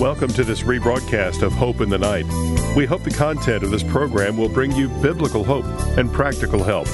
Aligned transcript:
Welcome 0.00 0.28
to 0.34 0.44
this 0.44 0.60
rebroadcast 0.60 1.40
of 1.40 1.54
Hope 1.54 1.80
in 1.80 1.88
the 1.88 1.96
Night. 1.96 2.26
We 2.76 2.84
hope 2.84 3.02
the 3.02 3.10
content 3.10 3.64
of 3.64 3.70
this 3.70 3.82
program 3.82 4.36
will 4.36 4.50
bring 4.50 4.72
you 4.72 4.88
biblical 5.00 5.42
hope 5.42 5.64
and 5.96 6.12
practical 6.12 6.62
help. 6.62 6.86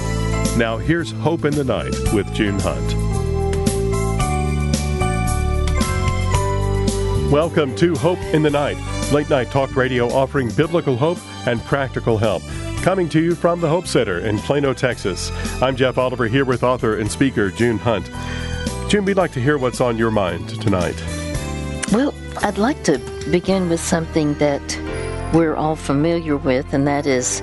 Now, 0.57 0.79
here's 0.79 1.11
Hope 1.11 1.45
in 1.45 1.53
the 1.53 1.65
Night 1.65 1.91
with 2.15 2.33
June 2.33 2.61
Hunt. 2.61 2.93
Welcome 7.33 7.75
to 7.75 7.97
Hope 7.97 8.21
in 8.33 8.43
the 8.43 8.51
Night, 8.51 8.77
late 9.11 9.29
night 9.29 9.51
talk 9.51 9.75
radio 9.75 10.07
offering 10.07 10.51
biblical 10.51 10.97
hope 10.97 11.19
and 11.49 11.61
practical 11.65 12.19
help. 12.19 12.45
Coming 12.83 13.09
to 13.09 13.21
you 13.21 13.35
from 13.35 13.61
the 13.61 13.69
Hope 13.69 13.89
Center 13.89 14.21
in 14.21 14.39
Plano, 14.39 14.73
Texas. 14.73 15.33
I'm 15.61 15.75
Jeff 15.75 15.99
Oliver 15.99 16.29
here 16.29 16.45
with 16.45 16.63
author 16.63 16.99
and 16.99 17.11
speaker 17.11 17.51
June 17.51 17.79
Hunt. 17.79 18.13
June, 18.89 19.05
we'd 19.05 19.17
like 19.17 19.33
to 19.33 19.41
hear 19.41 19.59
what's 19.59 19.81
on 19.81 19.99
your 19.99 20.13
mind 20.13 20.51
tonight. 20.63 21.03
Well, 21.91 22.15
I'd 22.39 22.59
like 22.59 22.83
to 22.85 22.99
begin 23.31 23.69
with 23.69 23.81
something 23.81 24.35
that 24.35 24.63
we're 25.33 25.55
all 25.55 25.77
familiar 25.77 26.37
with, 26.37 26.73
and 26.73 26.89
that 26.89 27.07
is 27.07 27.41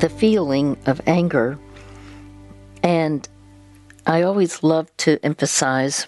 the 0.00 0.08
feeling 0.08 0.76
of 0.86 1.00
anger. 1.06 1.58
And 2.82 3.28
I 4.06 4.22
always 4.22 4.62
love 4.62 4.94
to 4.98 5.18
emphasize 5.22 6.06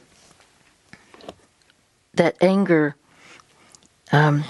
that 2.15 2.37
anger, 2.41 2.97
um, 4.12 4.45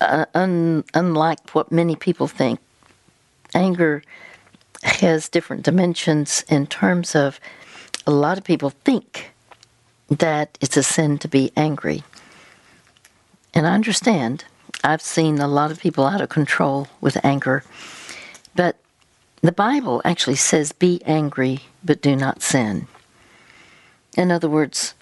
uh, 0.00 0.26
un- 0.34 0.84
unlike 0.94 1.50
what 1.50 1.72
many 1.72 1.96
people 1.96 2.28
think, 2.28 2.60
anger 3.52 4.02
has 4.84 5.28
different 5.28 5.64
dimensions 5.64 6.44
in 6.48 6.66
terms 6.66 7.14
of 7.14 7.40
a 8.06 8.10
lot 8.10 8.38
of 8.38 8.44
people 8.44 8.70
think 8.70 9.33
that 10.08 10.58
it's 10.60 10.76
a 10.76 10.82
sin 10.82 11.18
to 11.18 11.28
be 11.28 11.52
angry. 11.56 12.02
And 13.52 13.66
I 13.66 13.74
understand. 13.74 14.44
I've 14.82 15.02
seen 15.02 15.38
a 15.38 15.48
lot 15.48 15.70
of 15.70 15.80
people 15.80 16.06
out 16.06 16.20
of 16.20 16.28
control 16.28 16.88
with 17.00 17.24
anger. 17.24 17.64
But 18.54 18.76
the 19.40 19.52
Bible 19.52 20.02
actually 20.04 20.36
says, 20.36 20.72
be 20.72 21.00
angry, 21.06 21.60
but 21.82 22.02
do 22.02 22.16
not 22.16 22.42
sin. 22.42 22.86
In 24.16 24.30
other 24.30 24.48
words, 24.48 24.94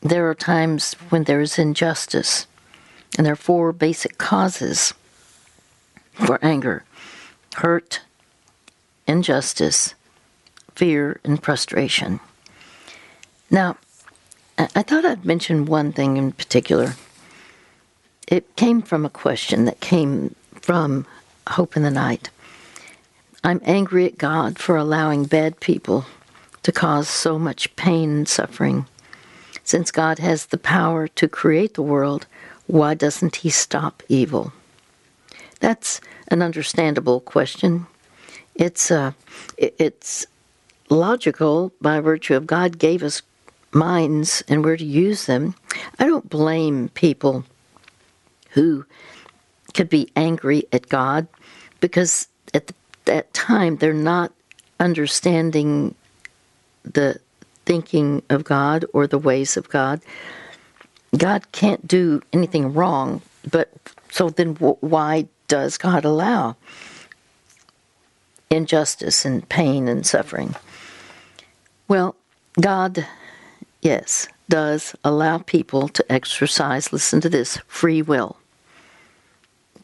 there 0.00 0.28
are 0.28 0.34
times 0.34 0.94
when 1.10 1.24
there 1.24 1.40
is 1.40 1.58
injustice, 1.58 2.46
and 3.16 3.26
there 3.26 3.34
are 3.34 3.36
four 3.36 3.72
basic 3.72 4.18
causes 4.18 4.94
for 6.12 6.38
anger 6.42 6.84
hurt, 7.56 8.00
injustice, 9.06 9.94
fear, 10.74 11.20
and 11.24 11.42
frustration. 11.42 12.20
Now, 13.50 13.76
I 14.58 14.82
thought 14.82 15.04
I'd 15.04 15.24
mention 15.24 15.64
one 15.64 15.92
thing 15.92 16.16
in 16.16 16.32
particular. 16.32 16.94
It 18.28 18.56
came 18.56 18.82
from 18.82 19.04
a 19.04 19.10
question 19.10 19.64
that 19.64 19.80
came 19.80 20.34
from 20.54 21.06
Hope 21.48 21.76
in 21.76 21.82
the 21.82 21.90
Night. 21.90 22.30
I'm 23.42 23.60
angry 23.64 24.04
at 24.06 24.18
God 24.18 24.58
for 24.58 24.76
allowing 24.76 25.24
bad 25.24 25.60
people 25.60 26.04
to 26.62 26.72
cause 26.72 27.08
so 27.08 27.38
much 27.38 27.74
pain 27.76 28.10
and 28.10 28.28
suffering. 28.28 28.86
Since 29.64 29.90
God 29.90 30.18
has 30.18 30.46
the 30.46 30.58
power 30.58 31.08
to 31.08 31.28
create 31.28 31.74
the 31.74 31.82
world, 31.82 32.26
why 32.66 32.94
doesn't 32.94 33.36
He 33.36 33.50
stop 33.50 34.02
evil? 34.08 34.52
That's 35.60 36.00
an 36.28 36.42
understandable 36.42 37.20
question. 37.20 37.86
It's 38.54 38.90
uh, 38.90 39.12
it's 39.56 40.26
logical 40.90 41.72
by 41.80 42.00
virtue 42.00 42.34
of 42.34 42.46
God 42.46 42.78
gave 42.78 43.02
us 43.02 43.22
minds 43.72 44.42
and 44.48 44.64
where 44.64 44.76
to 44.76 44.84
use 44.84 45.26
them. 45.26 45.54
I 45.98 46.06
don't 46.06 46.28
blame 46.28 46.88
people 46.90 47.44
who 48.50 48.84
could 49.74 49.88
be 49.88 50.10
angry 50.16 50.64
at 50.72 50.88
God 50.88 51.28
because 51.80 52.28
at 52.52 52.72
that 53.04 53.32
time 53.32 53.76
they're 53.76 53.92
not 53.92 54.32
understanding 54.78 55.94
the 56.82 57.20
thinking 57.66 58.22
of 58.30 58.44
God 58.44 58.84
or 58.92 59.06
the 59.06 59.18
ways 59.18 59.56
of 59.56 59.68
God. 59.68 60.00
God 61.16 61.52
can't 61.52 61.86
do 61.86 62.22
anything 62.32 62.72
wrong, 62.72 63.22
but 63.48 63.70
so 64.10 64.30
then 64.30 64.54
why 64.56 65.28
does 65.48 65.78
God 65.78 66.04
allow 66.04 66.56
injustice 68.50 69.24
and 69.24 69.48
pain 69.48 69.88
and 69.88 70.06
suffering? 70.06 70.54
Well, 71.88 72.16
God 72.60 73.06
yes, 73.82 74.28
does 74.48 74.94
allow 75.04 75.38
people 75.38 75.88
to 75.88 76.12
exercise, 76.12 76.92
listen 76.92 77.20
to 77.20 77.28
this, 77.28 77.58
free 77.68 78.02
will, 78.02 78.36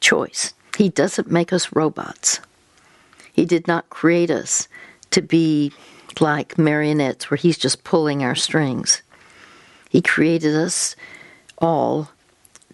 choice. 0.00 0.52
He 0.76 0.88
doesn't 0.88 1.30
make 1.30 1.52
us 1.52 1.74
robots. 1.74 2.40
He 3.32 3.44
did 3.44 3.66
not 3.66 3.88
create 3.90 4.30
us 4.30 4.68
to 5.10 5.22
be 5.22 5.72
like 6.20 6.58
marionettes 6.58 7.30
where 7.30 7.38
He's 7.38 7.58
just 7.58 7.84
pulling 7.84 8.22
our 8.22 8.34
strings. 8.34 9.02
He 9.88 10.02
created 10.02 10.54
us 10.54 10.96
all 11.58 12.10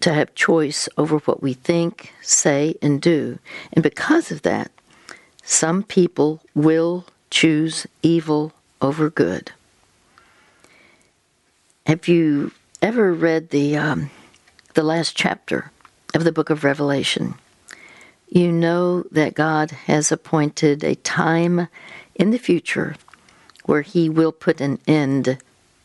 to 0.01 0.13
have 0.13 0.35
choice 0.35 0.89
over 0.97 1.19
what 1.19 1.41
we 1.41 1.53
think, 1.53 2.13
say, 2.21 2.75
and 2.81 3.01
do. 3.01 3.39
And 3.71 3.83
because 3.83 4.31
of 4.31 4.41
that, 4.41 4.71
some 5.43 5.83
people 5.83 6.41
will 6.55 7.05
choose 7.29 7.87
evil 8.01 8.51
over 8.81 9.09
good. 9.09 9.51
Have 11.85 12.07
you 12.07 12.53
ever 12.81 13.13
read 13.13 13.49
the 13.49 13.75
um, 13.75 14.09
the 14.73 14.83
last 14.83 15.17
chapter 15.17 15.69
of 16.13 16.23
the 16.23 16.31
book 16.31 16.49
of 16.49 16.63
Revelation? 16.63 17.35
You 18.29 18.53
know 18.53 19.03
that 19.11 19.33
God 19.33 19.71
has 19.71 20.09
appointed 20.09 20.85
a 20.85 20.95
time 20.95 21.67
in 22.15 22.31
the 22.31 22.37
future 22.37 22.95
where 23.65 23.81
He 23.81 24.07
will 24.07 24.31
put 24.31 24.61
an 24.61 24.79
end 24.87 25.39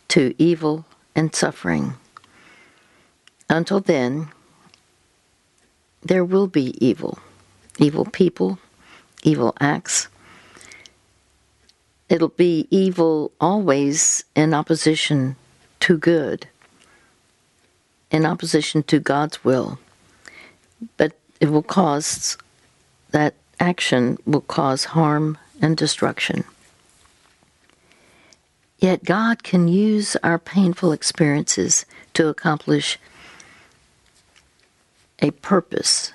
to 0.07 0.37
evil 0.39 0.85
and 1.17 1.35
suffering. 1.35 1.95
Until 3.51 3.81
then, 3.81 4.29
there 6.01 6.25
will 6.25 6.47
be 6.47 6.77
evil, 6.79 7.19
evil 7.77 8.05
people, 8.05 8.61
evil 9.25 9.53
acts. 9.59 10.07
It'll 12.09 12.29
be 12.29 12.69
evil 12.71 13.33
always 13.41 14.23
in 14.37 14.55
opposition 14.55 15.35
to 15.89 15.97
good 15.97 16.47
in 18.11 18.27
opposition 18.27 18.83
to 18.83 19.01
God's 19.01 19.43
will. 19.43 19.79
But 20.99 21.13
it 21.41 21.51
will 21.51 21.63
cause, 21.63 22.37
that 23.13 23.33
action 23.59 24.19
will 24.27 24.43
cause 24.43 24.85
harm 24.85 25.39
and 25.63 25.79
destruction. 25.79 26.45
Yet 28.79 29.03
God 29.03 29.43
can 29.43 29.67
use 29.67 30.15
our 30.23 30.39
painful 30.39 30.93
experiences 30.93 31.87
to 32.13 32.29
accomplish 32.29 32.99
a 35.21 35.31
purpose, 35.31 36.13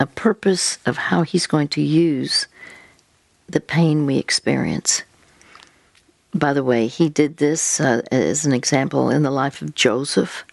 a 0.00 0.06
purpose 0.06 0.78
of 0.84 0.96
how 0.96 1.22
He's 1.22 1.46
going 1.46 1.68
to 1.68 1.80
use 1.80 2.48
the 3.48 3.60
pain 3.60 4.06
we 4.06 4.18
experience. 4.18 5.04
By 6.34 6.52
the 6.54 6.64
way, 6.64 6.86
he 6.86 7.08
did 7.08 7.36
this 7.36 7.80
uh, 7.80 8.02
as 8.10 8.46
an 8.46 8.52
example 8.52 9.10
in 9.10 9.22
the 9.22 9.30
life 9.30 9.60
of 9.60 9.74
Joseph. 9.74 10.44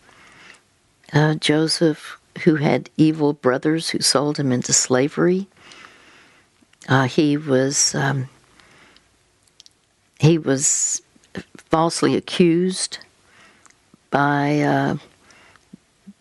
Uh, 1.13 1.35
Joseph, 1.35 2.19
who 2.43 2.55
had 2.55 2.89
evil 2.97 3.33
brothers 3.33 3.89
who 3.89 4.01
sold 4.01 4.37
him 4.37 4.51
into 4.51 4.73
slavery, 4.73 5.47
uh, 6.89 7.05
he 7.05 7.37
was 7.37 7.95
um, 7.95 8.29
he 10.19 10.37
was 10.37 11.01
falsely 11.55 12.15
accused 12.15 12.99
by 14.11 14.59
uh, 14.61 14.97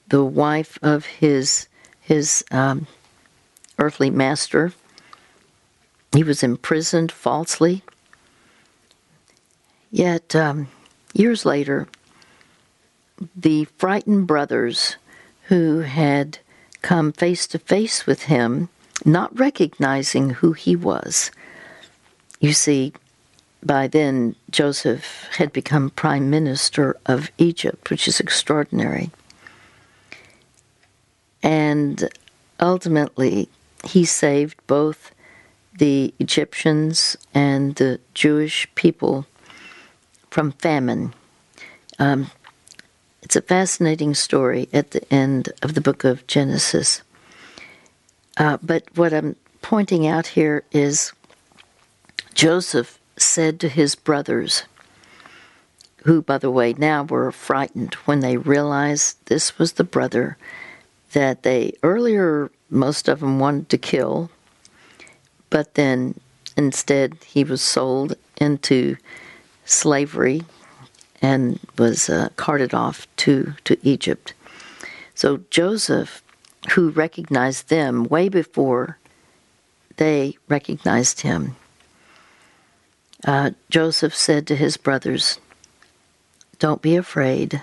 the 0.08 0.24
wife 0.24 0.78
of 0.82 1.04
his 1.06 1.68
his 2.00 2.44
um, 2.50 2.86
earthly 3.78 4.10
master. 4.10 4.72
He 6.12 6.22
was 6.22 6.42
imprisoned 6.42 7.12
falsely. 7.12 7.82
Yet, 9.90 10.34
um, 10.36 10.68
years 11.14 11.46
later, 11.46 11.88
the 13.34 13.64
frightened 13.78 14.26
brothers 14.26 14.96
who 15.44 15.80
had 15.80 16.38
come 16.82 17.12
face 17.12 17.46
to 17.48 17.58
face 17.58 18.06
with 18.06 18.24
him, 18.24 18.68
not 19.04 19.38
recognizing 19.38 20.30
who 20.30 20.52
he 20.52 20.76
was. 20.76 21.30
You 22.40 22.52
see, 22.52 22.92
by 23.64 23.88
then, 23.88 24.36
Joseph 24.50 25.26
had 25.36 25.52
become 25.52 25.90
prime 25.90 26.30
minister 26.30 26.96
of 27.06 27.30
Egypt, 27.38 27.90
which 27.90 28.06
is 28.06 28.20
extraordinary. 28.20 29.10
And 31.42 32.08
ultimately, 32.60 33.48
he 33.84 34.04
saved 34.04 34.58
both 34.66 35.12
the 35.76 36.12
Egyptians 36.18 37.16
and 37.34 37.74
the 37.76 38.00
Jewish 38.14 38.68
people 38.74 39.26
from 40.38 40.52
famine. 40.52 41.12
Um, 41.98 42.30
it's 43.22 43.34
a 43.34 43.42
fascinating 43.42 44.14
story 44.14 44.68
at 44.72 44.92
the 44.92 45.02
end 45.12 45.48
of 45.62 45.74
the 45.74 45.80
book 45.80 46.04
of 46.04 46.24
Genesis. 46.28 47.02
Uh, 48.36 48.56
but 48.62 48.84
what 48.94 49.12
I'm 49.12 49.34
pointing 49.62 50.06
out 50.06 50.28
here 50.28 50.62
is 50.70 51.12
Joseph 52.34 53.00
said 53.16 53.58
to 53.58 53.68
his 53.68 53.96
brothers, 53.96 54.62
who, 56.04 56.22
by 56.22 56.38
the 56.38 56.52
way, 56.52 56.72
now 56.72 57.02
were 57.02 57.32
frightened 57.32 57.94
when 58.04 58.20
they 58.20 58.36
realized 58.36 59.16
this 59.26 59.58
was 59.58 59.72
the 59.72 59.82
brother 59.82 60.36
that 61.14 61.42
they 61.42 61.72
earlier, 61.82 62.48
most 62.70 63.08
of 63.08 63.18
them 63.18 63.40
wanted 63.40 63.68
to 63.70 63.76
kill, 63.76 64.30
but 65.50 65.74
then 65.74 66.14
instead 66.56 67.14
he 67.24 67.42
was 67.42 67.60
sold 67.60 68.14
into 68.36 68.96
slavery 69.68 70.42
and 71.20 71.58
was 71.76 72.08
uh, 72.08 72.30
carted 72.36 72.72
off 72.74 73.06
to, 73.16 73.54
to 73.64 73.76
Egypt. 73.82 74.34
So 75.14 75.40
Joseph, 75.50 76.22
who 76.72 76.90
recognized 76.90 77.68
them 77.68 78.04
way 78.04 78.28
before 78.28 78.98
they 79.96 80.36
recognized 80.48 81.20
him, 81.22 81.56
uh, 83.26 83.50
Joseph 83.68 84.14
said 84.14 84.46
to 84.46 84.56
his 84.56 84.76
brothers, 84.76 85.40
Don't 86.58 86.82
be 86.82 86.96
afraid. 86.96 87.62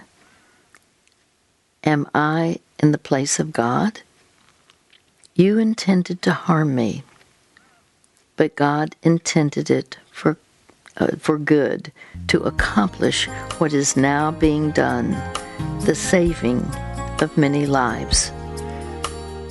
Am 1.83 2.09
I 2.13 2.59
in 2.81 2.91
the 2.91 2.97
place 2.97 3.39
of 3.39 3.53
God? 3.53 4.01
You 5.33 5.57
intended 5.57 6.21
to 6.23 6.33
harm 6.33 6.75
me, 6.75 7.03
but 8.35 8.55
God 8.55 8.95
intended 9.01 9.69
it 9.69 9.97
for, 10.11 10.37
uh, 10.97 11.15
for 11.17 11.37
good 11.37 11.91
to 12.27 12.41
accomplish 12.43 13.27
what 13.57 13.73
is 13.73 13.97
now 13.97 14.31
being 14.31 14.71
done 14.71 15.11
the 15.81 15.95
saving 15.95 16.65
of 17.21 17.37
many 17.37 17.65
lives. 17.65 18.31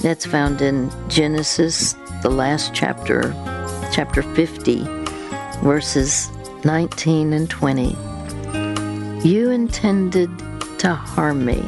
That's 0.02 0.26
found 0.26 0.60
in 0.60 0.90
Genesis, 1.08 1.94
the 2.22 2.30
last 2.30 2.74
chapter, 2.74 3.32
chapter 3.92 4.22
50, 4.22 4.84
verses 5.62 6.30
19 6.64 7.32
and 7.32 7.48
20. 7.48 7.96
You 9.26 9.50
intended 9.50 10.30
to 10.80 10.94
harm 10.94 11.44
me, 11.44 11.62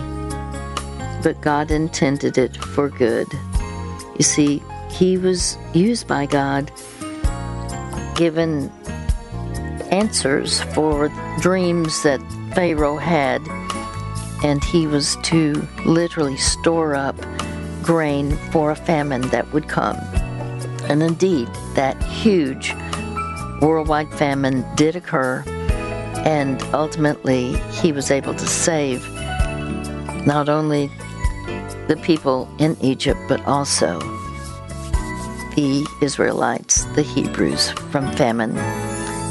but 1.23 1.41
God 1.41 1.71
intended 1.71 2.37
it 2.37 2.57
for 2.57 2.91
good. 2.91 3.29
You 4.19 4.25
see, 4.25 4.63
he 4.91 5.17
was 5.17 5.57
used 5.73 6.07
by 6.07 6.27
God, 6.27 6.71
given 8.17 8.71
answers 9.91 10.61
for 10.75 11.09
dreams 11.41 12.03
that 12.03 12.21
Pharaoh 12.55 12.97
had, 12.97 13.47
and 14.45 14.63
he 14.65 14.87
was 14.87 15.17
to 15.25 15.67
literally 15.85 16.37
store 16.37 16.95
up 16.95 17.17
grain 17.83 18.37
for 18.51 18.71
a 18.71 18.77
famine 18.77 19.23
that 19.29 19.51
would 19.53 19.69
come. 19.69 19.97
And 20.89 21.03
indeed, 21.03 21.49
that 21.75 22.03
huge 22.03 22.75
worldwide 23.61 24.13
famine 24.15 24.65
did 24.77 24.97
occur, 24.97 25.43
and 26.25 26.63
ultimately 26.75 27.57
he 27.81 27.93
was 27.93 28.11
able 28.11 28.35
to 28.35 28.47
save 28.47 29.09
not 30.27 30.49
only 30.49 30.91
the 31.89 31.99
people 32.03 32.49
in 32.59 32.77
Egypt, 32.81 33.21
but 33.29 33.41
also 33.47 33.99
the 35.55 35.87
Israelites, 36.03 36.85
the 36.97 37.03
Hebrews, 37.03 37.71
from 37.71 38.11
famine. 38.13 38.57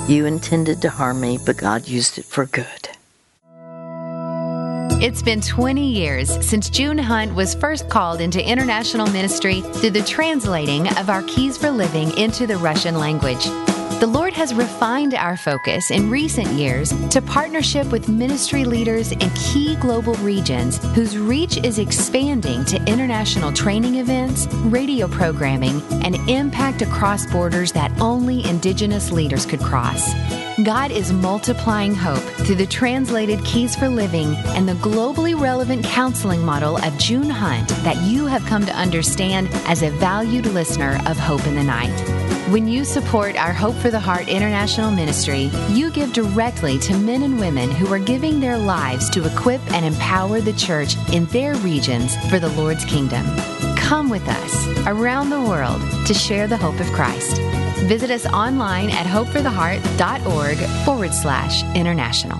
You 0.08 0.28
intended 0.28 0.84
to 0.84 0.90
harm 0.92 1.20
me, 1.20 1.40
but 1.44 1.58
God 1.58 1.88
used 1.88 2.20
it 2.20 2.26
for 2.26 2.46
good. 2.46 2.90
It's 5.02 5.24
been 5.24 5.42
20 5.42 5.86
years 5.86 6.46
since 6.46 6.70
June 6.70 6.98
Hunt 6.98 7.34
was 7.34 7.56
first 7.56 7.90
called 7.90 8.22
into 8.22 8.48
international 8.48 9.08
ministry 9.08 9.62
through 9.62 9.90
the 9.90 10.04
translating 10.04 10.88
of 10.98 11.10
our 11.10 11.24
Keys 11.24 11.58
for 11.58 11.72
Living 11.72 12.16
into 12.18 12.46
the 12.46 12.58
Russian 12.58 13.00
language. 13.00 13.46
The 14.02 14.08
Lord 14.08 14.34
has 14.34 14.54
refined 14.54 15.14
our 15.14 15.38
focus 15.38 15.90
in 15.90 16.10
recent 16.10 16.50
years 16.50 16.90
to 17.12 17.22
partnership 17.22 17.90
with 17.94 18.10
ministry 18.10 18.66
leaders 18.66 19.14
in 19.14 19.30
key 19.32 19.78
global 19.78 20.16
regions 20.16 20.84
whose 20.94 21.18
reach 21.18 21.56
is 21.64 21.80
expanding 21.80 22.66
to 22.66 22.84
international 22.92 23.54
training 23.54 23.96
events, 23.96 24.48
radio 24.66 25.08
programming, 25.08 25.82
and 26.04 26.16
impact 26.30 26.82
across 26.82 27.26
borders 27.32 27.72
that 27.72 27.90
only 28.02 28.46
Indigenous 28.46 29.14
leaders 29.14 29.46
could 29.46 29.62
cross. 29.62 30.14
God 30.64 30.92
is 30.92 31.14
multiplying 31.14 31.96
hope 31.96 32.24
through 32.46 32.56
the 32.56 32.68
translated 32.68 33.44
Keys 33.46 33.78
for 33.78 33.88
Living 33.88 34.36
and 34.56 34.68
the 34.68 34.74
globally 34.74 35.40
relevant 35.40 35.86
counseling 35.86 36.44
model 36.44 36.78
of 36.78 36.98
June 36.98 37.30
Hunt 37.30 37.70
that 37.86 37.96
you 38.04 38.26
have 38.26 38.46
come 38.46 38.66
to 38.66 38.76
understand 38.76 39.48
as 39.68 39.84
a 39.84 39.90
valued 39.92 40.48
listener 40.48 41.00
of 41.08 41.18
Hope 41.18 41.48
in 41.48 41.56
the 41.56 41.64
Night. 41.64 42.25
When 42.50 42.68
you 42.68 42.86
support 42.86 43.36
our 43.38 43.52
Hope 43.52 43.74
for 43.78 43.90
the 43.90 44.00
Heart 44.00 44.28
International 44.28 44.92
Ministry, 44.92 45.50
you 45.70 45.90
give 45.90 46.14
directly 46.14 46.78
to 46.78 46.96
men 46.96 47.24
and 47.24 47.40
women 47.40 47.72
who 47.72 47.92
are 47.92 47.98
giving 47.98 48.40
their 48.40 48.56
lives 48.56 49.10
to 49.12 49.26
equip 49.26 49.60
and 49.74 49.84
empower 49.84 50.40
the 50.42 50.54
church 50.54 50.96
in 51.12 51.26
their 51.26 51.56
regions 51.56 52.16
for 52.30 52.38
the 52.38 52.50
Lord's 52.50 52.86
kingdom. 52.86 53.26
Come 53.78 54.12
with 54.12 54.28
us 54.28 54.68
around 54.86 55.32
the 55.32 55.42
world 55.42 55.82
to 56.06 56.14
share 56.14 56.46
the 56.46 56.56
hope 56.56 56.80
of 56.80 56.86
Christ. 56.92 57.42
Visit 57.88 58.12
us 58.12 58.28
online 58.28 58.92
at 58.92 59.08
hopefortheheart.org 59.08 60.58
forward 60.86 61.14
slash 61.16 61.64
international. 61.76 62.40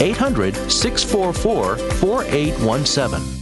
800 0.00 0.54
644 0.70 1.76
4817. 1.76 3.38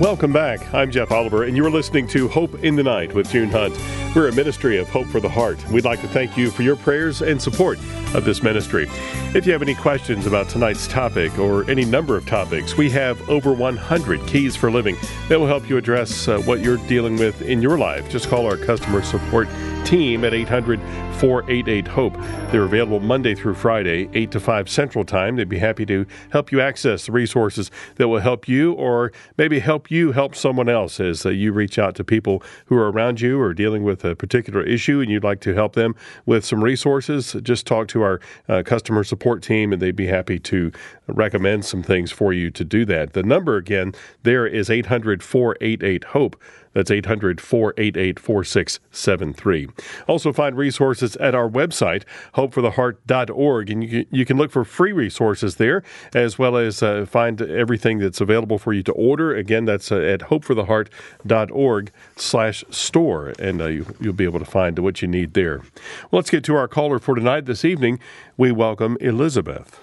Welcome 0.00 0.32
back. 0.32 0.72
I'm 0.72 0.90
Jeff 0.90 1.12
Oliver, 1.12 1.44
and 1.44 1.54
you're 1.54 1.70
listening 1.70 2.06
to 2.08 2.26
Hope 2.26 2.64
in 2.64 2.74
the 2.74 2.82
Night 2.82 3.12
with 3.12 3.30
June 3.30 3.50
Hunt. 3.50 3.74
We're 4.12 4.26
a 4.26 4.34
ministry 4.34 4.76
of 4.78 4.88
hope 4.88 5.06
for 5.06 5.20
the 5.20 5.28
heart. 5.28 5.64
We'd 5.70 5.84
like 5.84 6.00
to 6.00 6.08
thank 6.08 6.36
you 6.36 6.50
for 6.50 6.62
your 6.62 6.74
prayers 6.74 7.22
and 7.22 7.40
support 7.40 7.78
of 8.12 8.24
this 8.24 8.42
ministry. 8.42 8.88
If 9.36 9.46
you 9.46 9.52
have 9.52 9.62
any 9.62 9.76
questions 9.76 10.26
about 10.26 10.48
tonight's 10.48 10.88
topic 10.88 11.38
or 11.38 11.68
any 11.70 11.84
number 11.84 12.16
of 12.16 12.26
topics, 12.26 12.76
we 12.76 12.90
have 12.90 13.30
over 13.30 13.52
100 13.52 14.26
keys 14.26 14.56
for 14.56 14.68
living 14.68 14.96
that 15.28 15.38
will 15.38 15.46
help 15.46 15.68
you 15.68 15.76
address 15.76 16.26
uh, 16.26 16.40
what 16.40 16.58
you're 16.58 16.78
dealing 16.88 17.18
with 17.18 17.40
in 17.42 17.62
your 17.62 17.78
life. 17.78 18.10
Just 18.10 18.28
call 18.28 18.46
our 18.46 18.56
customer 18.56 19.00
support 19.00 19.46
team 19.84 20.24
at 20.24 20.34
800 20.34 20.80
488 21.20 21.86
HOPE. 21.88 22.14
They're 22.50 22.62
available 22.62 22.98
Monday 22.98 23.34
through 23.34 23.52
Friday, 23.52 24.08
8 24.14 24.30
to 24.30 24.40
5 24.40 24.70
Central 24.70 25.04
Time. 25.04 25.36
They'd 25.36 25.50
be 25.50 25.58
happy 25.58 25.84
to 25.84 26.06
help 26.30 26.50
you 26.50 26.62
access 26.62 27.04
the 27.04 27.12
resources 27.12 27.70
that 27.96 28.08
will 28.08 28.20
help 28.20 28.48
you 28.48 28.72
or 28.72 29.12
maybe 29.36 29.58
help 29.58 29.90
you 29.90 30.12
help 30.12 30.34
someone 30.34 30.70
else 30.70 30.98
as 30.98 31.26
uh, 31.26 31.28
you 31.28 31.52
reach 31.52 31.78
out 31.78 31.94
to 31.96 32.04
people 32.04 32.42
who 32.66 32.76
are 32.76 32.90
around 32.90 33.20
you 33.20 33.38
or 33.38 33.52
dealing 33.52 33.84
with 33.84 33.99
a 34.04 34.14
particular 34.14 34.62
issue 34.62 35.00
and 35.00 35.10
you'd 35.10 35.24
like 35.24 35.40
to 35.40 35.54
help 35.54 35.74
them 35.74 35.94
with 36.26 36.44
some 36.44 36.62
resources. 36.62 37.36
Just 37.42 37.66
talk 37.66 37.88
to 37.88 38.02
our 38.02 38.20
uh, 38.48 38.62
customer 38.64 39.04
support 39.04 39.42
team 39.42 39.72
and 39.72 39.80
they'd 39.80 39.96
be 39.96 40.06
happy 40.06 40.38
to 40.38 40.72
recommend 41.06 41.64
some 41.64 41.82
things 41.82 42.10
for 42.10 42.32
you 42.32 42.50
to 42.50 42.64
do 42.64 42.84
that. 42.84 43.12
The 43.12 43.22
number 43.22 43.56
again 43.56 43.94
there 44.22 44.46
is 44.46 44.70
800 44.70 45.22
488 45.22 46.04
HOPE. 46.04 46.36
That's 46.72 46.90
800 46.90 47.40
488 47.40 48.20
4673. 48.20 49.68
Also, 50.06 50.32
find 50.32 50.56
resources 50.56 51.16
at 51.16 51.34
our 51.34 51.48
website, 51.48 52.04
hopefortheheart.org, 52.34 53.70
and 53.70 53.82
you 53.82 53.88
can, 53.88 54.06
you 54.10 54.24
can 54.24 54.36
look 54.36 54.52
for 54.52 54.64
free 54.64 54.92
resources 54.92 55.56
there, 55.56 55.82
as 56.14 56.38
well 56.38 56.56
as 56.56 56.82
uh, 56.82 57.06
find 57.06 57.42
everything 57.42 57.98
that's 57.98 58.20
available 58.20 58.58
for 58.58 58.72
you 58.72 58.84
to 58.84 58.92
order. 58.92 59.34
Again, 59.34 59.64
that's 59.64 59.90
uh, 59.90 59.96
at 59.96 60.20
hopefortheheart.org 60.20 61.90
slash 62.16 62.64
store, 62.70 63.32
and 63.40 63.60
uh, 63.60 63.66
you, 63.66 63.86
you'll 64.00 64.12
be 64.12 64.24
able 64.24 64.38
to 64.38 64.44
find 64.44 64.78
what 64.78 65.02
you 65.02 65.08
need 65.08 65.34
there. 65.34 65.58
Well, 65.58 66.20
let's 66.20 66.30
get 66.30 66.44
to 66.44 66.54
our 66.54 66.68
caller 66.68 67.00
for 67.00 67.16
tonight. 67.16 67.46
This 67.46 67.64
evening, 67.64 67.98
we 68.36 68.52
welcome 68.52 68.96
Elizabeth. 69.00 69.80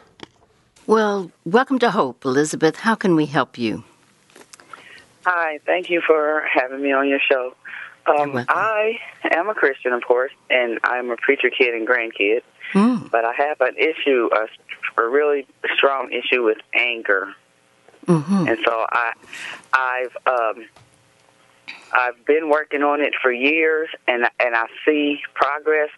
Well, 0.85 1.31
welcome 1.43 1.79
to 1.79 1.91
Hope, 1.91 2.23
Elizabeth. 2.23 2.77
How 2.77 2.95
can 2.95 3.17
we 3.17 3.25
help 3.25 3.57
you? 3.57 3.83
Hi, 5.29 5.59
thank 5.65 5.89
you 5.89 5.99
for 6.07 6.47
having 6.49 6.81
me 6.81 6.93
on 6.93 7.09
your 7.09 7.19
show. 7.19 7.53
Um, 8.05 8.45
I 8.47 8.97
am 9.29 9.49
a 9.49 9.53
Christian, 9.53 9.91
of 9.91 10.01
course, 10.01 10.31
and 10.49 10.79
I'm 10.85 11.09
a 11.09 11.17
preacher 11.17 11.49
kid 11.49 11.75
and 11.75 11.85
grandkid. 11.85 12.43
Mm. 12.71 13.11
But 13.11 13.25
I 13.25 13.33
have 13.33 13.59
an 13.59 13.75
issue, 13.75 14.29
a, 14.33 15.01
a 15.01 15.05
really 15.05 15.45
strong 15.75 16.13
issue 16.13 16.45
with 16.45 16.59
anger, 16.73 17.33
mm-hmm. 18.05 18.47
and 18.47 18.57
so 18.63 18.85
I, 18.89 19.13
I've, 19.73 20.17
um, 20.25 20.65
I've 21.91 22.25
been 22.25 22.49
working 22.49 22.83
on 22.83 23.01
it 23.01 23.11
for 23.21 23.29
years, 23.29 23.89
and 24.07 24.29
and 24.39 24.55
I 24.55 24.67
see 24.85 25.19
progress, 25.33 25.89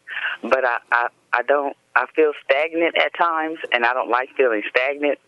but 0.41 0.65
I, 0.65 0.79
I, 0.91 1.07
I 1.33 1.41
don't. 1.43 1.77
I 1.95 2.07
feel 2.15 2.33
stagnant 2.45 2.97
at 2.97 3.13
times, 3.13 3.59
and 3.71 3.85
I 3.85 3.93
don't 3.93 4.09
like 4.09 4.29
feeling 4.35 4.63
stagnant. 4.71 5.19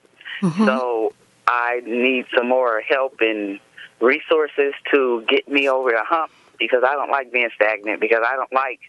Mm-hmm. 0.42 0.66
So 0.66 1.14
I 1.46 1.84
need 1.86 2.26
some 2.36 2.48
more 2.48 2.82
help 2.82 3.22
in 3.22 3.60
resources 4.02 4.74
to 4.92 5.24
get 5.28 5.48
me 5.48 5.70
over 5.70 5.92
the 5.92 6.04
hump 6.04 6.32
because 6.60 6.84
I 6.86 6.94
don't 6.94 7.10
like 7.10 7.32
being 7.32 7.50
stagnant 7.56 8.00
because 8.02 8.24
I 8.26 8.36
don't 8.36 8.54
like 8.54 8.80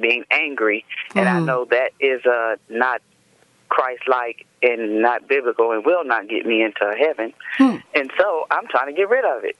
being 0.00 0.24
angry 0.30 0.84
and 1.14 1.26
mm. 1.26 1.32
I 1.32 1.40
know 1.40 1.64
that 1.66 1.92
is 2.00 2.24
uh 2.24 2.56
not 2.68 3.02
Christ-like 3.68 4.46
and 4.62 5.02
not 5.02 5.28
biblical 5.28 5.72
and 5.72 5.84
will 5.84 6.04
not 6.04 6.28
get 6.28 6.46
me 6.46 6.62
into 6.62 6.94
heaven. 6.98 7.32
Hmm. 7.56 7.76
And 7.94 8.10
so 8.18 8.46
I'm 8.50 8.66
trying 8.66 8.86
to 8.86 8.92
get 8.92 9.08
rid 9.08 9.24
of 9.24 9.44
it. 9.44 9.56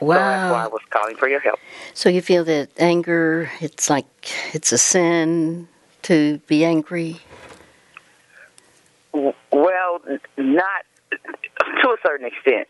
Wow. 0.00 0.14
so 0.16 0.18
that's 0.18 0.52
why 0.52 0.64
I 0.64 0.66
was 0.68 0.82
calling 0.90 1.16
for 1.16 1.28
your 1.28 1.40
help. 1.40 1.58
So 1.92 2.08
you 2.08 2.22
feel 2.22 2.44
that 2.44 2.70
anger 2.78 3.50
it's 3.60 3.90
like 3.90 4.06
it's 4.54 4.72
a 4.72 4.78
sin 4.78 5.68
to 6.02 6.38
be 6.46 6.64
angry? 6.64 7.20
Well, 9.12 10.00
not 10.36 10.84
to 11.82 11.88
a 11.88 11.96
certain 12.04 12.26
extent. 12.26 12.68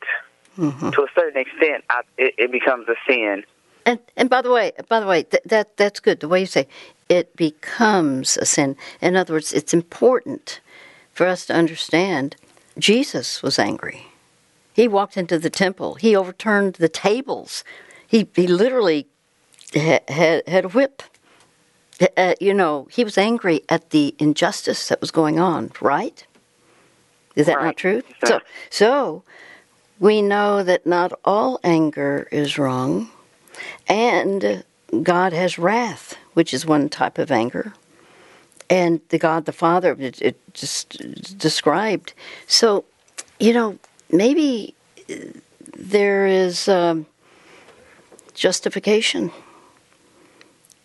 Mm-hmm. 0.59 0.91
To 0.91 1.03
a 1.03 1.07
certain 1.15 1.41
extent, 1.41 1.85
I, 1.89 2.03
it, 2.19 2.35
it, 2.37 2.53
becomes 2.53 2.87
a 2.89 2.95
sin. 3.07 3.45
And 3.87 3.99
and 4.17 4.29
by 4.29 4.43
the 4.43 4.51
way, 4.51 4.73
by 4.89 5.01
the 5.01 5.07
way, 5.07 5.23
th- 5.23 5.43
that 5.47 5.77
that's 5.77 5.99
good. 5.99 6.21
The 6.21 6.29
way 6.29 6.41
you 6.41 6.47
say 6.47 6.69
it 7.09 7.35
becomes 7.37 8.37
a 8.37 8.45
sin. 8.45 8.77
In 9.01 9.17
other 9.17 9.35
words, 9.35 9.53
it's 9.53 9.75
important 9.75 10.61
for 11.13 11.27
us 11.27 11.47
to 11.47 11.55
understand. 11.55 12.37
Jesus 12.79 13.43
was 13.43 13.59
angry. 13.59 14.07
He 14.73 14.89
walked 14.89 15.17
into 15.17 15.39
the 15.39 15.51
temple. 15.51 15.95
He 15.95 16.17
overturned 16.17 16.75
the 16.75 16.89
tables. 16.89 17.65
He 18.07 18.29
he 18.35 18.47
literally 18.47 19.07
had 19.75 20.09
had, 20.09 20.49
had 20.49 20.65
a 20.67 20.69
whip. 20.69 21.03
Uh, 22.17 22.35
you 22.41 22.53
know, 22.55 22.89
he 22.91 23.05
was 23.05 23.17
angry 23.17 23.63
at 23.69 23.91
the 23.91 24.15
injustice 24.19 24.89
that 24.89 25.01
was 25.01 25.11
going 25.11 25.39
on. 25.39 25.73
Right? 25.81 26.27
Is 27.37 27.47
that 27.47 27.57
right. 27.57 27.67
not 27.67 27.77
true? 27.77 28.03
So 28.25 28.41
so 28.71 29.25
we 30.03 30.21
know 30.21 30.65
that 30.65 30.85
not 30.85 31.13
all 31.25 31.61
anger 31.63 32.27
is 32.33 32.59
wrong, 32.59 33.09
and 33.87 34.65
God 35.01 35.33
has 35.33 35.61
wrath, 35.61 36.17
which 36.35 36.53
is 36.53 36.67
one 36.67 36.89
type 36.89 37.19
of 37.19 37.31
anger, 37.31 37.73
and 38.69 39.01
the 39.11 39.19
God 39.19 39.45
the 39.45 39.53
Father 39.53 39.97
it, 40.01 40.21
it 40.21 40.37
just 40.55 41.39
described. 41.39 42.15
So, 42.49 42.85
you 43.39 43.53
know, 43.53 43.79
maybe 44.11 44.75
there 45.79 46.27
is 46.27 46.67
um, 46.67 47.07
justification. 48.35 49.31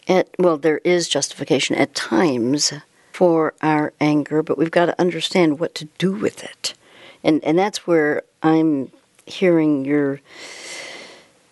At, 0.08 0.30
well, 0.38 0.60
there 0.60 0.80
is 0.84 1.10
justification 1.10 1.76
at 1.76 1.96
times 1.96 2.72
for 3.14 3.56
our 3.64 3.94
anger, 4.00 4.44
but 4.44 4.60
we've 4.60 4.70
got 4.70 4.86
to 4.86 5.02
understand 5.02 5.60
what 5.60 5.74
to 5.74 5.86
do 5.98 6.12
with 6.12 6.44
it. 6.44 6.76
And, 7.24 7.44
and 7.44 7.58
that's 7.58 7.88
where 7.88 8.22
I'm 8.44 8.92
hearing 9.28 9.86
you're 9.86 10.20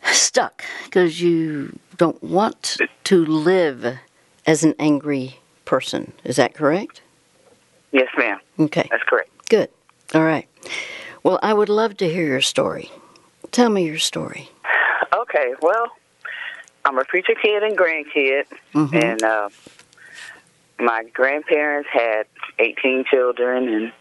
stuck 0.03 0.63
because 0.85 1.21
you 1.21 1.77
don't 1.97 2.21
want 2.23 2.77
to 3.05 3.25
live 3.25 3.97
as 4.45 4.63
an 4.63 4.75
angry 4.79 5.39
person. 5.65 6.13
Is 6.23 6.35
that 6.35 6.53
correct? 6.53 7.01
Yes, 7.91 8.09
ma'am. 8.17 8.39
Okay. 8.59 8.87
That's 8.91 9.03
correct. 9.03 9.29
Good. 9.49 9.69
All 10.13 10.23
right. 10.23 10.47
Well, 11.23 11.39
I 11.41 11.53
would 11.53 11.69
love 11.69 11.97
to 11.97 12.09
hear 12.09 12.25
your 12.25 12.41
story. 12.41 12.91
Tell 13.51 13.69
me 13.69 13.85
your 13.85 13.97
story. 13.97 14.49
Okay. 15.13 15.53
Well, 15.61 15.91
I'm 16.83 16.99
a 16.99 17.05
preacher 17.05 17.33
kid 17.41 17.63
and 17.63 17.77
grandkid, 17.77 18.43
mm-hmm. 18.73 18.95
and 18.95 19.23
uh, 19.23 19.49
my 20.79 21.03
grandparents 21.13 21.89
had 21.91 22.27
18 22.59 23.05
children, 23.09 23.67
and 23.67 23.91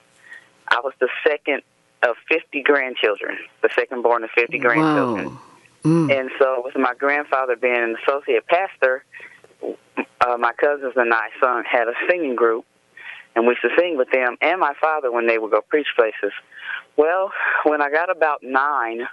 I 0.69 0.81
was 0.81 0.93
the 1.01 1.09
second 1.27 1.63
of 2.05 2.17
50 2.29 2.63
grandchildren, 2.63 3.39
the 3.63 3.71
second 3.75 4.03
born 4.03 4.25
of 4.25 4.31
50 4.31 4.59
grandchildren. 4.59 5.39
Mm. 5.85 6.19
And 6.19 6.31
so, 6.39 6.63
with 6.65 6.77
my 6.77 6.95
grandfather 6.95 7.57
being 7.57 7.75
an 7.75 7.97
associate 8.03 8.47
pastor, 8.47 9.05
uh, 9.63 10.37
my 10.39 10.53
cousins 10.53 10.95
and 10.97 11.13
I 11.13 11.29
son 11.41 11.65
had 11.65 11.89
a 11.89 11.93
singing 12.09 12.37
group, 12.37 12.65
and 13.37 13.47
we 13.47 13.51
used 13.53 13.63
to 13.63 13.71
sing 13.79 13.97
with 13.97 14.11
them 14.11 14.37
and 14.41 14.61
my 14.61 14.75
father 14.81 15.11
when 15.13 15.27
they 15.27 15.39
would 15.39 15.51
go 15.51 15.61
preach 15.61 15.89
places. 15.97 16.33
Well, 16.97 17.33
when 17.65 17.83
I 17.83 17.91
got 17.91 18.11
about 18.11 18.43
nine, 18.43 19.07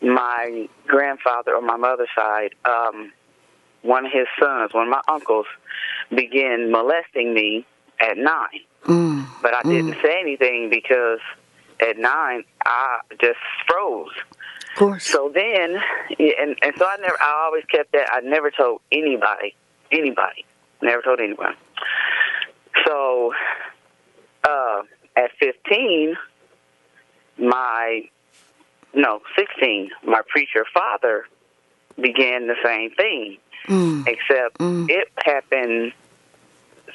my 0.00 0.68
grandfather 0.86 1.56
on 1.56 1.66
my 1.66 1.76
mother's 1.76 2.08
side, 2.16 2.54
um, 2.64 3.12
one 3.82 4.06
of 4.06 4.12
his 4.12 4.26
sons, 4.38 4.72
one 4.72 4.86
of 4.86 4.90
my 4.90 5.02
uncles, 5.08 5.46
began 6.14 6.70
molesting 6.70 7.34
me 7.34 7.66
at 8.00 8.16
nine. 8.16 8.60
Mm. 8.84 9.26
But 9.42 9.54
I 9.54 9.62
didn't 9.62 9.92
mm. 9.92 10.02
say 10.02 10.20
anything 10.20 10.70
because 10.70 11.20
at 11.80 11.98
nine, 11.98 12.44
I 12.64 12.98
just 13.20 13.38
froze. 13.66 14.10
Of 14.70 14.76
course. 14.76 15.04
So 15.04 15.30
then, 15.34 15.76
and 16.18 16.56
and 16.62 16.74
so 16.76 16.86
I 16.86 16.96
never, 17.00 17.16
I 17.20 17.44
always 17.46 17.64
kept 17.64 17.92
that. 17.92 18.08
I 18.12 18.20
never 18.20 18.50
told 18.50 18.80
anybody, 18.92 19.54
anybody, 19.90 20.44
never 20.80 21.02
told 21.02 21.20
anyone. 21.20 21.54
So, 22.86 23.34
uh, 24.48 24.82
at 25.16 25.32
fifteen, 25.38 26.16
my 27.38 28.02
no 28.94 29.22
sixteen, 29.36 29.90
my 30.04 30.22
preacher 30.28 30.64
father 30.72 31.26
began 32.00 32.46
the 32.46 32.56
same 32.64 32.90
thing, 32.92 33.38
mm. 33.66 34.06
except 34.06 34.58
mm. 34.58 34.88
it 34.88 35.08
happened 35.24 35.92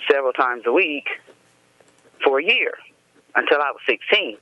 several 0.10 0.34
times 0.34 0.64
a 0.66 0.72
week 0.72 1.08
for 2.24 2.40
a 2.40 2.44
year 2.44 2.74
until 3.36 3.62
I 3.62 3.72
was 3.72 3.82
sixteen 3.86 4.38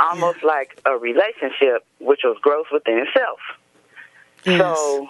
almost 0.00 0.38
yeah. 0.42 0.48
like 0.48 0.80
a 0.84 0.96
relationship, 0.96 1.84
which 2.00 2.20
was 2.24 2.36
growth 2.40 2.66
within 2.72 2.98
itself. 2.98 3.38
Yes. 4.44 4.60
So, 4.60 5.08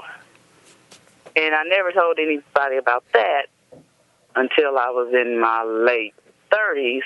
and 1.35 1.55
I 1.55 1.65
never 1.65 1.93
told 1.93 2.19
anybody 2.19 2.77
about 2.77 3.05
that 3.13 3.47
until 4.35 4.79
I 4.79 4.91
was 4.91 5.13
in 5.13 5.41
my 5.41 5.63
late 5.65 6.15
30s 6.51 7.03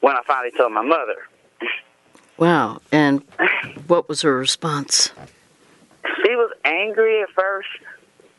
when 0.00 0.16
I 0.16 0.22
finally 0.26 0.50
told 0.50 0.72
my 0.72 0.82
mother. 0.82 1.28
Wow. 2.36 2.80
And 2.90 3.22
what 3.86 4.08
was 4.08 4.22
her 4.22 4.36
response? 4.36 5.12
She 6.24 6.34
was 6.34 6.52
angry 6.64 7.22
at 7.22 7.30
first, 7.30 7.68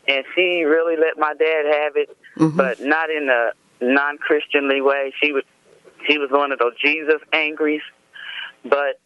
and 0.08 0.26
she 0.36 0.64
really 0.64 0.98
let 0.98 1.18
my 1.18 1.34
dad 1.34 1.66
have 1.66 1.96
it, 1.96 2.18
mm-hmm. 2.38 2.58
but 2.58 2.82
not 2.82 3.10
in 3.10 3.30
a 3.30 3.52
non 3.82 4.18
Christianly 4.18 4.82
way. 4.82 5.14
She 5.22 5.32
was 5.32 5.44
she 6.08 6.18
was 6.18 6.30
one 6.32 6.52
of 6.52 6.60
those 6.60 6.74
Jesus 6.84 7.22
angries. 7.32 7.82
But 8.64 9.00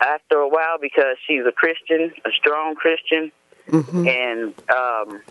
after 0.00 0.36
a 0.36 0.48
while, 0.48 0.78
because 0.80 1.16
she's 1.26 1.42
a 1.46 1.52
Christian, 1.52 2.12
a 2.24 2.30
strong 2.38 2.74
Christian, 2.74 3.32
mm-hmm. 3.68 4.06
and 4.06 4.54
um, 4.70 5.22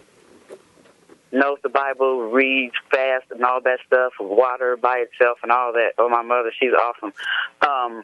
knows 1.32 1.58
the 1.63 1.70
Bible, 1.70 2.32
reads 2.32 2.75
fast, 2.89 3.25
and 3.32 3.44
all 3.44 3.62
that 3.62 3.80
stuff. 3.86 4.13
Water 4.20 4.77
by 4.77 5.06
itself 5.10 5.39
and 5.44 5.51
all 5.51 5.74
that. 5.74 5.91
Oh, 5.98 6.10
my 6.10 6.22
mother, 6.22 6.51
she's 6.58 6.72
awesome. 6.74 7.13
Um, 7.62 8.03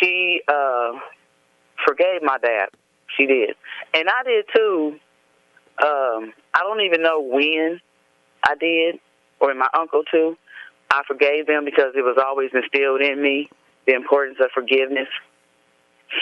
she 0.00 0.40
uh, 0.48 0.92
forgave 1.86 2.22
my 2.22 2.38
dad. 2.38 2.68
She 3.16 3.26
did, 3.26 3.56
and 3.92 4.08
I 4.08 4.22
did 4.24 4.46
too. 4.54 4.98
Um, 5.82 6.32
I 6.54 6.60
don't 6.60 6.80
even 6.80 7.02
know 7.02 7.20
when 7.20 7.78
I 8.42 8.54
did, 8.58 9.00
or 9.38 9.52
my 9.54 9.68
uncle 9.78 10.02
too. 10.10 10.38
I 10.90 11.02
forgave 11.06 11.46
them 11.46 11.66
because 11.66 11.92
it 11.94 12.02
was 12.02 12.16
always 12.24 12.50
instilled 12.54 13.02
in 13.02 13.20
me 13.20 13.50
the 13.86 13.94
importance 13.94 14.38
of 14.40 14.50
forgiveness. 14.52 15.08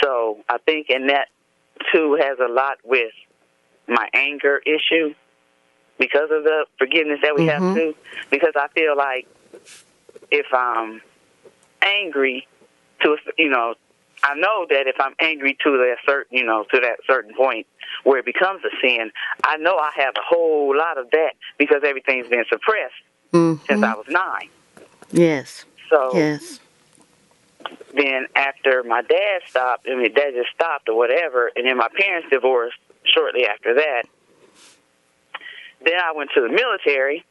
So 0.02 0.38
I 0.48 0.58
think, 0.58 0.88
and 0.90 1.10
that 1.10 1.28
too 1.92 2.16
has 2.20 2.38
a 2.38 2.50
lot 2.50 2.78
with 2.84 3.12
my 3.88 4.08
anger 4.14 4.58
issue 4.64 5.14
because 5.98 6.30
of 6.30 6.44
the 6.44 6.66
forgiveness 6.78 7.20
that 7.22 7.34
we 7.34 7.46
mm-hmm. 7.46 7.64
have 7.64 7.74
to. 7.74 7.94
Because 8.30 8.52
I 8.56 8.68
feel 8.68 8.96
like 8.96 9.26
if 10.30 10.46
I'm 10.52 11.00
angry 11.82 12.46
to, 13.02 13.16
you 13.38 13.50
know, 13.50 13.74
I 14.22 14.34
know 14.34 14.66
that 14.68 14.86
if 14.86 14.96
I'm 15.00 15.14
angry 15.20 15.56
to 15.64 15.70
that 15.78 15.96
certain, 16.06 16.36
you 16.36 16.44
know, 16.44 16.64
to 16.72 16.80
that 16.80 16.98
certain 17.06 17.34
point 17.34 17.66
where 18.04 18.18
it 18.18 18.26
becomes 18.26 18.62
a 18.64 18.70
sin, 18.80 19.10
I 19.44 19.56
know 19.56 19.76
I 19.76 19.90
have 19.96 20.14
a 20.16 20.22
whole 20.22 20.76
lot 20.76 20.98
of 20.98 21.10
that 21.10 21.32
because 21.58 21.82
everything's 21.84 22.28
been 22.28 22.44
suppressed 22.48 22.94
mm-hmm. 23.32 23.64
since 23.66 23.82
I 23.82 23.94
was 23.94 24.06
nine. 24.08 24.50
Yes. 25.10 25.64
So 25.88 26.10
yes. 26.14 26.60
Then 27.94 28.26
after 28.36 28.82
my 28.84 29.02
dad 29.02 29.40
stopped, 29.48 29.86
I 29.90 29.96
mean, 29.96 30.14
dad 30.14 30.32
just 30.34 30.50
stopped 30.54 30.88
or 30.88 30.96
whatever, 30.96 31.50
and 31.56 31.66
then 31.66 31.76
my 31.76 31.88
parents 31.96 32.28
divorced 32.30 32.78
shortly 33.04 33.46
after 33.46 33.74
that. 33.74 34.02
Then 35.84 35.94
I 35.94 36.12
went 36.14 36.30
to 36.34 36.40
the 36.40 36.48
military, 36.48 37.24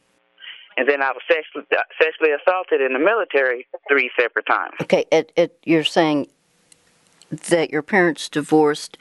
and 0.76 0.88
then 0.88 1.02
I 1.02 1.12
was 1.12 1.22
sexually, 1.28 1.64
sexually 2.00 2.32
assaulted 2.32 2.80
in 2.80 2.92
the 2.92 2.98
military 2.98 3.66
three 3.88 4.10
separate 4.18 4.46
times. 4.46 4.74
Okay, 4.82 5.04
it, 5.10 5.32
it, 5.36 5.58
you're 5.64 5.84
saying 5.84 6.28
that 7.48 7.70
your 7.70 7.82
parents 7.82 8.28
divorced. 8.28 8.98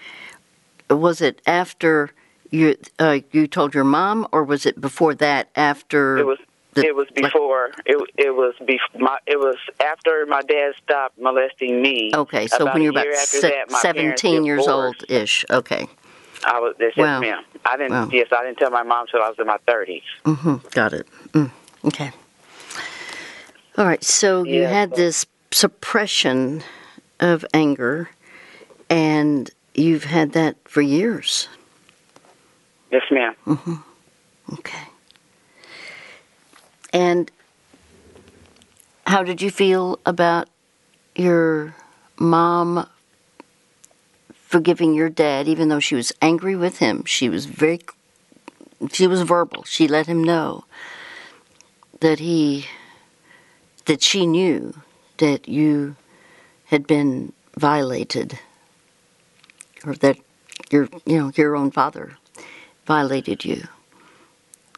Was 0.90 1.22
it 1.22 1.42
after 1.46 2.12
you 2.52 2.78
uh, 3.00 3.20
you 3.32 3.48
told 3.48 3.74
your 3.74 3.84
mom, 3.84 4.28
or 4.32 4.44
was 4.44 4.66
it 4.66 4.80
before 4.80 5.14
that? 5.16 5.50
After 5.56 6.18
it 6.18 6.26
was 6.26 6.40
it 6.76 6.96
was 6.96 7.08
before. 7.16 7.72
It 7.86 7.98
it 8.18 8.32
was 8.32 8.56
be, 8.66 8.80
my, 8.98 9.18
It 9.26 9.38
was 9.38 9.58
after 9.80 10.26
my 10.26 10.42
dad 10.42 10.74
stopped 10.84 11.18
molesting 11.20 11.82
me. 11.82 12.12
Okay, 12.14 12.48
so 12.48 12.66
when 12.66 12.82
you're 12.82 12.92
about 12.92 13.08
se- 13.16 13.42
that, 13.42 13.72
seventeen 13.72 14.46
years 14.46 14.68
old 14.68 14.96
ish. 15.10 15.46
Okay. 15.50 15.88
I 16.46 16.60
was. 16.60 16.76
Yes, 16.80 16.96
wow. 16.96 17.20
ma'am. 17.20 17.44
I 17.66 17.78
didn't. 17.78 17.92
Wow. 17.92 18.10
Yes, 18.12 18.28
I 18.32 18.44
didn't 18.46 18.60
tell 18.60 18.72
my 18.72 18.84
mom 18.84 19.06
until 19.06 19.22
I 19.22 19.30
was 19.30 19.38
in 19.40 19.48
my 19.48 19.58
30s 19.68 20.02
Mm-hmm. 20.24 20.56
Got 20.72 20.94
it. 20.94 21.08
Mm. 21.34 21.52
Okay. 21.86 22.12
All 23.78 23.86
right. 23.86 24.04
So 24.04 24.44
yeah, 24.44 24.54
you 24.54 24.64
had 24.64 24.92
so. 24.92 24.96
this 24.96 25.26
suppression 25.52 26.64
of 27.20 27.46
anger, 27.54 28.10
and 28.90 29.50
you've 29.74 30.06
had 30.06 30.32
that 30.34 30.56
for 30.66 30.82
years. 30.82 31.50
Yes, 32.92 33.04
madam 33.12 33.36
Mm-hmm. 33.46 34.54
Okay. 34.54 34.88
And 36.92 37.32
how 39.06 39.24
did 39.24 39.42
you 39.42 39.52
feel 39.52 40.00
about 40.06 40.48
your 41.16 41.76
mom 42.18 42.88
forgiving 44.34 44.94
your 44.94 45.10
dad, 45.10 45.48
even 45.48 45.70
though 45.70 45.80
she 45.80 45.96
was 45.96 46.12
angry 46.22 46.56
with 46.56 46.80
him? 46.80 47.04
She 47.06 47.30
was 47.30 47.46
very, 47.46 47.80
she 48.92 49.08
was 49.08 49.22
verbal. 49.22 49.64
She 49.64 49.88
let 49.88 50.08
him 50.08 50.24
know 50.24 50.66
that 52.00 52.20
he, 52.20 52.68
that 53.86 54.02
she 54.02 54.26
knew 54.26 54.74
that 55.18 55.48
you 55.48 55.96
had 56.66 56.88
been 56.88 57.34
violated, 57.58 58.40
or 59.86 59.96
that 59.96 60.18
your, 60.72 60.88
you 61.06 61.18
know, 61.18 61.32
your 61.36 61.56
own 61.56 61.72
father 61.72 62.18
violated 62.86 63.44
you. 63.44 63.68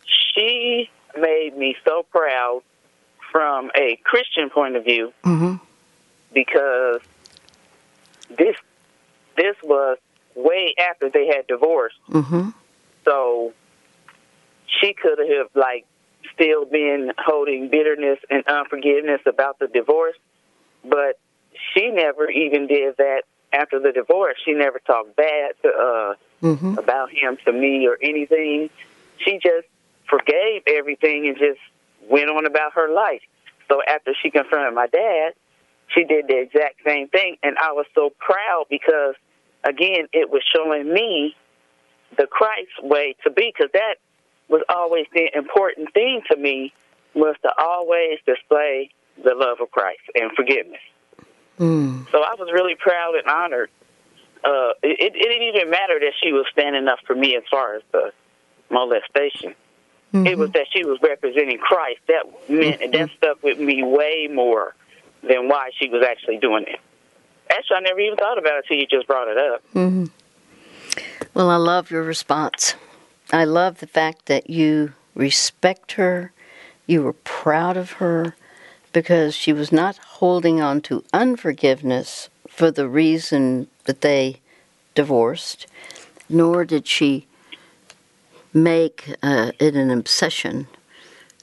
She 0.06 0.90
made 1.18 1.58
me 1.58 1.76
so 1.86 2.04
proud 2.04 2.62
from 3.32 3.72
a 3.76 3.98
Christian 4.04 4.50
point 4.50 4.76
of 4.76 4.84
view 4.84 5.14
mm-hmm. 5.24 5.56
because 6.34 7.02
this 8.30 8.56
this 9.38 9.56
was 9.64 9.98
way 10.36 10.76
after 10.90 11.10
they 11.10 11.28
had 11.28 11.48
divorced. 11.48 11.98
Mm-hmm. 12.10 12.50
So 13.06 13.54
she 14.68 14.94
could 14.94 15.20
have 15.20 15.48
like 15.56 15.86
still 16.34 16.66
been 16.66 17.12
holding 17.18 17.70
bitterness 17.70 18.20
and 18.30 18.46
unforgiveness 18.48 19.22
about 19.26 19.60
the 19.60 19.68
divorce, 19.68 20.18
but 20.84 21.20
she 21.74 21.90
never 21.90 22.30
even 22.30 22.68
did 22.68 22.98
that 22.98 23.24
after 23.54 23.80
the 23.80 23.92
divorce. 23.92 24.38
She 24.44 24.54
never 24.54 24.80
talked 24.80 25.16
bad 25.16 25.52
to, 25.64 25.68
uh, 25.70 26.16
mm-hmm. 26.42 26.78
about 26.78 27.12
him 27.12 27.38
to 27.46 27.52
me 27.52 27.88
or 27.88 27.98
anything. 28.02 28.70
She 29.18 29.40
just 29.42 29.68
forgave 30.12 30.62
everything 30.68 31.28
and 31.28 31.38
just 31.38 31.60
went 32.08 32.30
on 32.30 32.46
about 32.46 32.74
her 32.74 32.94
life. 32.94 33.22
So 33.68 33.82
after 33.88 34.14
she 34.22 34.30
confronted 34.30 34.76
my 34.76 34.88
dad, 34.88 35.34
she 35.88 36.04
did 36.04 36.28
the 36.28 36.40
exact 36.40 36.76
same 36.86 37.08
thing, 37.08 37.38
and 37.42 37.58
I 37.58 37.72
was 37.72 37.86
so 37.96 38.12
proud 38.20 38.66
because, 38.70 39.16
again, 39.64 40.08
it 40.14 40.30
was 40.30 40.44
showing 40.56 40.94
me 40.94 41.36
the 42.18 42.28
Christ 42.28 42.84
way 42.84 43.16
to 43.24 43.30
be, 43.30 43.52
because 43.56 43.72
that 43.74 43.96
was 44.48 44.62
always 44.70 45.08
the 45.14 45.36
important 45.36 45.94
thing 45.94 46.22
to 46.30 46.38
me 46.38 46.74
was 47.14 47.36
to 47.44 47.52
always 47.58 48.20
display 48.26 48.90
the 49.24 49.34
love 49.36 49.60
of 49.62 49.72
Christ 49.72 50.02
and 50.16 50.32
forgiveness. 50.34 50.82
Mm. 51.60 52.10
So 52.12 52.20
I 52.20 52.36
was 52.38 52.50
really 52.54 52.76
proud 52.76 53.16
and 53.16 53.28
honored. 53.28 53.70
Uh, 54.44 54.72
it, 54.82 54.98
it 55.00 55.14
didn't 55.14 55.48
even 55.56 55.70
matter 55.70 56.00
that 56.00 56.14
she 56.22 56.32
was 56.32 56.46
standing 56.52 56.88
up 56.88 57.00
for 57.06 57.16
me 57.16 57.36
as 57.36 57.44
far 57.52 57.76
as 57.76 57.84
the 57.92 58.12
molestation. 58.70 59.56
Mm-hmm. 60.14 60.28
It 60.28 60.38
was 60.38 60.52
that 60.52 60.68
she 60.72 60.84
was 60.84 61.00
representing 61.02 61.58
Christ. 61.58 62.00
That 62.08 62.26
meant 62.50 62.82
mm-hmm. 62.82 62.92
that 62.92 63.10
stuck 63.18 63.42
with 63.44 63.60
me 63.60 63.84
way 63.84 64.28
more 64.32 64.76
than 65.24 65.48
why 65.48 65.70
she 65.78 65.90
was 65.90 66.04
actually 66.04 66.38
doing 66.38 66.66
it. 66.68 66.80
Actually, 67.50 67.78
I 67.78 67.80
never 67.82 68.00
even 68.00 68.18
thought 68.18 68.38
about 68.38 68.56
it 68.56 68.66
until 68.66 68.78
you 68.78 68.88
just 68.88 69.08
brought 69.08 69.28
it 69.28 69.38
up. 69.38 69.64
Mm-hmm. 69.74 70.06
Well, 71.34 71.50
I 71.50 71.56
love 71.56 71.92
your 71.92 72.04
response. 72.04 72.76
I 73.32 73.46
love 73.46 73.80
the 73.80 73.88
fact 73.88 74.26
that 74.26 74.50
you 74.50 74.94
respect 75.16 75.94
her, 75.94 76.34
you 76.86 77.04
were 77.04 77.14
proud 77.14 77.78
of 77.78 77.94
her, 77.94 78.36
because 78.92 79.34
she 79.34 79.54
was 79.54 79.72
not 79.72 79.98
holding 79.98 80.60
on 80.60 80.82
to 80.82 81.04
unforgiveness 81.14 82.30
for 82.50 82.72
the 82.72 82.90
reason 82.90 83.68
that 83.86 84.02
they 84.02 84.42
divorced, 84.96 85.68
nor 86.28 86.66
did 86.66 86.88
she 86.88 87.28
make 88.54 89.16
uh, 89.24 89.52
it 89.60 89.76
an 89.76 89.90
obsession 89.90 90.68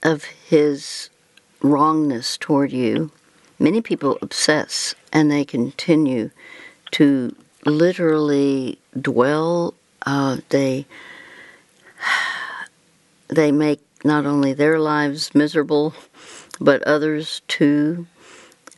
of 0.03 0.25
his 0.25 1.11
wrongness 1.62 2.37
toward 2.37 2.73
you. 2.73 3.11
Many 3.59 3.81
people 3.81 4.18
obsess 4.23 4.94
and 5.12 5.31
they 5.31 5.44
continue 5.44 6.31
to 6.92 7.35
literally 7.64 8.79
dwell. 9.01 9.75
Uh, 10.07 10.38
they 10.51 10.87
they 13.29 13.53
make 13.53 13.81
not 14.05 14.25
only 14.25 14.53
their 14.53 14.79
lives 14.79 15.35
miserable, 15.35 15.92
but 16.61 16.83
others 16.85 17.42
too, 17.49 18.07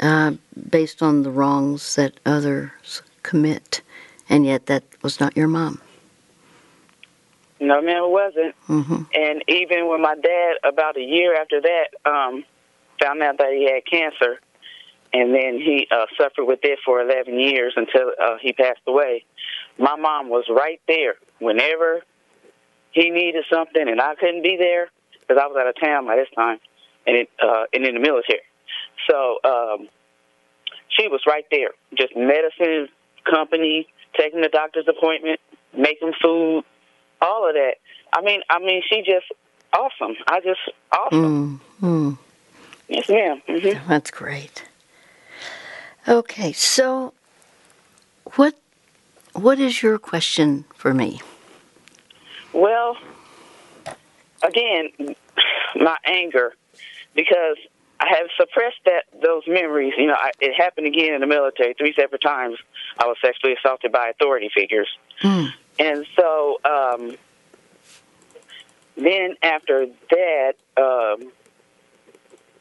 uh, 0.00 0.32
based 0.70 1.02
on 1.02 1.22
the 1.22 1.30
wrongs 1.30 1.94
that 1.96 2.18
others 2.24 3.02
commit. 3.22 3.82
And 4.28 4.46
yet, 4.46 4.66
that 4.66 4.84
was 5.02 5.20
not 5.20 5.36
your 5.36 5.48
mom. 5.48 5.80
No, 7.60 7.82
man, 7.82 7.98
it 7.98 8.10
wasn't. 8.10 8.54
Mm-hmm. 8.68 9.02
And 9.14 9.44
even 9.46 9.86
when 9.86 10.00
my 10.00 10.14
dad, 10.14 10.54
about 10.64 10.96
a 10.96 11.02
year 11.02 11.34
after 11.34 11.60
that, 11.60 12.10
um, 12.10 12.44
found 13.00 13.22
out 13.22 13.36
that 13.38 13.52
he 13.52 13.70
had 13.70 13.84
cancer, 13.84 14.40
and 15.12 15.34
then 15.34 15.58
he 15.58 15.86
uh, 15.90 16.06
suffered 16.16 16.44
with 16.44 16.60
it 16.62 16.78
for 16.84 17.00
11 17.02 17.38
years 17.38 17.74
until 17.76 18.12
uh, 18.20 18.36
he 18.40 18.52
passed 18.54 18.80
away. 18.86 19.24
My 19.78 19.96
mom 19.96 20.30
was 20.30 20.44
right 20.48 20.80
there 20.88 21.16
whenever 21.38 22.02
he 22.92 23.10
needed 23.10 23.44
something, 23.52 23.88
and 23.88 24.00
I 24.00 24.14
couldn't 24.14 24.42
be 24.42 24.56
there 24.58 24.88
because 25.20 25.40
I 25.40 25.46
was 25.46 25.56
out 25.60 25.68
of 25.68 25.74
town 25.80 26.06
by 26.06 26.16
this 26.16 26.28
time, 26.34 26.58
and 27.06 27.16
it, 27.16 27.30
uh, 27.42 27.64
and 27.74 27.86
in 27.86 27.94
the 27.94 28.00
military. 28.00 28.40
So 29.08 29.38
um, 29.44 29.88
she 30.88 31.08
was 31.08 31.20
right 31.26 31.44
there, 31.50 31.70
just 31.96 32.16
medicine, 32.16 32.88
company, 33.28 33.86
taking 34.18 34.40
the 34.40 34.48
doctor's 34.48 34.86
appointment, 34.88 35.40
making 35.76 36.12
food, 36.22 36.64
all 37.20 37.48
of 37.48 37.54
that. 37.54 37.74
I 38.12 38.22
mean, 38.22 38.40
I 38.50 38.58
mean, 38.58 38.82
she 38.88 39.02
just 39.02 39.26
awesome. 39.72 40.16
I 40.26 40.40
just 40.40 40.60
awesome. 40.92 41.60
Mm, 41.80 42.18
Yes, 42.88 43.08
madam 43.08 43.42
mm-hmm. 43.48 43.88
That's 43.88 44.10
great. 44.10 44.64
Okay, 46.08 46.52
so 46.52 47.14
what 48.34 48.56
what 49.32 49.60
is 49.60 49.82
your 49.82 49.98
question 49.98 50.64
for 50.74 50.92
me? 50.92 51.20
Well, 52.52 52.96
again, 54.42 55.14
my 55.76 55.96
anger 56.04 56.54
because 57.14 57.56
I 58.00 58.08
have 58.16 58.28
suppressed 58.36 58.80
that 58.86 59.04
those 59.22 59.42
memories. 59.46 59.92
You 59.96 60.06
know, 60.06 60.16
I, 60.16 60.30
it 60.40 60.54
happened 60.54 60.86
again 60.86 61.14
in 61.14 61.20
the 61.20 61.26
military 61.26 61.74
three 61.74 61.92
separate 61.94 62.22
times. 62.22 62.56
I 62.98 63.06
was 63.06 63.16
sexually 63.22 63.54
assaulted 63.54 63.92
by 63.92 64.08
authority 64.08 64.50
figures, 64.54 64.88
mm. 65.22 65.50
And 65.78 66.06
so 66.16 66.58
um, 66.64 67.16
then 68.96 69.36
after 69.42 69.86
that, 70.10 70.52
um, 70.76 71.32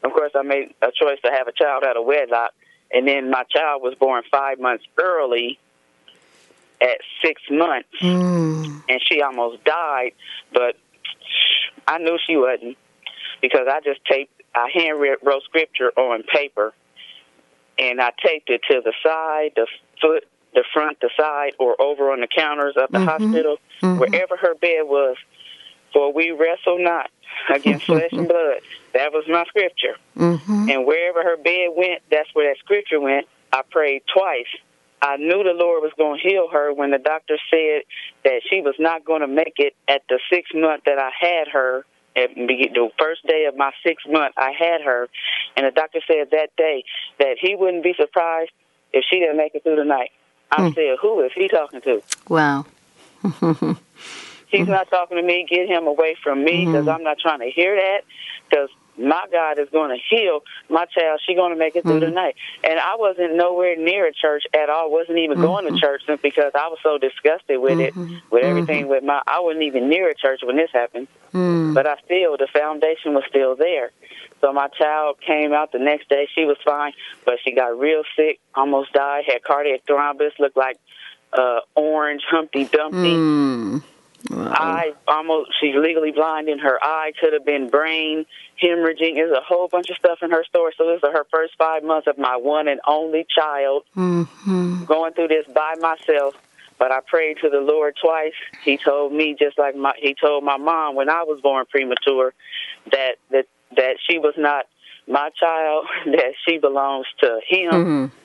of 0.02 0.12
course, 0.12 0.32
I 0.34 0.42
made 0.42 0.74
a 0.80 0.90
choice 0.92 1.18
to 1.24 1.30
have 1.30 1.48
a 1.48 1.52
child 1.52 1.84
out 1.84 1.96
of 1.96 2.04
wedlock, 2.04 2.52
and 2.90 3.06
then 3.06 3.30
my 3.30 3.44
child 3.44 3.82
was 3.82 3.94
born 3.94 4.22
five 4.30 4.58
months 4.58 4.84
early 4.98 5.58
at 6.80 6.98
six 7.22 7.42
months, 7.50 7.88
mm. 8.00 8.82
and 8.88 9.00
she 9.04 9.20
almost 9.20 9.62
died, 9.64 10.12
but 10.52 10.76
I 11.86 11.98
knew 11.98 12.18
she 12.26 12.36
wasn't 12.36 12.78
because 13.42 13.66
I 13.70 13.80
just 13.80 14.00
taped, 14.06 14.32
I 14.54 14.70
hand 14.72 14.98
wrote 15.00 15.42
scripture 15.44 15.90
on 15.96 16.22
paper, 16.22 16.72
and 17.78 18.00
I 18.00 18.12
taped 18.24 18.48
it 18.48 18.62
to 18.70 18.80
the 18.82 18.92
side, 19.02 19.52
the 19.56 19.66
foot, 20.00 20.24
the 20.54 20.64
front, 20.72 21.00
the 21.00 21.10
side, 21.16 21.52
or 21.58 21.80
over 21.80 22.10
on 22.10 22.20
the 22.20 22.26
counters 22.26 22.74
of 22.76 22.90
the 22.90 22.98
mm-hmm. 22.98 23.08
hospital, 23.08 23.56
mm-hmm. 23.82 23.98
wherever 23.98 24.36
her 24.36 24.54
bed 24.54 24.82
was. 24.84 25.16
For 25.92 26.12
we 26.12 26.30
wrestle 26.30 26.78
not 26.78 27.10
against 27.52 27.86
flesh 27.86 28.12
and 28.12 28.28
blood. 28.28 28.60
That 28.94 29.12
was 29.12 29.24
my 29.28 29.44
scripture. 29.46 29.96
Mm-hmm. 30.16 30.70
And 30.70 30.86
wherever 30.86 31.22
her 31.22 31.36
bed 31.36 31.70
went, 31.76 32.02
that's 32.10 32.28
where 32.32 32.52
that 32.52 32.58
scripture 32.58 33.00
went. 33.00 33.26
I 33.52 33.62
prayed 33.68 34.02
twice. 34.12 34.46
I 35.02 35.16
knew 35.16 35.42
the 35.42 35.54
Lord 35.54 35.82
was 35.82 35.92
going 35.96 36.20
to 36.20 36.28
heal 36.28 36.48
her 36.52 36.72
when 36.72 36.90
the 36.90 36.98
doctor 36.98 37.38
said 37.50 37.82
that 38.24 38.42
she 38.48 38.60
was 38.60 38.74
not 38.78 39.04
going 39.04 39.22
to 39.22 39.26
make 39.26 39.54
it 39.56 39.74
at 39.88 40.02
the 40.08 40.20
sixth 40.30 40.54
month 40.54 40.84
that 40.86 40.98
I 40.98 41.10
had 41.18 41.48
her. 41.48 41.84
At 42.16 42.34
the 42.34 42.90
first 42.98 43.24
day 43.26 43.46
of 43.46 43.56
my 43.56 43.70
sixth 43.86 44.06
month, 44.08 44.34
I 44.36 44.50
had 44.50 44.82
her, 44.82 45.08
and 45.56 45.64
the 45.64 45.70
doctor 45.70 46.00
said 46.06 46.32
that 46.32 46.48
day 46.56 46.82
that 47.20 47.36
he 47.40 47.54
wouldn't 47.54 47.84
be 47.84 47.94
surprised 47.96 48.50
if 48.92 49.04
she 49.08 49.20
didn't 49.20 49.36
make 49.36 49.54
it 49.54 49.62
through 49.62 49.76
the 49.76 49.84
night. 49.84 50.10
I 50.52 50.60
mm. 50.62 50.74
said, 50.74 50.96
"Who 51.00 51.20
is 51.20 51.32
he 51.34 51.48
talking 51.48 51.80
to?" 51.82 52.02
Wow. 52.28 52.66
He's 54.48 54.66
not 54.66 54.90
talking 54.90 55.16
to 55.16 55.22
me. 55.22 55.46
Get 55.48 55.68
him 55.68 55.86
away 55.86 56.16
from 56.22 56.42
me 56.42 56.66
because 56.66 56.86
mm-hmm. 56.86 56.88
I'm 56.88 57.02
not 57.04 57.18
trying 57.18 57.40
to 57.40 57.50
hear 57.50 57.76
that. 57.76 58.00
Because 58.48 58.68
my 59.00 59.24
God 59.32 59.58
is 59.58 59.68
going 59.70 59.90
to 59.90 60.02
heal 60.10 60.40
my 60.68 60.84
child. 60.86 61.20
She's 61.26 61.36
going 61.36 61.52
to 61.52 61.58
make 61.58 61.76
it 61.76 61.82
through 61.82 62.00
mm-hmm. 62.00 62.06
the 62.06 62.10
night. 62.10 62.36
And 62.62 62.78
I 62.78 62.96
wasn't 62.96 63.36
nowhere 63.36 63.76
near 63.76 64.06
a 64.06 64.12
church 64.12 64.44
at 64.54 64.68
all. 64.68 64.90
wasn't 64.90 65.18
even 65.18 65.38
mm-hmm. 65.38 65.46
going 65.46 65.72
to 65.72 65.80
church 65.80 66.02
simply 66.06 66.30
because 66.30 66.52
I 66.54 66.68
was 66.68 66.78
so 66.82 66.98
disgusted 66.98 67.60
with 67.60 67.80
it, 67.80 67.94
Mm-hmm. 67.94 68.16
with 68.30 68.44
everything. 68.44 68.88
With 68.88 69.02
my, 69.02 69.22
I 69.26 69.40
wasn't 69.40 69.64
even 69.64 69.88
near 69.88 70.08
a 70.08 70.14
church 70.14 70.40
when 70.44 70.56
this 70.56 70.70
happened. 70.72 71.08
Mm. 71.32 71.74
But 71.74 71.86
I 71.86 71.96
still, 72.04 72.36
the 72.36 72.48
foundation 72.52 73.14
was 73.14 73.24
still 73.28 73.56
there. 73.56 73.90
So 74.40 74.52
my 74.52 74.68
child 74.68 75.16
came 75.20 75.52
out 75.52 75.72
the 75.72 75.78
next 75.78 76.08
day. 76.08 76.28
She 76.34 76.44
was 76.44 76.56
fine, 76.64 76.92
but 77.24 77.34
she 77.44 77.52
got 77.52 77.78
real 77.78 78.02
sick, 78.16 78.40
almost 78.54 78.92
died, 78.92 79.24
had 79.26 79.42
cardiac 79.42 79.86
thrombus, 79.86 80.38
looked 80.38 80.56
like 80.56 80.78
uh, 81.32 81.60
orange 81.74 82.22
Humpty 82.28 82.64
Dumpty. 82.64 83.12
Wow. 84.28 84.52
Eye 84.54 84.92
almost 85.08 85.52
she's 85.60 85.74
legally 85.74 86.12
blind 86.12 86.48
in 86.48 86.58
her 86.58 86.78
eye 86.82 87.12
could 87.18 87.32
have 87.32 87.44
been 87.44 87.70
brain 87.70 88.26
hemorrhaging. 88.62 89.14
There's 89.14 89.32
a 89.32 89.40
whole 89.40 89.68
bunch 89.68 89.88
of 89.88 89.96
stuff 89.96 90.18
in 90.22 90.30
her 90.30 90.44
story. 90.44 90.72
So 90.76 90.86
this 90.86 90.98
is 91.02 91.08
her 91.10 91.26
first 91.30 91.54
five 91.56 91.82
months 91.82 92.06
of 92.06 92.18
my 92.18 92.36
one 92.36 92.68
and 92.68 92.80
only 92.86 93.26
child 93.34 93.84
mm-hmm. 93.96 94.84
going 94.84 95.14
through 95.14 95.28
this 95.28 95.46
by 95.46 95.74
myself. 95.80 96.34
But 96.78 96.92
I 96.92 97.00
prayed 97.00 97.38
to 97.42 97.50
the 97.50 97.60
Lord 97.60 97.94
twice. 98.00 98.32
He 98.64 98.76
told 98.76 99.12
me 99.12 99.36
just 99.38 99.58
like 99.58 99.76
my 99.76 99.94
he 99.98 100.14
told 100.14 100.44
my 100.44 100.56
mom 100.56 100.96
when 100.96 101.08
I 101.08 101.22
was 101.22 101.40
born 101.40 101.64
premature 101.66 102.34
that 102.90 103.16
that 103.30 103.46
that 103.76 103.96
she 104.06 104.18
was 104.18 104.34
not 104.36 104.66
my 105.06 105.30
child, 105.30 105.86
that 106.06 106.34
she 106.46 106.58
belongs 106.58 107.06
to 107.20 107.40
him. 107.46 107.72
Mm-hmm. 107.72 108.16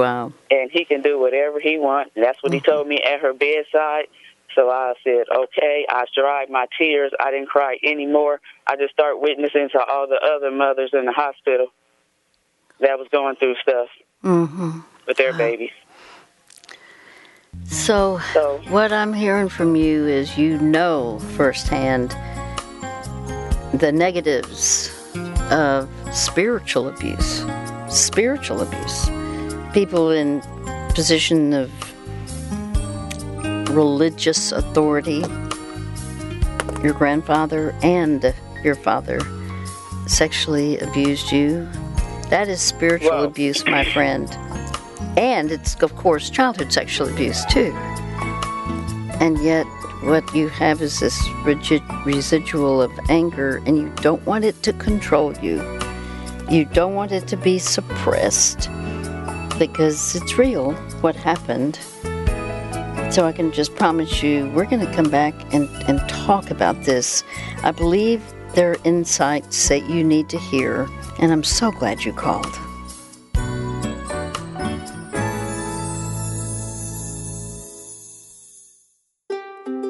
Wow. 0.00 0.32
And 0.50 0.70
he 0.72 0.84
can 0.84 1.02
do 1.02 1.18
whatever 1.18 1.60
he 1.60 1.78
wants. 1.78 2.12
That's 2.16 2.42
what 2.42 2.50
mm-hmm. 2.50 2.54
he 2.54 2.60
told 2.60 2.88
me 2.88 3.00
at 3.00 3.20
her 3.20 3.32
bedside. 3.32 4.06
So 4.54 4.70
I 4.70 4.94
said, 5.02 5.24
okay. 5.34 5.86
I 5.88 6.04
dried 6.16 6.50
my 6.50 6.66
tears. 6.78 7.12
I 7.20 7.30
didn't 7.30 7.48
cry 7.48 7.78
anymore. 7.82 8.40
I 8.66 8.76
just 8.76 8.92
started 8.92 9.18
witnessing 9.18 9.68
to 9.72 9.80
all 9.84 10.06
the 10.06 10.20
other 10.22 10.50
mothers 10.50 10.90
in 10.92 11.04
the 11.06 11.12
hospital 11.12 11.68
that 12.80 12.98
was 12.98 13.08
going 13.10 13.36
through 13.36 13.56
stuff 13.56 13.88
mm-hmm. 14.22 14.80
with 15.06 15.16
their 15.16 15.32
babies. 15.32 15.70
So, 17.66 18.20
so, 18.32 18.60
what 18.68 18.92
I'm 18.92 19.12
hearing 19.12 19.48
from 19.48 19.76
you 19.76 20.06
is 20.06 20.36
you 20.36 20.58
know 20.58 21.20
firsthand 21.36 22.10
the 23.72 23.92
negatives 23.92 24.90
of 25.50 25.88
spiritual 26.12 26.88
abuse. 26.88 27.44
Spiritual 27.88 28.60
abuse. 28.60 29.08
People 29.72 30.10
in 30.10 30.42
position 30.94 31.52
of 31.52 31.70
religious 33.74 34.52
authority, 34.52 35.24
your 36.82 36.94
grandfather 36.94 37.74
and 37.82 38.34
your 38.62 38.74
father 38.74 39.20
sexually 40.06 40.78
abused 40.78 41.32
you. 41.32 41.68
That 42.30 42.48
is 42.48 42.60
spiritual 42.60 43.10
well, 43.10 43.24
abuse, 43.24 43.64
my 43.66 43.84
friend. 43.84 44.30
And 45.16 45.50
it's, 45.50 45.74
of 45.82 45.94
course, 45.96 46.30
childhood 46.30 46.72
sexual 46.72 47.08
abuse, 47.08 47.44
too. 47.46 47.72
And 49.20 49.38
yet, 49.42 49.64
what 50.02 50.34
you 50.34 50.48
have 50.48 50.82
is 50.82 51.00
this 51.00 51.18
rigid 51.44 51.82
residual 52.04 52.82
of 52.82 52.92
anger, 53.08 53.62
and 53.66 53.76
you 53.76 53.92
don't 53.96 54.24
want 54.26 54.44
it 54.44 54.62
to 54.64 54.72
control 54.74 55.34
you. 55.38 55.62
You 56.50 56.64
don't 56.64 56.94
want 56.94 57.12
it 57.12 57.26
to 57.28 57.36
be 57.36 57.58
suppressed 57.58 58.68
because 59.58 60.14
it's 60.16 60.36
real 60.36 60.72
what 61.00 61.14
happened 61.16 61.78
so 63.14 63.24
I 63.24 63.30
can 63.30 63.52
just 63.52 63.76
promise 63.76 64.24
you, 64.24 64.50
we're 64.56 64.64
going 64.64 64.84
to 64.84 64.92
come 64.92 65.08
back 65.08 65.34
and, 65.54 65.68
and 65.88 66.00
talk 66.08 66.50
about 66.50 66.82
this. 66.82 67.22
I 67.62 67.70
believe 67.70 68.20
there 68.54 68.72
are 68.72 68.76
insights 68.82 69.68
that 69.68 69.88
you 69.88 70.02
need 70.02 70.28
to 70.30 70.38
hear, 70.38 70.88
and 71.20 71.30
I'm 71.30 71.44
so 71.44 71.70
glad 71.70 72.04
you 72.04 72.12
called. 72.12 72.52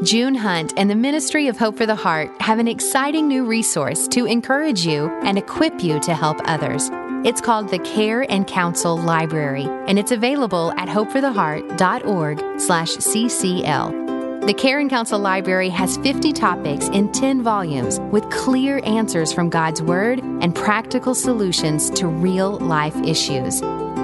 June 0.04 0.34
Hunt 0.34 0.74
and 0.76 0.90
the 0.90 0.94
Ministry 0.94 1.48
of 1.48 1.56
Hope 1.56 1.78
for 1.78 1.86
the 1.86 1.94
Heart 1.94 2.42
have 2.42 2.58
an 2.58 2.68
exciting 2.68 3.26
new 3.26 3.46
resource 3.46 4.06
to 4.08 4.26
encourage 4.26 4.84
you 4.84 5.06
and 5.22 5.38
equip 5.38 5.82
you 5.82 5.98
to 6.00 6.12
help 6.12 6.36
others. 6.44 6.90
It's 7.24 7.40
called 7.40 7.70
the 7.70 7.78
Care 7.78 8.30
and 8.30 8.46
Counsel 8.46 8.98
Library, 8.98 9.64
and 9.88 9.98
it's 9.98 10.12
available 10.12 10.74
at 10.76 10.88
hopefortheheart.org 10.88 12.60
slash 12.60 12.90
ccl. 12.96 14.46
The 14.46 14.52
Care 14.52 14.78
and 14.78 14.90
Counsel 14.90 15.18
Library 15.18 15.70
has 15.70 15.96
50 15.96 16.34
topics 16.34 16.86
in 16.88 17.10
10 17.12 17.42
volumes 17.42 17.98
with 18.12 18.28
clear 18.28 18.82
answers 18.84 19.32
from 19.32 19.48
God's 19.48 19.80
Word 19.80 20.18
and 20.18 20.54
practical 20.54 21.14
solutions 21.14 21.88
to 21.92 22.08
real 22.08 22.58
life 22.58 22.96
issues. 22.96 23.62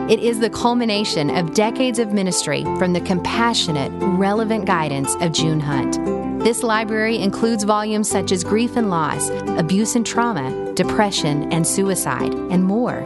It 0.09 0.21
is 0.21 0.41
the 0.41 0.49
culmination 0.49 1.29
of 1.29 1.53
decades 1.53 1.99
of 1.99 2.15
ministry 2.15 2.65
from 2.79 2.95
the 2.95 3.03
compassionate, 3.03 3.93
relevant 4.19 4.65
guidance 4.65 5.15
of 5.17 5.33
June 5.33 5.61
Hunt. 5.61 6.03
This 6.43 6.63
library 6.63 7.19
includes 7.19 7.65
volumes 7.65 8.09
such 8.09 8.33
as 8.33 8.45
Grief 8.45 8.77
and 8.77 8.89
Loss, 8.89 9.29
Abuse 9.59 9.95
and 9.95 10.07
Trauma, 10.07 10.70
Depression 10.83 11.53
and 11.53 11.67
Suicide, 11.67 12.33
and 12.33 12.65
more. 12.65 13.05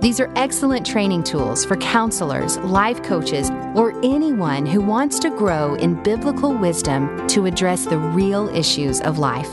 These 0.00 0.20
are 0.20 0.32
excellent 0.36 0.86
training 0.86 1.24
tools 1.24 1.64
for 1.64 1.76
counselors, 1.78 2.56
life 2.58 3.02
coaches, 3.02 3.50
or 3.74 3.92
anyone 4.04 4.64
who 4.64 4.80
wants 4.80 5.18
to 5.20 5.30
grow 5.30 5.74
in 5.74 6.00
biblical 6.04 6.54
wisdom 6.54 7.26
to 7.26 7.46
address 7.46 7.84
the 7.84 7.98
real 7.98 8.48
issues 8.50 9.00
of 9.00 9.18
life. 9.18 9.52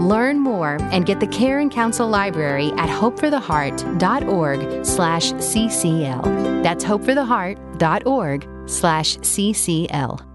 Learn 0.00 0.38
more 0.38 0.78
and 0.90 1.04
get 1.04 1.20
the 1.20 1.26
Care 1.26 1.58
and 1.58 1.70
Counsel 1.70 2.08
Library 2.08 2.72
at 2.78 2.88
hopefortheheart.org 2.88 4.86
slash 4.86 5.32
ccl. 5.32 6.62
That's 6.62 6.82
hopefortheheart.org 6.82 8.48
slash 8.70 9.18
ccl. 9.18 10.31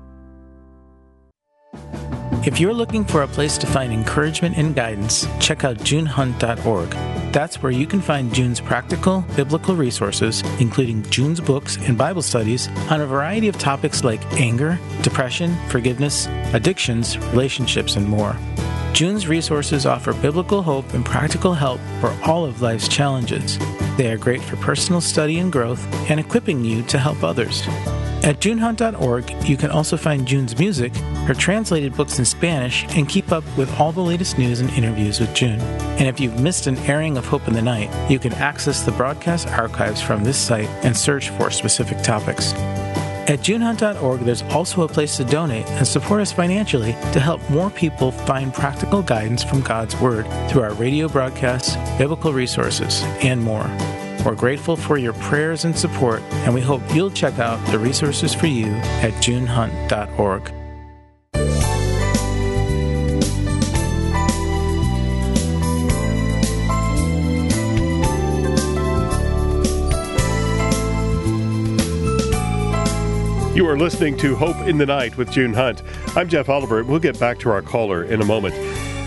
If 2.48 2.62
you're 2.62 2.74
looking 2.74 3.04
for 3.04 3.24
a 3.24 3.28
place 3.28 3.58
to 3.58 3.68
find 3.68 3.92
encouragement 3.92 4.58
and 4.58 4.74
guidance, 4.74 5.28
check 5.38 5.66
out 5.66 5.76
junehunt.org. 5.80 6.90
That's 7.34 7.62
where 7.62 7.74
you 7.74 7.86
can 7.86 8.00
find 8.00 8.34
June's 8.34 8.62
practical 8.62 9.26
biblical 9.36 9.76
resources, 9.76 10.44
including 10.58 11.04
June's 11.10 11.42
books 11.42 11.76
and 11.76 11.98
Bible 11.98 12.22
studies 12.22 12.70
on 12.90 13.02
a 13.02 13.06
variety 13.06 13.50
of 13.50 13.58
topics 13.58 14.06
like 14.06 14.24
anger, 14.40 14.80
depression, 15.02 15.58
forgiveness, 15.68 16.28
addictions, 16.54 17.18
relationships, 17.18 17.98
and 17.98 18.08
more. 18.08 18.34
June's 18.94 19.28
resources 19.28 19.86
offer 19.86 20.14
biblical 20.14 20.64
hope 20.64 20.94
and 20.94 21.06
practical 21.06 21.54
help 21.54 21.82
for 22.00 22.18
all 22.26 22.46
of 22.46 22.62
life's 22.62 22.88
challenges. 22.88 23.60
They 23.98 24.10
are 24.10 24.18
great 24.18 24.42
for 24.42 24.56
personal 24.56 25.02
study 25.02 25.40
and 25.40 25.52
growth 25.52 25.86
and 26.10 26.18
equipping 26.18 26.64
you 26.64 26.82
to 26.84 26.98
help 26.98 27.26
others. 27.26 27.68
At 28.24 28.40
junehunt.org, 28.40 29.48
you 29.48 29.56
can 29.58 29.72
also 29.72 29.96
find 29.96 30.28
June's 30.28 30.58
music, 30.58 30.94
her 31.28 31.34
translated 31.34 31.96
books 31.96 32.20
in 32.20 32.26
Spanish, 32.26 32.86
and 32.96 33.08
keep 33.08 33.32
up 33.32 33.44
with 33.56 33.74
all 33.80 33.92
the 33.92 34.02
latest 34.02 34.38
news 34.38 34.60
and 34.60 34.70
interviews 34.72 35.20
with 35.20 35.34
June. 35.34 35.62
And 35.62 36.08
if 36.08 36.20
you've 36.20 36.40
missed 36.40 36.68
an 36.68 36.78
airing 36.80 37.18
of 37.18 37.26
Hope 37.26 37.48
in 37.48 37.54
the 37.54 37.62
Night, 37.62 37.90
you 38.10 38.20
can 38.20 38.34
access 38.34 38.84
the 38.84 38.92
broadcast 38.92 39.48
archives 39.48 40.02
from 40.02 40.24
this 40.24 40.38
site 40.38 40.68
and 40.84 40.98
search 40.98 41.30
for 41.30 41.52
specific 41.52 42.02
topics. 42.04 42.54
At 43.28 43.40
junehunt.org, 43.40 44.22
there's 44.22 44.44
also 44.44 44.84
a 44.84 44.88
place 44.88 45.18
to 45.18 45.26
donate 45.26 45.68
and 45.72 45.86
support 45.86 46.22
us 46.22 46.32
financially 46.32 46.94
to 47.12 47.20
help 47.20 47.48
more 47.50 47.70
people 47.70 48.12
find 48.12 48.54
practical 48.54 49.02
guidance 49.02 49.44
from 49.44 49.62
God's 49.62 49.98
Word 49.98 50.26
through 50.50 50.62
our 50.62 50.74
radio 50.74 51.10
broadcasts, 51.10 51.76
biblical 51.98 52.32
resources, 52.32 53.04
and 53.22 53.42
more. 53.44 53.68
We're 54.28 54.36
grateful 54.36 54.76
for 54.76 54.98
your 54.98 55.14
prayers 55.14 55.64
and 55.64 55.74
support, 55.74 56.22
and 56.44 56.54
we 56.54 56.60
hope 56.60 56.82
you'll 56.94 57.12
check 57.12 57.40
out 57.40 57.66
the 57.68 57.80
resources 57.80 58.34
for 58.34 58.48
you 58.48 58.66
at 58.66 59.14
junehunt.org. 59.24 60.52
You 73.56 73.66
are 73.66 73.78
listening 73.78 74.18
to 74.18 74.36
Hope 74.36 74.58
in 74.68 74.78
the 74.78 74.86
Night 74.86 75.16
with 75.16 75.32
June 75.32 75.54
Hunt. 75.54 75.84
I'm 76.18 76.28
Jeff 76.28 76.50
Oliver. 76.50 76.84
We'll 76.84 77.00
get 77.00 77.18
back 77.18 77.40
to 77.40 77.50
our 77.50 77.62
caller 77.62 78.04
in 78.04 78.22
a 78.22 78.26
moment. 78.26 78.56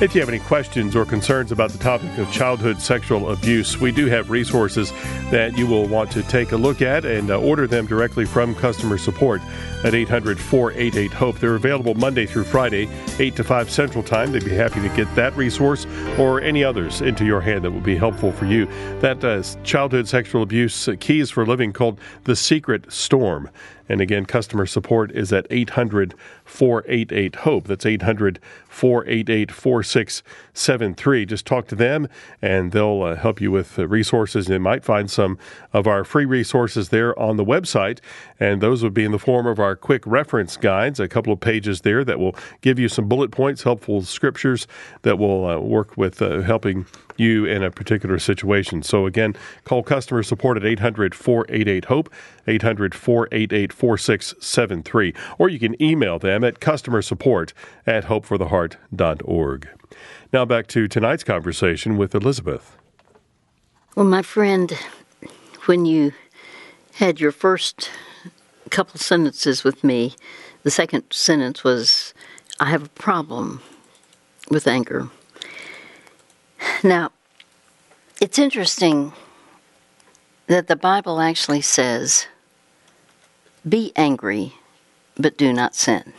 If 0.01 0.15
you 0.15 0.23
have 0.23 0.31
any 0.31 0.39
questions 0.39 0.97
or 0.97 1.05
concerns 1.05 1.53
about 1.53 1.73
the 1.73 1.79
topic 1.79 2.17
of 2.17 2.33
childhood 2.33 2.81
sexual 2.81 3.33
abuse, 3.33 3.77
we 3.77 3.93
do 3.93 4.07
have 4.07 4.31
resources 4.31 4.93
that 5.31 5.59
you 5.59 5.67
will 5.67 5.87
want 5.87 6.11
to 6.13 6.23
take 6.23 6.53
a 6.53 6.57
look 6.57 6.81
at 6.81 7.05
and 7.05 7.31
uh, 7.31 7.39
order 7.39 7.67
them 7.67 7.85
directly 7.85 8.25
from 8.25 8.55
customer 8.55 8.97
support 8.97 9.43
at 9.85 9.95
800 9.95 10.41
488 10.41 11.13
HOPE. 11.13 11.39
They're 11.39 11.55
available 11.55 11.93
Monday 11.95 12.25
through 12.25 12.45
Friday, 12.45 12.89
8 13.19 13.37
to 13.37 13.45
5 13.45 13.71
Central 13.71 14.03
Time. 14.03 14.33
They'd 14.33 14.43
be 14.43 14.55
happy 14.55 14.81
to 14.81 14.89
get 14.97 15.15
that 15.17 15.37
resource 15.37 15.87
or 16.19 16.41
any 16.41 16.65
others 16.65 17.03
into 17.03 17.27
your 17.27 17.43
hand 17.43 17.63
that 17.65 17.71
will 17.71 17.81
be 17.81 17.97
helpful 17.97 18.33
for 18.33 18.47
you. 18.47 18.65
That 19.01 19.23
uh, 19.23 19.43
childhood 19.65 20.09
sexual 20.09 20.43
abuse 20.43 20.89
keys 21.01 21.29
for 21.29 21.45
living 21.45 21.75
called 21.75 22.01
The 22.25 22.37
Secret 22.37 22.91
Storm. 22.91 23.51
And 23.91 24.01
again, 24.01 24.25
customer 24.25 24.67
support 24.67 25.11
is 25.11 25.33
at 25.33 25.49
800 25.51 26.15
488 26.45 27.35
HOPE. 27.35 27.65
That's 27.67 27.85
800 27.85 28.39
488 28.69 29.51
4673. 29.51 31.27
Just 31.27 31.45
talk 31.45 31.67
to 31.67 31.75
them 31.75 32.07
and 32.41 32.71
they'll 32.71 33.03
uh, 33.03 33.17
help 33.17 33.41
you 33.41 33.51
with 33.51 33.77
uh, 33.81 33.89
resources. 33.89 34.49
You 34.49 34.61
might 34.61 34.85
find 34.85 35.11
some 35.11 35.39
of 35.73 35.89
our 35.89 36.05
free 36.05 36.25
resources 36.25 36.91
there 36.91 37.19
on 37.19 37.37
the 37.37 37.45
website, 37.45 37.99
and 38.39 38.61
those 38.61 38.85
would 38.85 38.95
be 38.95 39.05
in 39.05 39.11
the 39.11 39.19
form 39.19 39.49
of 39.49 39.59
our 39.59 39.75
quick 39.75 40.07
reference 40.07 40.57
guides, 40.57 41.01
a 41.01 41.09
couple 41.09 41.33
of 41.33 41.41
pages 41.41 41.81
there 41.81 42.05
that 42.05 42.21
will 42.21 42.37
give 42.61 42.79
you 42.79 42.89
some 42.89 43.09
bullet 43.09 43.33
points, 43.33 43.65
helpful 43.65 44.03
scriptures 44.03 44.69
that 45.03 45.19
will 45.19 45.47
uh, 45.47 45.59
work 45.59 45.97
with 45.97 46.23
uh, 46.23 46.43
helping 46.43 46.87
you 47.21 47.45
in 47.45 47.63
a 47.63 47.71
particular 47.71 48.19
situation. 48.19 48.83
So 48.83 49.07
again, 49.07 49.37
call 49.65 49.83
customer 49.83 50.23
support 50.23 50.57
at 50.57 50.65
800 50.65 51.15
488 51.15 51.85
HOPE, 51.85 52.11
800 52.47 52.95
488 52.95 53.73
4673, 53.73 55.15
or 55.39 55.49
you 55.49 55.59
can 55.59 55.81
email 55.81 56.19
them 56.19 56.43
at 56.43 56.61
customer 56.61 57.03
support 57.03 57.53
at 57.87 58.05
hopefortheheart.org. 58.05 59.69
Now 60.33 60.45
back 60.45 60.67
to 60.69 60.89
tonight's 60.89 61.25
conversation 61.25 61.97
with 61.97 62.15
Elizabeth. 62.15 62.77
Well, 63.97 64.07
my 64.07 64.23
friend, 64.23 64.73
when 65.67 65.85
you 65.85 66.13
had 66.95 67.21
your 67.21 67.33
first 67.33 67.91
couple 68.71 68.99
sentences 69.01 69.65
with 69.65 69.83
me, 69.83 70.15
the 70.63 70.71
second 70.71 71.05
sentence 71.11 71.65
was, 71.65 72.15
I 72.61 72.67
have 72.67 72.85
a 72.85 72.89
problem 72.91 73.61
with 74.51 74.67
anger. 74.67 75.09
Now, 76.83 77.13
it's 78.23 78.39
interesting 78.39 79.13
that 80.47 80.67
the 80.67 80.77
Bible 80.77 81.21
actually 81.21 81.61
says, 81.61 82.27
Be 83.69 83.93
angry, 83.97 84.55
but 85.19 85.37
do 85.37 85.53
not 85.53 85.75
sin. 85.75 86.15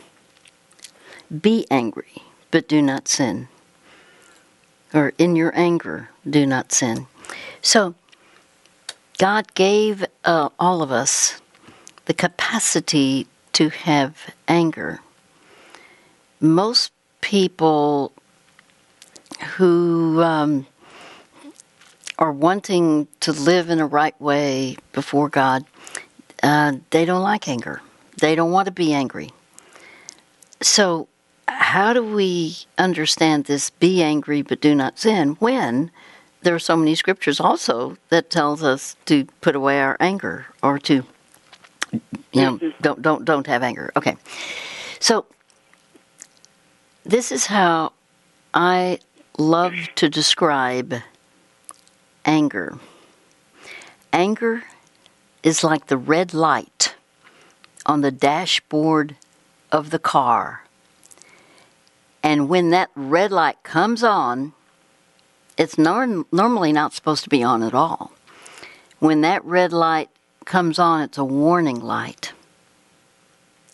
Be 1.40 1.66
angry, 1.68 2.22
but 2.52 2.68
do 2.68 2.80
not 2.80 3.08
sin. 3.08 3.48
Or 4.94 5.12
in 5.18 5.34
your 5.34 5.52
anger, 5.58 6.10
do 6.28 6.46
not 6.46 6.70
sin. 6.70 7.08
So, 7.60 7.96
God 9.18 9.54
gave 9.54 10.04
uh, 10.24 10.50
all 10.60 10.82
of 10.82 10.92
us 10.92 11.40
the 12.04 12.14
capacity 12.14 13.26
to 13.54 13.68
have 13.70 14.32
anger. 14.46 15.00
Most 16.40 16.92
people 17.20 18.12
who 19.42 20.22
um, 20.22 20.66
are 22.18 22.32
wanting 22.32 23.08
to 23.20 23.32
live 23.32 23.70
in 23.70 23.80
a 23.80 23.86
right 23.86 24.18
way 24.20 24.76
before 24.92 25.28
God, 25.28 25.64
uh, 26.42 26.74
they 26.90 27.04
don't 27.04 27.22
like 27.22 27.48
anger. 27.48 27.80
They 28.18 28.34
don't 28.34 28.52
want 28.52 28.66
to 28.66 28.72
be 28.72 28.92
angry. 28.92 29.30
So, 30.60 31.08
how 31.48 31.92
do 31.92 32.04
we 32.04 32.56
understand 32.78 33.44
this 33.44 33.70
be 33.70 34.02
angry 34.02 34.42
but 34.42 34.60
do 34.60 34.74
not 34.74 34.98
sin 34.98 35.30
when 35.40 35.90
there 36.42 36.54
are 36.54 36.60
so 36.60 36.76
many 36.76 36.94
scriptures 36.94 37.40
also 37.40 37.96
that 38.08 38.30
tells 38.30 38.62
us 38.62 38.96
to 39.06 39.24
put 39.40 39.54
away 39.56 39.80
our 39.80 39.96
anger 40.00 40.46
or 40.62 40.78
to 40.78 41.04
you 42.32 42.40
know 42.40 42.60
don't 42.80 43.02
don't 43.02 43.24
don't 43.24 43.46
have 43.46 43.62
anger. 43.62 43.92
Okay. 43.96 44.16
So 45.00 45.26
this 47.04 47.32
is 47.32 47.46
how 47.46 47.92
I 48.54 48.98
love 49.38 49.74
to 49.96 50.08
describe 50.08 50.94
anger. 52.24 52.78
Anger 54.12 54.64
is 55.42 55.64
like 55.64 55.86
the 55.86 55.96
red 55.96 56.34
light 56.34 56.94
on 57.86 58.00
the 58.00 58.10
dashboard 58.10 59.16
of 59.70 59.90
the 59.90 59.98
car. 59.98 60.64
And 62.22 62.48
when 62.48 62.70
that 62.70 62.90
red 62.94 63.32
light 63.32 63.62
comes 63.62 64.04
on, 64.04 64.52
it's 65.56 65.76
norm- 65.76 66.26
normally 66.30 66.72
not 66.72 66.92
supposed 66.92 67.24
to 67.24 67.30
be 67.30 67.42
on 67.42 67.62
at 67.62 67.74
all. 67.74 68.12
When 69.00 69.22
that 69.22 69.44
red 69.44 69.72
light 69.72 70.10
comes 70.44 70.78
on, 70.78 71.02
it's 71.02 71.18
a 71.18 71.24
warning 71.24 71.80
light. 71.80 72.32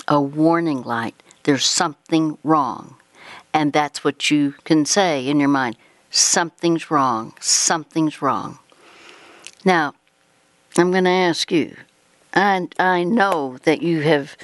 A 0.07 0.21
warning 0.21 0.83
light. 0.83 1.23
There's 1.42 1.66
something 1.66 2.38
wrong. 2.42 2.97
And 3.53 3.73
that's 3.73 4.05
what 4.05 4.31
you 4.31 4.55
can 4.64 4.85
say 4.85 5.27
in 5.27 5.41
your 5.41 5.49
mind 5.49 5.77
something's 6.11 6.91
wrong, 6.91 7.35
something's 7.41 8.23
wrong. 8.23 8.59
Now, 9.64 9.95
I'm 10.77 10.91
going 10.91 11.05
to 11.05 11.11
ask 11.11 11.51
you 11.53 11.77
I, 12.35 12.69
I 12.79 13.05
know 13.05 13.59
that 13.64 13.83
you 13.83 14.01
have 14.03 14.37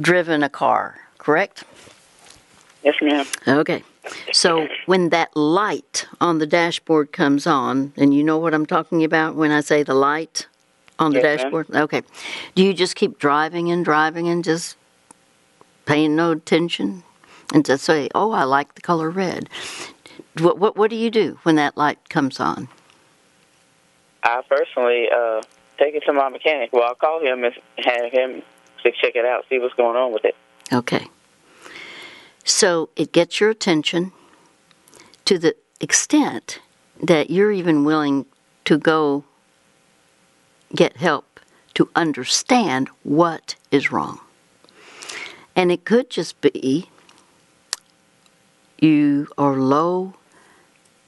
driven 0.00 0.42
a 0.42 0.48
car, 0.48 0.98
correct? 1.18 1.64
Yes, 2.82 2.94
ma'am. 3.02 3.26
Okay. 3.46 3.82
So 4.32 4.68
when 4.86 5.10
that 5.10 5.36
light 5.36 6.06
on 6.20 6.38
the 6.38 6.46
dashboard 6.46 7.12
comes 7.12 7.46
on, 7.46 7.92
and 7.96 8.14
you 8.14 8.24
know 8.24 8.38
what 8.38 8.54
I'm 8.54 8.66
talking 8.66 9.04
about 9.04 9.36
when 9.36 9.50
I 9.50 9.60
say 9.60 9.82
the 9.82 9.94
light 9.94 10.46
on 10.98 11.12
the 11.12 11.20
yes, 11.20 11.42
dashboard? 11.42 11.68
Ma'am. 11.68 11.82
Okay. 11.84 12.02
Do 12.54 12.64
you 12.64 12.74
just 12.74 12.96
keep 12.96 13.18
driving 13.18 13.70
and 13.70 13.84
driving 13.84 14.28
and 14.28 14.42
just 14.42 14.76
paying 15.86 16.16
no 16.16 16.32
attention? 16.32 17.04
And 17.52 17.64
to 17.64 17.78
say, 17.78 18.08
"Oh, 18.14 18.32
I 18.32 18.44
like 18.44 18.74
the 18.74 18.80
color 18.80 19.10
red." 19.10 19.48
What 20.38 20.58
what 20.58 20.76
what 20.76 20.90
do 20.90 20.96
you 20.96 21.10
do 21.10 21.38
when 21.42 21.56
that 21.56 21.76
light 21.76 22.08
comes 22.08 22.40
on? 22.40 22.68
I 24.22 24.42
personally 24.48 25.08
uh, 25.14 25.42
take 25.78 25.94
it 25.94 26.04
to 26.06 26.12
my 26.12 26.28
mechanic. 26.28 26.72
Well, 26.72 26.84
I'll 26.84 26.94
call 26.94 27.20
him 27.20 27.44
and 27.44 27.54
have 27.78 28.12
him 28.12 28.42
to 28.82 28.92
check 28.92 29.16
it 29.16 29.24
out, 29.24 29.44
see 29.48 29.58
what's 29.58 29.74
going 29.74 29.96
on 29.96 30.12
with 30.12 30.24
it. 30.24 30.36
Okay. 30.72 31.08
So 32.44 32.88
it 32.96 33.12
gets 33.12 33.40
your 33.40 33.50
attention 33.50 34.12
to 35.24 35.38
the 35.38 35.54
extent 35.80 36.60
that 37.02 37.30
you're 37.30 37.52
even 37.52 37.84
willing 37.84 38.26
to 38.64 38.78
go 38.78 39.24
get 40.74 40.96
help 40.96 41.40
to 41.74 41.88
understand 41.94 42.88
what 43.02 43.56
is 43.70 43.92
wrong. 43.92 44.20
And 45.54 45.70
it 45.70 45.84
could 45.84 46.10
just 46.10 46.40
be 46.40 46.88
you 48.82 49.28
are 49.38 49.54
low 49.54 50.14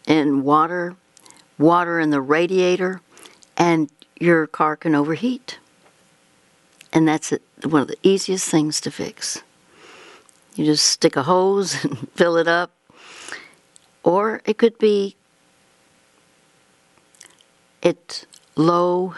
in 0.06 0.44
water, 0.44 0.94
water 1.58 1.98
in 1.98 2.10
the 2.10 2.20
radiator, 2.20 3.00
and 3.56 3.90
your 4.20 4.46
car 4.46 4.76
can 4.76 4.94
overheat. 4.94 5.58
And 6.92 7.08
that's 7.08 7.32
one 7.64 7.82
of 7.82 7.88
the 7.88 7.98
easiest 8.04 8.48
things 8.48 8.80
to 8.82 8.92
fix. 8.92 9.42
You 10.54 10.64
just 10.64 10.86
stick 10.86 11.16
a 11.16 11.24
hose 11.24 11.84
and 11.84 12.08
fill 12.14 12.36
it 12.36 12.46
up. 12.46 12.70
Or 14.04 14.40
it 14.44 14.56
could 14.56 14.78
be 14.78 15.16
it's 17.82 18.24
low 18.54 19.14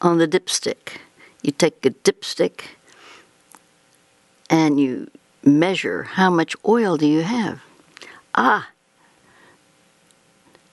on 0.00 0.16
the 0.16 0.26
dipstick. 0.26 0.96
you 1.42 1.52
take 1.52 1.84
a 1.84 1.90
dipstick 1.90 2.62
and 4.48 4.80
you 4.80 5.08
measure 5.44 6.04
how 6.04 6.30
much 6.30 6.56
oil 6.66 6.96
do 6.96 7.06
you 7.06 7.22
have. 7.22 7.60
Ah, 8.34 8.70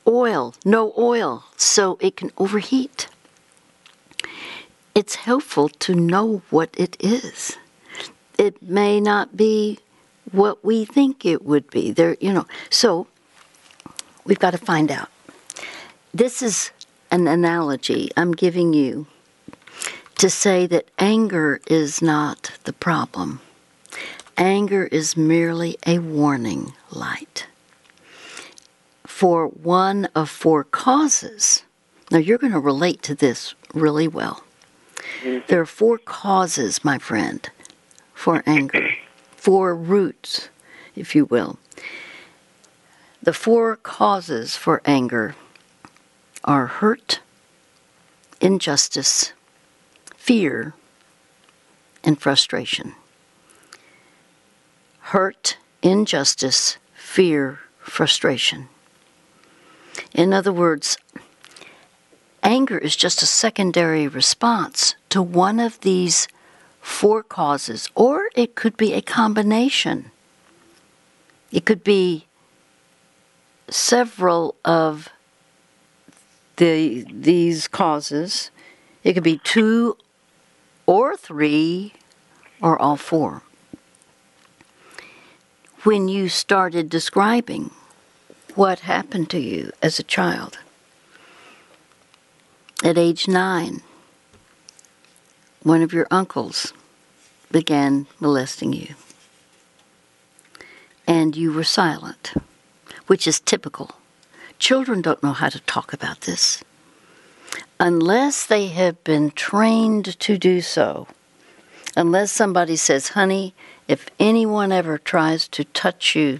oil, 0.07 0.53
no 0.63 0.93
oil, 0.97 1.43
so 1.57 1.97
it 1.99 2.15
can 2.15 2.31
overheat. 2.37 3.07
It's 4.93 5.15
helpful 5.15 5.69
to 5.69 5.93
know 5.93 6.41
what 6.49 6.69
it 6.77 6.95
is. 6.99 7.57
It 8.37 8.61
may 8.61 8.99
not 8.99 9.35
be 9.35 9.79
what 10.31 10.63
we 10.63 10.85
think 10.85 11.25
it 11.25 11.43
would 11.43 11.69
be. 11.69 11.91
There, 11.91 12.17
you 12.19 12.33
know. 12.33 12.45
So 12.69 13.07
we've 14.25 14.39
got 14.39 14.51
to 14.51 14.57
find 14.57 14.91
out. 14.91 15.09
This 16.13 16.41
is 16.41 16.71
an 17.11 17.27
analogy 17.27 18.09
I'm 18.15 18.31
giving 18.31 18.73
you 18.73 19.05
to 20.17 20.29
say 20.29 20.65
that 20.67 20.89
anger 20.97 21.59
is 21.67 22.01
not 22.01 22.51
the 22.63 22.73
problem. 22.73 23.41
Anger 24.37 24.85
is 24.87 25.15
merely 25.15 25.77
a 25.87 25.99
warning 25.99 26.73
light 26.91 27.47
for 29.05 29.47
one 29.47 30.09
of 30.13 30.29
four 30.29 30.65
causes. 30.65 31.63
Now, 32.11 32.17
you're 32.17 32.37
going 32.37 32.51
to 32.51 32.59
relate 32.59 33.01
to 33.03 33.15
this 33.15 33.55
really 33.73 34.09
well. 34.09 34.43
Mm-hmm. 35.21 35.45
There 35.47 35.61
are 35.61 35.65
four 35.65 35.97
causes, 35.99 36.83
my 36.83 36.97
friend, 36.97 37.49
for 38.13 38.43
anger, 38.45 38.89
four 39.37 39.73
roots, 39.73 40.49
if 40.97 41.15
you 41.15 41.23
will. 41.23 41.57
The 43.23 43.33
four 43.33 43.77
causes 43.77 44.57
for 44.57 44.81
anger 44.83 45.35
are 46.43 46.67
hurt, 46.67 47.21
injustice, 48.41 49.31
fear, 50.17 50.73
and 52.03 52.19
frustration. 52.19 52.95
Hurt, 55.09 55.57
injustice, 55.83 56.77
fear, 56.95 57.59
frustration. 57.77 58.69
In 60.13 60.33
other 60.33 60.51
words, 60.51 60.97
anger 62.41 62.79
is 62.79 62.95
just 62.95 63.21
a 63.21 63.27
secondary 63.27 64.07
response 64.07 64.95
to 65.09 65.21
one 65.21 65.59
of 65.59 65.79
these 65.81 66.27
four 66.81 67.21
causes, 67.21 67.87
or 67.93 68.29
it 68.35 68.55
could 68.55 68.77
be 68.77 68.93
a 68.93 69.01
combination. 69.01 70.09
It 71.51 71.65
could 71.65 71.83
be 71.83 72.25
several 73.69 74.55
of 74.65 75.09
the 76.55 77.05
these 77.11 77.67
causes. 77.67 78.49
It 79.03 79.13
could 79.13 79.23
be 79.23 79.39
two 79.43 79.97
or 80.87 81.15
three 81.15 81.93
or 82.59 82.81
all 82.81 82.97
four. 82.97 83.43
When 85.85 86.07
you 86.07 86.29
started 86.29 86.89
describing 86.89 87.69
what 88.55 88.79
happened 88.79 89.29
to 89.29 89.39
you 89.39 89.71
as 89.83 89.99
a 89.99 90.03
child. 90.03 90.57
At 92.83 92.97
age 92.97 93.27
nine, 93.27 93.81
one 95.61 95.83
of 95.83 95.93
your 95.93 96.07
uncles 96.09 96.73
began 97.51 98.07
molesting 98.19 98.73
you. 98.73 98.95
And 101.05 101.35
you 101.35 101.53
were 101.53 101.63
silent, 101.63 102.33
which 103.05 103.27
is 103.27 103.39
typical. 103.39 103.91
Children 104.57 105.03
don't 105.03 105.21
know 105.21 105.33
how 105.33 105.49
to 105.49 105.59
talk 105.59 105.93
about 105.93 106.21
this 106.21 106.63
unless 107.79 108.43
they 108.47 108.69
have 108.69 109.03
been 109.03 109.29
trained 109.29 110.19
to 110.21 110.39
do 110.39 110.61
so. 110.61 111.07
Unless 111.95 112.31
somebody 112.31 112.75
says, 112.75 113.09
honey, 113.09 113.53
if 113.87 114.09
anyone 114.19 114.71
ever 114.71 114.97
tries 114.97 115.47
to 115.49 115.63
touch 115.63 116.15
you, 116.15 116.39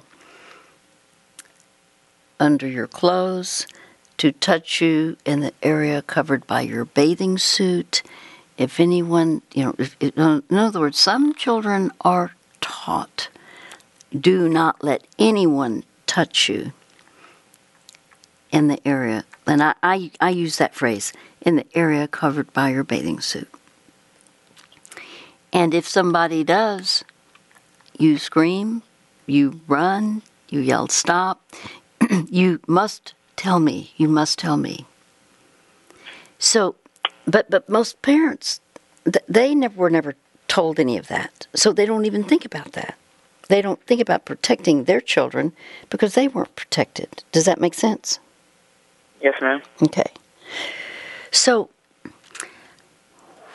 under 2.39 2.67
your 2.67 2.87
clothes, 2.87 3.67
to 4.17 4.31
touch 4.31 4.81
you 4.81 5.17
in 5.25 5.39
the 5.39 5.53
area 5.63 6.01
covered 6.01 6.45
by 6.47 6.61
your 6.61 6.85
bathing 6.85 7.37
suit. 7.37 8.01
If 8.57 8.79
anyone, 8.79 9.41
you 9.53 9.63
know, 9.65 9.75
if, 9.77 9.95
in 9.99 10.57
other 10.57 10.79
words, 10.79 10.99
some 10.99 11.33
children 11.33 11.91
are 12.01 12.35
taught 12.61 13.29
do 14.19 14.47
not 14.47 14.83
let 14.83 15.05
anyone 15.19 15.83
touch 16.05 16.49
you 16.49 16.71
in 18.51 18.67
the 18.67 18.87
area, 18.87 19.25
and 19.45 19.61
I, 19.61 19.73
I, 19.83 20.11
I 20.21 20.29
use 20.29 20.57
that 20.57 20.73
phrase, 20.73 21.11
in 21.41 21.57
the 21.57 21.65
area 21.75 22.07
covered 22.07 22.53
by 22.53 22.69
your 22.69 22.83
bathing 22.83 23.19
suit. 23.19 23.49
And 25.51 25.73
if 25.73 25.87
somebody 25.87 26.43
does, 26.43 27.03
you 27.99 28.17
scream, 28.17 28.81
you 29.25 29.61
run, 29.67 30.21
you 30.49 30.59
yell 30.59 30.87
stop, 30.87 31.41
you 32.29 32.59
must 32.67 33.13
tell 33.35 33.59
me. 33.59 33.93
You 33.97 34.07
must 34.07 34.39
tell 34.39 34.57
me. 34.57 34.85
So, 36.39 36.75
but 37.25 37.49
but 37.49 37.69
most 37.69 38.01
parents, 38.01 38.59
they 39.27 39.55
never 39.55 39.75
were 39.75 39.89
never 39.89 40.15
told 40.47 40.79
any 40.79 40.97
of 40.97 41.07
that, 41.07 41.47
so 41.53 41.73
they 41.73 41.85
don't 41.85 42.05
even 42.05 42.23
think 42.23 42.45
about 42.45 42.73
that. 42.73 42.95
They 43.47 43.61
don't 43.61 43.81
think 43.85 44.01
about 44.01 44.25
protecting 44.25 44.83
their 44.83 45.01
children 45.01 45.53
because 45.89 46.15
they 46.15 46.27
weren't 46.27 46.55
protected. 46.55 47.23
Does 47.31 47.45
that 47.45 47.61
make 47.61 47.73
sense? 47.73 48.19
Yes, 49.21 49.39
ma'am. 49.41 49.61
Okay. 49.83 50.11
So, 51.31 51.69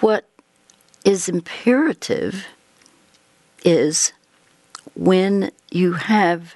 what 0.01 0.27
is 1.05 1.29
imperative 1.29 2.47
is 3.65 4.13
when 5.01 5.51
you 5.71 5.95
have 5.95 6.55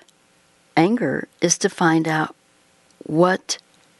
anger 0.76 1.26
is 1.40 1.56
to 1.56 1.70
find 1.70 2.06
out 2.06 2.36
what 3.06 3.56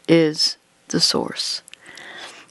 is 0.07 0.59
the 0.88 1.00
source. 1.00 1.62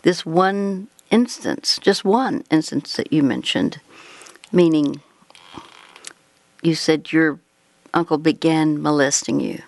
This 0.01 0.25
one 0.25 0.87
instance, 1.11 1.77
just 1.79 2.03
one 2.03 2.45
instance 2.49 2.95
that 2.95 3.13
you 3.13 3.21
mentioned, 3.21 3.79
meaning 4.51 5.01
you 6.63 6.73
said 6.73 7.11
your 7.11 7.39
uncle 7.93 8.17
began 8.17 8.81
molesting 8.81 9.39
you. 9.39 9.61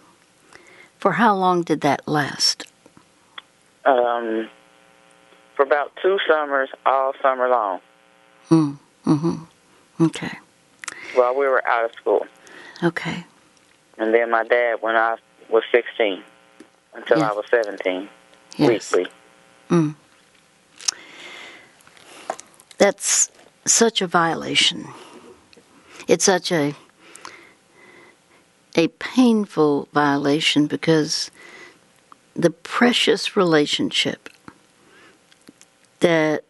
For 0.97 1.11
how 1.11 1.35
long 1.35 1.61
did 1.61 1.81
that 1.81 2.07
last? 2.07 2.65
Um, 3.85 4.49
for 5.55 5.61
about 5.61 5.91
two 6.01 6.17
summers, 6.27 6.69
all 6.87 7.13
summer 7.21 7.47
long. 7.47 7.81
Hmm. 8.49 8.71
Mm-hmm. 9.05 10.05
Okay. 10.05 10.39
While 11.15 11.35
we 11.35 11.47
were 11.47 11.65
out 11.67 11.85
of 11.85 11.93
school. 11.93 12.25
Okay 12.83 13.25
and 13.97 14.13
then 14.13 14.29
my 14.29 14.43
dad 14.43 14.81
when 14.81 14.95
I 14.95 15.17
was 15.49 15.63
16 15.71 16.23
until 16.93 17.23
I 17.23 17.31
was 17.31 17.45
17 17.49 18.09
yes. 18.57 18.93
weekly. 18.93 19.11
Mm. 19.69 19.95
That's 22.77 23.31
such 23.65 24.01
a 24.01 24.07
violation. 24.07 24.87
It's 26.07 26.25
such 26.25 26.51
a 26.51 26.75
a 28.77 28.89
painful 28.89 29.87
violation 29.93 30.67
because 30.67 31.31
the 32.35 32.49
precious 32.49 33.37
relationship 33.37 34.29
that 36.01 36.43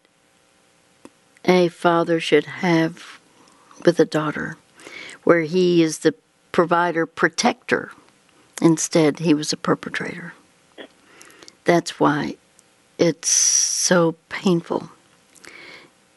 a 1.44 1.68
father 1.68 2.18
should 2.18 2.46
have 2.46 3.15
with 3.84 4.00
a 4.00 4.04
daughter, 4.04 4.56
where 5.24 5.42
he 5.42 5.82
is 5.82 6.00
the 6.00 6.14
provider 6.52 7.06
protector. 7.06 7.92
Instead, 8.62 9.18
he 9.18 9.34
was 9.34 9.52
a 9.52 9.56
perpetrator. 9.56 10.32
That's 11.64 12.00
why 12.00 12.36
it's 12.98 13.28
so 13.28 14.16
painful. 14.28 14.90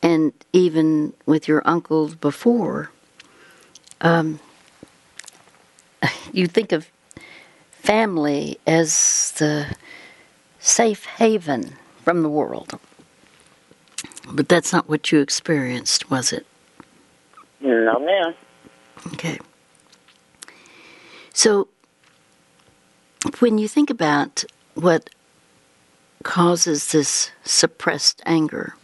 And 0.02 0.32
even 0.54 1.13
with 1.26 1.48
your 1.48 1.62
uncles 1.65 2.15
before, 2.15 2.91
um, 4.02 4.39
you 6.32 6.48
think 6.48 6.72
of 6.72 6.89
family 7.72 8.60
as 8.65 9.34
the 9.38 9.76
safe 10.60 11.06
haven 11.06 11.76
from 12.04 12.22
the 12.24 12.30
world. 12.30 12.80
But 14.32 14.48
that's 14.48 14.72
not 14.72 14.88
what 14.88 15.12
you 15.12 15.19
experienced, 15.19 16.10
was 16.10 16.32
it? 16.32 16.45
No, 17.62 18.00
ma'am. 18.00 18.34
Okay. 19.13 19.39
So, 21.34 21.67
when 23.39 23.58
you 23.58 23.67
think 23.67 23.89
about 23.89 24.43
what 24.76 25.10
causes 26.24 26.91
this 26.91 27.32
suppressed 27.43 28.21
anger, 28.25 28.75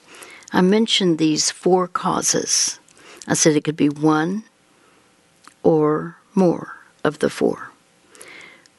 I 0.52 0.62
mentioned 0.62 1.18
these 1.18 1.52
four 1.52 1.88
causes. 1.88 2.80
I 3.28 3.34
said 3.34 3.56
it 3.56 3.64
could 3.64 3.76
be 3.76 3.90
one 3.90 4.44
or 5.64 6.18
more 6.34 6.78
of 7.04 7.20
the 7.20 7.30
four. 7.30 7.72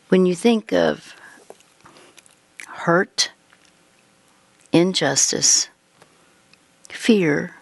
When 0.09 0.25
you 0.25 0.35
think 0.35 0.73
of 0.73 1.15
hurt, 2.67 3.33
injustice, 4.73 5.69
fear, 6.89 7.56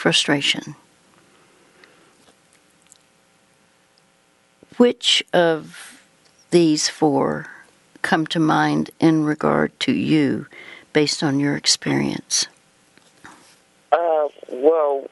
frustration. 0.00 0.74
Which 4.78 5.22
of 5.34 6.00
these 6.50 6.88
four 6.88 7.46
come 8.00 8.26
to 8.28 8.40
mind 8.40 8.90
in 8.98 9.24
regard 9.24 9.78
to 9.80 9.92
you 9.92 10.46
based 10.94 11.22
on 11.22 11.38
your 11.38 11.54
experience? 11.54 12.46
Uh, 13.92 14.28
well, 14.48 15.06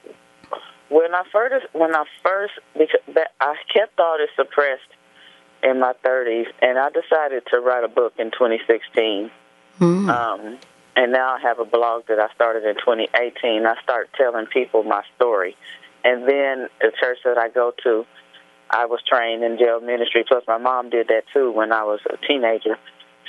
when 0.88 1.14
I 1.14 1.22
first 1.30 1.66
when 1.74 1.94
I 1.94 2.04
first 2.22 2.54
because 2.72 3.00
I 3.40 3.54
kept 3.72 4.00
all 4.00 4.16
this 4.16 4.30
suppressed 4.36 4.88
in 5.62 5.80
my 5.80 5.92
30s, 6.02 6.46
and 6.62 6.78
I 6.78 6.88
decided 6.88 7.42
to 7.50 7.58
write 7.60 7.84
a 7.84 7.88
book 7.88 8.14
in 8.16 8.30
2016. 8.30 9.30
Mm. 9.80 10.08
Um, 10.08 10.58
and 10.98 11.12
now 11.12 11.36
I 11.36 11.40
have 11.40 11.60
a 11.60 11.64
blog 11.64 12.08
that 12.08 12.18
I 12.18 12.28
started 12.34 12.64
in 12.64 12.74
2018. 12.74 13.64
I 13.64 13.80
start 13.84 14.10
telling 14.16 14.46
people 14.46 14.82
my 14.82 15.02
story, 15.14 15.56
and 16.04 16.22
then 16.22 16.68
the 16.80 16.90
church 17.00 17.18
that 17.24 17.38
I 17.38 17.48
go 17.48 17.72
to, 17.84 18.04
I 18.68 18.86
was 18.86 19.00
trained 19.08 19.44
in 19.44 19.58
jail 19.58 19.80
ministry. 19.80 20.24
Plus, 20.26 20.42
my 20.48 20.58
mom 20.58 20.90
did 20.90 21.06
that 21.08 21.22
too 21.32 21.52
when 21.52 21.70
I 21.70 21.84
was 21.84 22.00
a 22.10 22.16
teenager. 22.26 22.76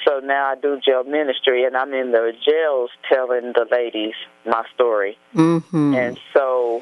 So 0.08 0.20
now 0.20 0.48
I 0.48 0.56
do 0.56 0.80
jail 0.80 1.04
ministry, 1.04 1.64
and 1.64 1.78
I'm 1.78 1.94
in 1.94 2.12
the 2.12 2.34
jails 2.44 2.90
telling 3.08 3.54
the 3.54 3.68
ladies 3.72 4.16
my 4.48 4.64
story. 4.74 5.16
Mm-hmm. 5.36 5.94
And 5.94 6.20
so 6.34 6.82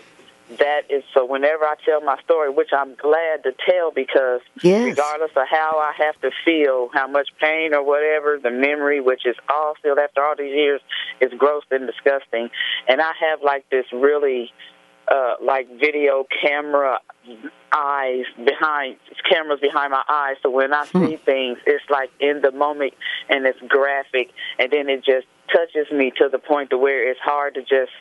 that 0.60 0.90
is 0.90 1.04
so 1.14 1.26
whenever 1.26 1.66
I 1.66 1.76
tell 1.86 2.02
my 2.02 2.20
story, 2.24 2.50
which 2.50 2.70
I'm 2.72 2.96
glad 2.96 3.44
to 3.44 3.54
tell 3.68 3.92
because 3.92 4.42
yes. 4.62 4.86
regardless 4.86 5.32
of 5.36 5.48
how 5.50 5.78
I 5.78 5.92
have 5.98 6.20
to 6.22 6.32
feel, 6.46 6.90
how 6.94 7.08
much 7.08 7.30
pain 7.40 7.74
or 7.74 7.84
whatever, 7.84 8.40
the 8.42 8.52
memory, 8.52 9.02
which 9.02 9.26
is 9.26 9.36
all 9.50 9.74
still 9.80 10.00
after 10.00 10.24
all 10.24 10.36
these 10.38 10.56
years, 10.56 10.82
is 11.20 11.32
gross 11.38 11.64
and 11.70 11.86
disgusting. 11.86 12.50
And 12.88 13.02
I 13.02 13.12
have 13.30 13.42
like 13.44 13.70
this 13.70 13.86
really 13.92 14.52
uh 15.10 15.36
like 15.42 15.68
video 15.80 16.26
camera 16.42 17.00
eyes 17.72 18.26
behind 18.44 18.98
cameras 19.30 19.60
behind 19.62 19.92
my 19.92 20.04
eyes 20.10 20.36
so 20.44 20.50
when 20.50 20.74
I 20.74 20.86
hmm. 20.86 21.06
see 21.06 21.16
things 21.18 21.58
it's 21.66 21.84
like 21.90 22.10
in 22.20 22.42
the 22.42 22.52
moment 22.52 22.94
and 23.30 23.46
it's 23.46 23.60
graphic 23.68 24.32
and 24.60 24.72
then 24.72 24.90
it 24.90 25.06
just 25.06 25.28
touches 25.54 25.90
me 25.92 26.12
to 26.18 26.28
the 26.30 26.40
point 26.40 26.72
to 26.72 26.78
where 26.78 27.10
it's 27.10 27.20
hard 27.22 27.56
to 27.56 27.62
just 27.62 27.92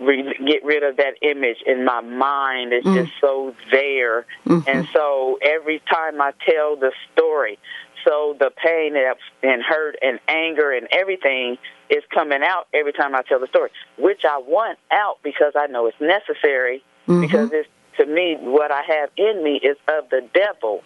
re- 0.00 0.36
get 0.46 0.64
rid 0.64 0.82
of 0.82 0.96
that 0.96 1.14
image 1.22 1.58
in 1.66 1.84
my 1.84 2.00
mind. 2.00 2.72
It's 2.72 2.86
mm. 2.86 2.94
just 2.94 3.12
so 3.20 3.54
there. 3.70 4.26
Mm-hmm. 4.46 4.68
And 4.68 4.88
so 4.92 5.38
every 5.42 5.80
time 5.90 6.20
I 6.20 6.32
tell 6.46 6.76
the 6.76 6.92
story, 7.12 7.58
so 8.06 8.36
the 8.38 8.50
pain 8.50 8.94
and 9.42 9.62
hurt 9.62 9.96
and 10.00 10.20
anger 10.28 10.70
and 10.70 10.86
everything 10.92 11.58
is 11.90 12.04
coming 12.12 12.42
out 12.42 12.68
every 12.72 12.92
time 12.92 13.14
I 13.14 13.22
tell 13.22 13.40
the 13.40 13.48
story, 13.48 13.70
which 13.98 14.24
I 14.24 14.38
want 14.38 14.78
out 14.92 15.18
because 15.22 15.52
I 15.56 15.66
know 15.66 15.86
it's 15.86 16.00
necessary. 16.00 16.82
Mm-hmm. 17.08 17.20
Because 17.20 17.50
it's 17.52 17.68
to 17.98 18.06
me 18.06 18.36
what 18.40 18.70
I 18.70 18.82
have 18.82 19.10
in 19.16 19.42
me 19.42 19.56
is 19.56 19.76
of 19.88 20.08
the 20.10 20.26
devil. 20.34 20.82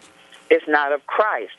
It's 0.50 0.66
not 0.66 0.92
of 0.92 1.06
Christ. 1.06 1.52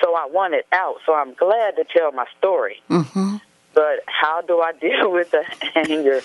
So 0.00 0.14
I 0.14 0.26
want 0.26 0.54
it 0.54 0.66
out. 0.72 0.96
So 1.04 1.14
I'm 1.14 1.34
glad 1.34 1.76
to 1.76 1.84
tell 1.84 2.12
my 2.12 2.26
story. 2.38 2.82
Mm-hmm. 2.88 3.36
But 3.74 4.04
how 4.06 4.40
do 4.42 4.60
I 4.60 4.72
deal 4.80 5.12
with 5.12 5.30
the 5.30 5.44
anger 5.74 6.20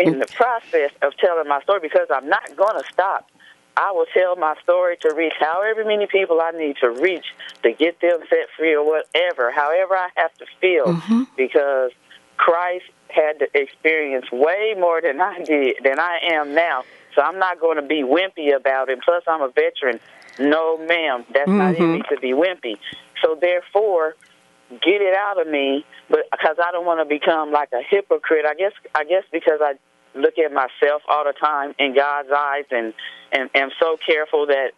in 0.00 0.18
the 0.18 0.26
process 0.26 0.90
of 1.02 1.16
telling 1.16 1.48
my 1.48 1.60
story 1.62 1.80
because 1.80 2.08
I'm 2.12 2.28
not 2.28 2.56
going 2.56 2.82
to 2.82 2.84
stop. 2.92 3.30
I 3.76 3.92
will 3.92 4.06
tell 4.12 4.36
my 4.36 4.56
story 4.62 4.96
to 4.98 5.14
reach 5.14 5.32
however 5.38 5.84
many 5.84 6.06
people 6.06 6.40
I 6.40 6.50
need 6.50 6.76
to 6.80 6.90
reach 6.90 7.26
to 7.62 7.72
get 7.72 8.00
them 8.00 8.18
set 8.28 8.48
free 8.56 8.74
or 8.74 8.84
whatever, 8.84 9.50
however 9.50 9.96
I 9.96 10.08
have 10.16 10.34
to 10.34 10.46
feel, 10.60 10.86
mm-hmm. 10.86 11.22
because 11.36 11.92
Christ 12.36 12.86
had 13.08 13.38
to 13.38 13.48
experience 13.54 14.30
way 14.30 14.74
more 14.78 15.00
than 15.00 15.20
I 15.20 15.42
did, 15.42 15.76
than 15.82 15.98
I 15.98 16.18
am 16.32 16.54
now. 16.54 16.84
So 17.14 17.22
I'm 17.22 17.38
not 17.38 17.60
going 17.60 17.76
to 17.76 17.82
be 17.82 18.02
wimpy 18.02 18.54
about 18.54 18.88
it. 18.88 19.00
Plus, 19.02 19.22
I'm 19.26 19.42
a 19.42 19.50
veteran. 19.50 20.00
No, 20.38 20.78
ma'am, 20.78 21.24
that's 21.32 21.48
mm-hmm. 21.48 21.58
not 21.58 21.76
in 21.76 21.92
me 21.92 22.02
to 22.08 22.20
be 22.20 22.32
wimpy. 22.32 22.76
So 23.22 23.36
therefore, 23.40 24.14
get 24.70 25.02
it 25.02 25.14
out 25.14 25.40
of 25.40 25.48
me, 25.48 25.84
but 26.08 26.20
because 26.30 26.56
I 26.62 26.70
don't 26.72 26.86
want 26.86 27.00
to 27.00 27.04
become 27.04 27.50
like 27.50 27.70
a 27.72 27.82
hypocrite. 27.82 28.44
I 28.46 28.54
guess 28.54 28.72
I 28.94 29.04
guess 29.04 29.24
because 29.32 29.60
I 29.60 29.74
look 30.14 30.38
at 30.38 30.52
myself 30.52 31.02
all 31.08 31.24
the 31.24 31.32
time 31.32 31.74
in 31.78 31.94
God's 31.94 32.30
eyes 32.34 32.64
and 32.70 32.92
and 33.32 33.48
am 33.54 33.70
so 33.78 33.96
careful 34.04 34.46
that 34.46 34.72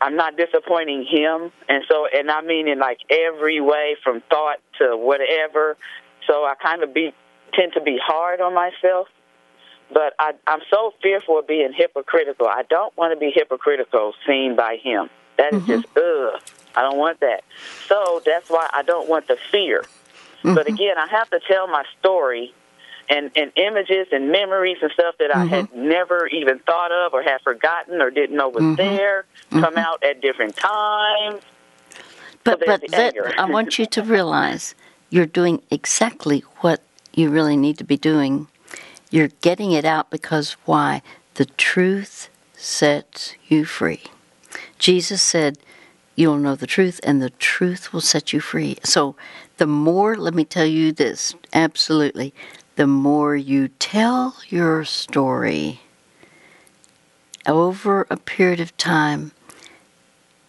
I'm 0.00 0.16
not 0.16 0.36
disappointing 0.36 1.04
him 1.04 1.52
and 1.68 1.84
so 1.88 2.06
and 2.06 2.30
I 2.30 2.40
mean 2.42 2.68
in 2.68 2.78
like 2.78 2.98
every 3.10 3.60
way 3.60 3.96
from 4.02 4.22
thought 4.28 4.58
to 4.78 4.96
whatever. 4.96 5.76
So 6.26 6.44
I 6.44 6.54
kind 6.60 6.82
of 6.82 6.92
be 6.92 7.14
tend 7.54 7.72
to 7.74 7.80
be 7.80 7.98
hard 8.02 8.40
on 8.40 8.54
myself. 8.54 9.08
But 9.92 10.14
I 10.18 10.32
I'm 10.46 10.60
so 10.70 10.92
fearful 11.02 11.38
of 11.38 11.46
being 11.46 11.72
hypocritical. 11.72 12.46
I 12.46 12.62
don't 12.68 12.96
want 12.96 13.12
to 13.12 13.18
be 13.18 13.32
hypocritical 13.34 14.12
seen 14.26 14.56
by 14.56 14.76
him. 14.76 15.08
That 15.38 15.54
is 15.54 15.62
mm-hmm. 15.62 15.80
just 15.82 15.86
ugh. 15.96 16.42
I 16.74 16.82
don't 16.82 16.98
want 16.98 17.20
that. 17.20 17.42
So 17.86 18.20
that's 18.24 18.50
why 18.50 18.68
I 18.72 18.82
don't 18.82 19.08
want 19.08 19.28
the 19.28 19.36
fear. 19.50 19.82
Mm-hmm. 20.42 20.54
But 20.54 20.68
again, 20.68 20.96
I 20.98 21.06
have 21.08 21.30
to 21.30 21.40
tell 21.40 21.66
my 21.66 21.84
story 21.98 22.54
and, 23.10 23.30
and 23.36 23.52
images 23.56 24.06
and 24.12 24.30
memories 24.30 24.78
and 24.82 24.90
stuff 24.92 25.14
that 25.18 25.30
mm-hmm. 25.30 25.54
I 25.54 25.56
had 25.56 25.74
never 25.74 26.26
even 26.28 26.58
thought 26.60 26.92
of 26.92 27.14
or 27.14 27.22
had 27.22 27.40
forgotten 27.42 28.00
or 28.00 28.10
didn't 28.10 28.36
know 28.36 28.48
was 28.48 28.62
mm-hmm. 28.62 28.74
there 28.76 29.24
come 29.50 29.62
mm-hmm. 29.62 29.78
out 29.78 30.02
at 30.04 30.20
different 30.20 30.56
times. 30.56 31.42
But, 32.44 32.60
so 32.60 32.66
but 32.66 32.90
let, 32.90 33.38
I 33.38 33.44
want 33.46 33.78
you 33.78 33.86
to 33.86 34.02
realize 34.02 34.74
you're 35.10 35.26
doing 35.26 35.62
exactly 35.70 36.40
what 36.58 36.82
you 37.14 37.30
really 37.30 37.56
need 37.56 37.78
to 37.78 37.84
be 37.84 37.96
doing. 37.96 38.48
You're 39.10 39.30
getting 39.40 39.72
it 39.72 39.84
out 39.84 40.10
because 40.10 40.52
why? 40.64 41.02
The 41.34 41.46
truth 41.46 42.28
sets 42.54 43.34
you 43.48 43.64
free. 43.64 44.02
Jesus 44.78 45.22
said, 45.22 45.58
You'll 46.14 46.38
know 46.38 46.56
the 46.56 46.66
truth, 46.66 46.98
and 47.04 47.22
the 47.22 47.30
truth 47.30 47.92
will 47.92 48.00
set 48.00 48.32
you 48.32 48.40
free. 48.40 48.78
So, 48.82 49.14
the 49.58 49.68
more, 49.68 50.16
let 50.16 50.34
me 50.34 50.44
tell 50.44 50.66
you 50.66 50.90
this 50.90 51.32
absolutely, 51.52 52.34
the 52.78 52.86
more 52.86 53.34
you 53.34 53.66
tell 53.66 54.36
your 54.46 54.84
story 54.84 55.80
over 57.44 58.06
a 58.08 58.16
period 58.16 58.60
of 58.60 58.76
time, 58.76 59.32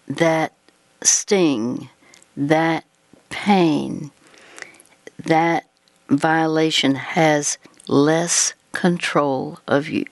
that 0.08 0.54
sting, 1.02 1.90
that 2.38 2.86
pain, 3.32 4.12
that 5.18 5.66
violation 6.08 6.94
has 6.94 7.58
less 7.88 8.54
control 8.74 9.58
of 9.68 9.90
you. 9.90 10.06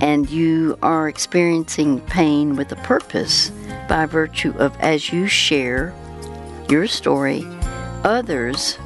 And 0.00 0.28
you 0.28 0.76
are 0.82 1.08
experiencing 1.08 2.00
pain 2.00 2.56
with 2.56 2.72
a 2.72 2.76
purpose 2.76 3.52
by 3.88 4.04
virtue 4.04 4.52
of 4.58 4.76
as 4.80 5.12
you 5.12 5.28
share 5.28 5.94
your 6.68 6.88
story, 6.88 7.46
others 8.02 8.76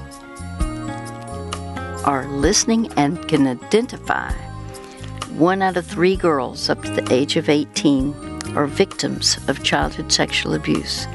are 2.05 2.27
listening 2.29 2.93
and 2.97 3.27
can 3.29 3.47
identify, 3.47 4.33
one 5.33 5.63
out 5.63 5.77
of 5.77 5.87
three 5.87 6.17
girls 6.17 6.71
up 6.71 6.83
to 6.83 6.91
the 6.91 7.13
age 7.13 7.37
of 7.37 7.49
18 7.49 8.15
are 8.57 8.67
victims 8.67 9.39
of 9.49 9.65
childhood 9.65 10.13
sexual 10.13 10.55
abuse. 10.55 11.07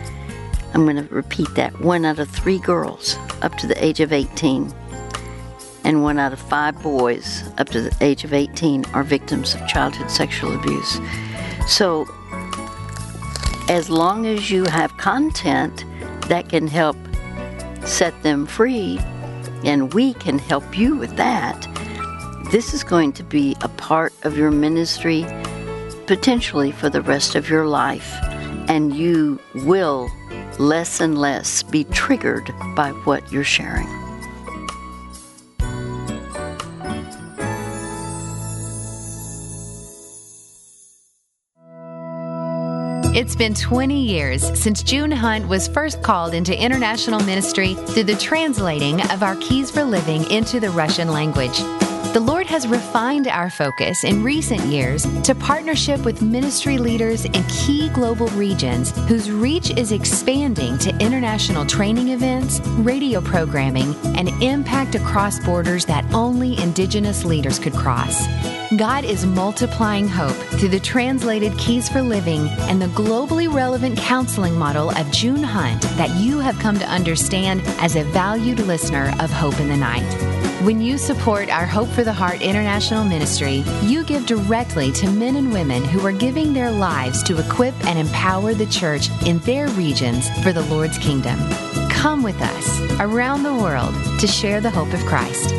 I'm 0.74 0.84
going 0.86 1.08
to 1.08 1.14
repeat 1.14 1.54
that. 1.56 1.80
One 1.80 2.06
out 2.06 2.20
of 2.20 2.30
three 2.30 2.60
girls 2.60 3.16
up 3.42 3.56
to 3.58 3.68
the 3.68 3.84
age 3.84 4.00
of 4.00 4.12
18 4.12 4.74
and 5.84 6.04
one 6.04 6.20
out 6.20 6.34
of 6.34 6.40
five 6.40 6.82
boys 6.84 7.44
up 7.58 7.70
to 7.70 7.82
the 7.82 7.96
age 8.02 8.24
of 8.24 8.34
18 8.34 8.86
are 8.94 9.04
victims 9.04 9.56
of 9.56 9.66
childhood 9.68 10.12
sexual 10.12 10.54
abuse. 10.54 11.00
So, 11.68 12.06
as 13.70 13.90
long 13.90 14.26
as 14.26 14.52
you 14.52 14.66
have 14.66 14.96
content 14.98 15.86
that 16.28 16.50
can 16.50 16.68
help 16.68 16.98
set 17.86 18.22
them 18.24 18.46
free, 18.46 19.00
and 19.64 19.94
we 19.94 20.14
can 20.16 20.40
help 20.40 20.78
you 20.78 20.96
with 20.96 21.16
that. 21.18 21.68
This 22.52 22.74
is 22.74 22.84
going 22.84 23.14
to 23.14 23.24
be 23.24 23.56
a 23.62 23.70
part 23.70 24.14
of 24.24 24.38
your 24.38 24.52
ministry 24.52 25.26
potentially 26.08 26.72
for 26.72 26.90
the 26.90 27.02
rest 27.02 27.36
of 27.36 27.50
your 27.50 27.68
life, 27.68 28.16
and 28.68 28.96
you 28.96 29.40
will 29.54 30.10
less 30.58 31.00
and 31.00 31.18
less 31.18 31.62
be 31.64 31.84
triggered 31.86 32.52
by 32.76 32.92
what 33.06 33.32
you're 33.32 33.44
sharing. 33.44 33.99
It's 43.20 43.36
been 43.36 43.54
20 43.54 44.00
years 44.00 44.58
since 44.58 44.82
June 44.82 45.12
Hunt 45.12 45.46
was 45.50 45.68
first 45.68 46.02
called 46.02 46.34
into 46.34 46.58
international 46.58 47.20
ministry 47.20 47.74
through 47.74 48.06
the 48.06 48.16
translating 48.16 49.02
of 49.12 49.24
our 49.24 49.36
Keys 49.42 49.70
for 49.70 49.84
Living 49.84 50.24
into 50.32 50.62
the 50.62 50.70
Russian 50.70 51.10
language. 51.10 51.60
The 52.14 52.20
Lord 52.20 52.48
has 52.48 52.68
refined 52.68 53.28
our 53.28 53.52
focus 53.52 54.04
in 54.04 54.24
recent 54.24 54.62
years 54.62 55.04
to 55.22 55.36
partnership 55.36 56.04
with 56.04 56.24
ministry 56.24 56.80
leaders 56.80 57.26
in 57.26 57.44
key 57.44 57.90
global 57.90 58.28
regions 58.30 58.92
whose 59.08 59.30
reach 59.30 59.70
is 59.78 59.92
expanding 59.92 60.80
to 60.80 60.90
international 61.00 61.68
training 61.68 62.10
events, 62.10 62.62
radio 62.80 63.22
programming, 63.22 63.94
and 64.18 64.30
impact 64.42 64.96
across 64.96 65.40
borders 65.46 65.86
that 65.86 66.04
only 66.12 66.58
Indigenous 66.58 67.24
leaders 67.24 67.60
could 67.60 67.74
cross. 67.74 68.26
God 68.76 69.04
is 69.06 69.26
multiplying 69.26 70.08
hope 70.08 70.36
through 70.58 70.70
the 70.70 70.80
translated 70.80 71.56
Keys 71.60 71.90
for 71.90 72.02
Living 72.02 72.48
and 72.70 72.82
the 72.82 72.88
globally 72.88 73.52
relevant 73.54 73.98
counseling 73.98 74.58
model 74.58 74.90
of 74.90 75.12
June 75.12 75.44
Hunt 75.44 75.82
that 75.98 76.10
you 76.20 76.40
have 76.40 76.58
come 76.60 76.80
to 76.80 76.86
understand 76.86 77.62
as 77.80 77.96
a 77.96 78.04
valued 78.06 78.60
listener 78.60 79.14
of 79.20 79.30
Hope 79.30 79.60
in 79.60 79.70
the 79.70 79.78
Night. 79.78 80.49
When 80.64 80.82
you 80.82 80.98
support 80.98 81.50
our 81.50 81.66
Hope 81.66 81.88
for 81.88 82.04
the 82.04 82.12
Heart 82.12 82.42
International 82.42 83.06
Ministry, 83.06 83.64
you 83.82 84.04
give 84.04 84.26
directly 84.26 84.92
to 84.92 85.10
men 85.10 85.38
and 85.38 85.54
women 85.54 85.86
who 85.86 86.06
are 86.06 86.12
giving 86.12 86.52
their 86.52 86.70
lives 86.70 87.24
to 87.24 87.40
equip 87.40 87.74
and 87.86 87.98
empower 87.98 88.54
the 88.54 88.66
church 88.66 89.10
in 89.26 89.40
their 89.40 89.70
regions 89.70 90.28
for 90.44 90.52
the 90.52 90.64
Lord's 90.64 90.98
kingdom. 90.98 91.40
Come 91.90 92.24
with 92.24 92.42
us 92.42 92.82
around 93.00 93.44
the 93.44 93.56
world 93.56 93.96
to 94.20 94.28
share 94.28 94.60
the 94.60 94.70
hope 94.70 94.94
of 94.94 95.00
Christ. 95.06 95.50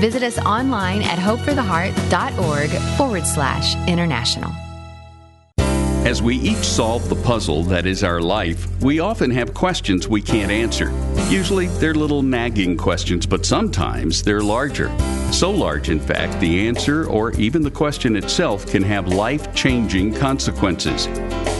Visit 0.00 0.24
us 0.24 0.38
online 0.40 1.02
at 1.02 1.20
hopefortheheart.org 1.20 2.70
forward 2.96 3.26
slash 3.26 3.76
international. 3.86 4.52
As 6.04 6.22
we 6.22 6.36
each 6.36 6.64
solve 6.64 7.08
the 7.08 7.16
puzzle 7.16 7.64
that 7.64 7.84
is 7.84 8.02
our 8.02 8.20
life, 8.20 8.66
we 8.80 9.00
often 9.00 9.30
have 9.32 9.52
questions 9.52 10.08
we 10.08 10.22
can't 10.22 10.50
answer. 10.50 10.90
Usually 11.28 11.66
they're 11.66 11.94
little 11.94 12.22
nagging 12.22 12.76
questions, 12.76 13.26
but 13.26 13.44
sometimes 13.44 14.22
they're 14.22 14.40
larger. 14.40 14.90
So 15.32 15.50
large, 15.50 15.90
in 15.90 16.00
fact, 16.00 16.40
the 16.40 16.66
answer 16.66 17.06
or 17.06 17.32
even 17.32 17.62
the 17.62 17.70
question 17.70 18.16
itself 18.16 18.64
can 18.66 18.82
have 18.84 19.08
life 19.08 19.54
changing 19.54 20.14
consequences. 20.14 21.06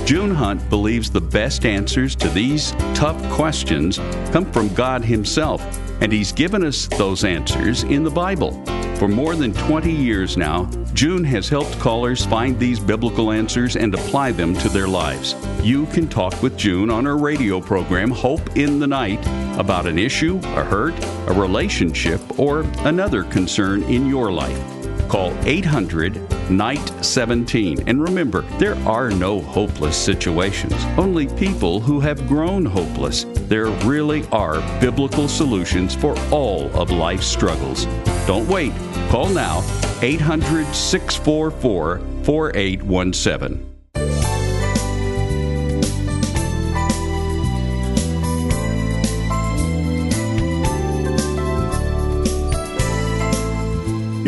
June 0.06 0.34
Hunt 0.34 0.70
believes 0.70 1.10
the 1.10 1.20
best 1.20 1.66
answers 1.66 2.16
to 2.16 2.28
these 2.30 2.72
tough 2.94 3.22
questions 3.30 3.98
come 4.30 4.50
from 4.52 4.72
God 4.72 5.04
Himself, 5.04 5.60
and 6.00 6.12
He's 6.12 6.32
given 6.32 6.64
us 6.64 6.86
those 6.86 7.24
answers 7.24 7.84
in 7.84 8.04
the 8.04 8.10
Bible. 8.10 8.62
For 8.96 9.06
more 9.06 9.36
than 9.36 9.52
20 9.54 9.92
years 9.92 10.36
now, 10.36 10.64
June 10.92 11.22
has 11.22 11.48
helped 11.48 11.78
callers 11.78 12.26
find 12.26 12.58
these 12.58 12.80
biblical 12.80 13.30
answers 13.30 13.76
and 13.76 13.94
apply 13.94 14.32
them 14.32 14.54
to 14.54 14.68
their 14.68 14.88
lives. 14.88 15.36
You 15.62 15.86
can 15.86 16.08
talk 16.08 16.42
with 16.42 16.56
June 16.56 16.90
on 16.90 17.04
her 17.04 17.16
radio 17.16 17.60
program, 17.60 18.10
Hope 18.10 18.56
in 18.56 18.80
the 18.80 18.88
Night, 18.88 19.24
about 19.56 19.86
an 19.86 20.00
issue, 20.00 20.40
a 20.42 20.64
hurt, 20.64 20.94
a 21.28 21.32
relationship, 21.32 22.40
or 22.40 22.62
another 22.80 23.22
concern 23.22 23.84
in 23.84 24.08
your 24.08 24.32
life. 24.32 24.77
Call 25.08 25.32
800 25.44 26.50
Night 26.50 27.04
17. 27.04 27.88
And 27.88 28.02
remember, 28.02 28.42
there 28.58 28.76
are 28.86 29.10
no 29.10 29.40
hopeless 29.40 29.96
situations, 29.96 30.74
only 30.96 31.26
people 31.26 31.80
who 31.80 32.00
have 32.00 32.26
grown 32.26 32.64
hopeless. 32.64 33.24
There 33.48 33.66
really 33.84 34.26
are 34.28 34.60
biblical 34.80 35.28
solutions 35.28 35.94
for 35.94 36.18
all 36.30 36.70
of 36.76 36.90
life's 36.90 37.26
struggles. 37.26 37.86
Don't 38.26 38.48
wait. 38.48 38.72
Call 39.08 39.28
now 39.28 39.58
800 40.02 40.66
644 40.74 41.98
4817. 42.24 43.67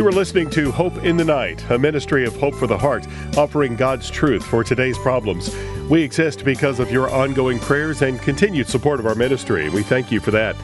You 0.00 0.06
are 0.06 0.12
listening 0.12 0.48
to 0.52 0.72
Hope 0.72 1.04
in 1.04 1.18
the 1.18 1.26
Night, 1.26 1.62
a 1.70 1.78
ministry 1.78 2.24
of 2.24 2.34
hope 2.36 2.54
for 2.54 2.66
the 2.66 2.78
heart, 2.78 3.06
offering 3.36 3.76
God's 3.76 4.08
truth 4.08 4.42
for 4.42 4.64
today's 4.64 4.96
problems. 4.96 5.54
We 5.90 6.02
exist 6.02 6.42
because 6.42 6.80
of 6.80 6.90
your 6.90 7.10
ongoing 7.10 7.58
prayers 7.58 8.00
and 8.00 8.18
continued 8.18 8.66
support 8.66 8.98
of 8.98 9.04
our 9.04 9.14
ministry. 9.14 9.68
We 9.68 9.82
thank 9.82 10.10
you 10.10 10.18
for 10.18 10.30
that. 10.30 10.56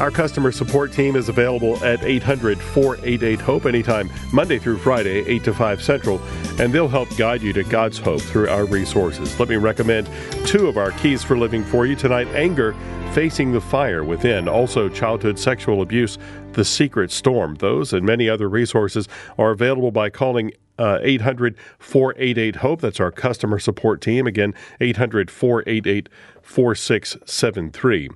Our 0.00 0.12
customer 0.12 0.52
support 0.52 0.92
team 0.92 1.16
is 1.16 1.28
available 1.28 1.82
at 1.84 2.04
800 2.04 2.60
488 2.60 3.40
HOPE 3.40 3.66
anytime, 3.66 4.10
Monday 4.32 4.60
through 4.60 4.78
Friday, 4.78 5.26
8 5.26 5.42
to 5.42 5.52
5 5.52 5.82
Central, 5.82 6.20
and 6.60 6.72
they'll 6.72 6.86
help 6.86 7.08
guide 7.16 7.42
you 7.42 7.52
to 7.54 7.64
God's 7.64 7.98
hope 7.98 8.20
through 8.20 8.48
our 8.48 8.64
resources. 8.64 9.38
Let 9.40 9.48
me 9.48 9.56
recommend 9.56 10.08
two 10.46 10.68
of 10.68 10.76
our 10.76 10.92
keys 10.92 11.24
for 11.24 11.36
living 11.36 11.64
for 11.64 11.84
you 11.84 11.96
tonight 11.96 12.28
anger, 12.28 12.76
facing 13.12 13.50
the 13.50 13.60
fire 13.60 14.04
within, 14.04 14.48
also 14.48 14.88
childhood 14.88 15.36
sexual 15.36 15.82
abuse, 15.82 16.16
the 16.52 16.64
secret 16.64 17.10
storm. 17.10 17.56
Those 17.56 17.92
and 17.92 18.06
many 18.06 18.28
other 18.28 18.48
resources 18.48 19.08
are 19.36 19.50
available 19.50 19.90
by 19.90 20.10
calling 20.10 20.52
uh, 20.78 21.00
800 21.02 21.56
488 21.80 22.56
HOPE. 22.56 22.80
That's 22.80 23.00
our 23.00 23.10
customer 23.10 23.58
support 23.58 24.00
team. 24.00 24.28
Again, 24.28 24.54
800 24.80 25.28
488 25.28 26.08
4673. 26.40 28.10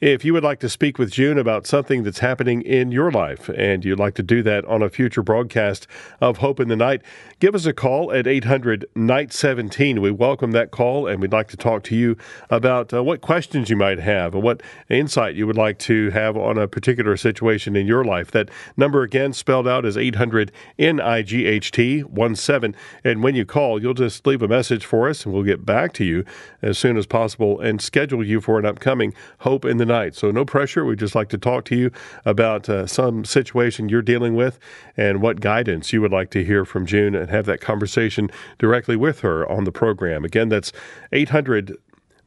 If 0.00 0.26
you 0.26 0.34
would 0.34 0.44
like 0.44 0.60
to 0.60 0.68
speak 0.68 0.98
with 0.98 1.10
June 1.10 1.38
about 1.38 1.66
something 1.66 2.02
that's 2.02 2.18
happening 2.18 2.60
in 2.60 2.92
your 2.92 3.10
life 3.10 3.48
and 3.48 3.82
you'd 3.82 3.98
like 3.98 4.12
to 4.16 4.22
do 4.22 4.42
that 4.42 4.62
on 4.66 4.82
a 4.82 4.90
future 4.90 5.22
broadcast 5.22 5.86
of 6.20 6.38
Hope 6.38 6.60
in 6.60 6.68
the 6.68 6.76
Night, 6.76 7.00
give 7.40 7.54
us 7.54 7.64
a 7.64 7.72
call 7.72 8.12
at 8.12 8.26
800 8.26 8.84
Night 8.94 9.32
17. 9.32 10.02
We 10.02 10.10
welcome 10.10 10.50
that 10.50 10.70
call 10.70 11.06
and 11.06 11.22
we'd 11.22 11.32
like 11.32 11.48
to 11.48 11.56
talk 11.56 11.82
to 11.84 11.96
you 11.96 12.14
about 12.50 12.92
uh, 12.92 13.02
what 13.02 13.22
questions 13.22 13.70
you 13.70 13.76
might 13.76 13.98
have 13.98 14.34
and 14.34 14.42
what 14.42 14.62
insight 14.90 15.34
you 15.34 15.46
would 15.46 15.56
like 15.56 15.78
to 15.78 16.10
have 16.10 16.36
on 16.36 16.58
a 16.58 16.68
particular 16.68 17.16
situation 17.16 17.74
in 17.74 17.86
your 17.86 18.04
life. 18.04 18.30
That 18.32 18.50
number 18.76 19.02
again 19.02 19.32
spelled 19.32 19.66
out 19.66 19.86
is 19.86 19.96
800 19.96 20.52
NIGHT 20.78 22.36
17. 22.36 22.78
And 23.02 23.22
when 23.22 23.34
you 23.34 23.46
call, 23.46 23.80
you'll 23.80 23.94
just 23.94 24.26
leave 24.26 24.42
a 24.42 24.48
message 24.48 24.84
for 24.84 25.08
us 25.08 25.24
and 25.24 25.32
we'll 25.32 25.42
get 25.42 25.64
back 25.64 25.94
to 25.94 26.04
you 26.04 26.26
as 26.60 26.76
soon 26.76 26.98
as 26.98 27.06
possible 27.06 27.58
and 27.60 27.80
schedule 27.80 28.22
you 28.22 28.42
for 28.42 28.58
an 28.58 28.66
upcoming 28.66 29.14
Hope 29.38 29.64
in 29.64 29.78
the 29.78 29.85
Night. 29.86 30.14
So, 30.14 30.30
no 30.30 30.44
pressure. 30.44 30.84
We'd 30.84 30.98
just 30.98 31.14
like 31.14 31.28
to 31.30 31.38
talk 31.38 31.64
to 31.66 31.76
you 31.76 31.90
about 32.24 32.68
uh, 32.68 32.86
some 32.86 33.24
situation 33.24 33.88
you're 33.88 34.02
dealing 34.02 34.34
with 34.34 34.58
and 34.96 35.20
what 35.22 35.40
guidance 35.40 35.92
you 35.92 36.00
would 36.00 36.12
like 36.12 36.30
to 36.30 36.44
hear 36.44 36.64
from 36.64 36.86
June 36.86 37.14
and 37.14 37.30
have 37.30 37.46
that 37.46 37.60
conversation 37.60 38.30
directly 38.58 38.96
with 38.96 39.20
her 39.20 39.48
on 39.50 39.64
the 39.64 39.72
program. 39.72 40.24
Again, 40.24 40.48
that's 40.48 40.72
800 41.12 41.76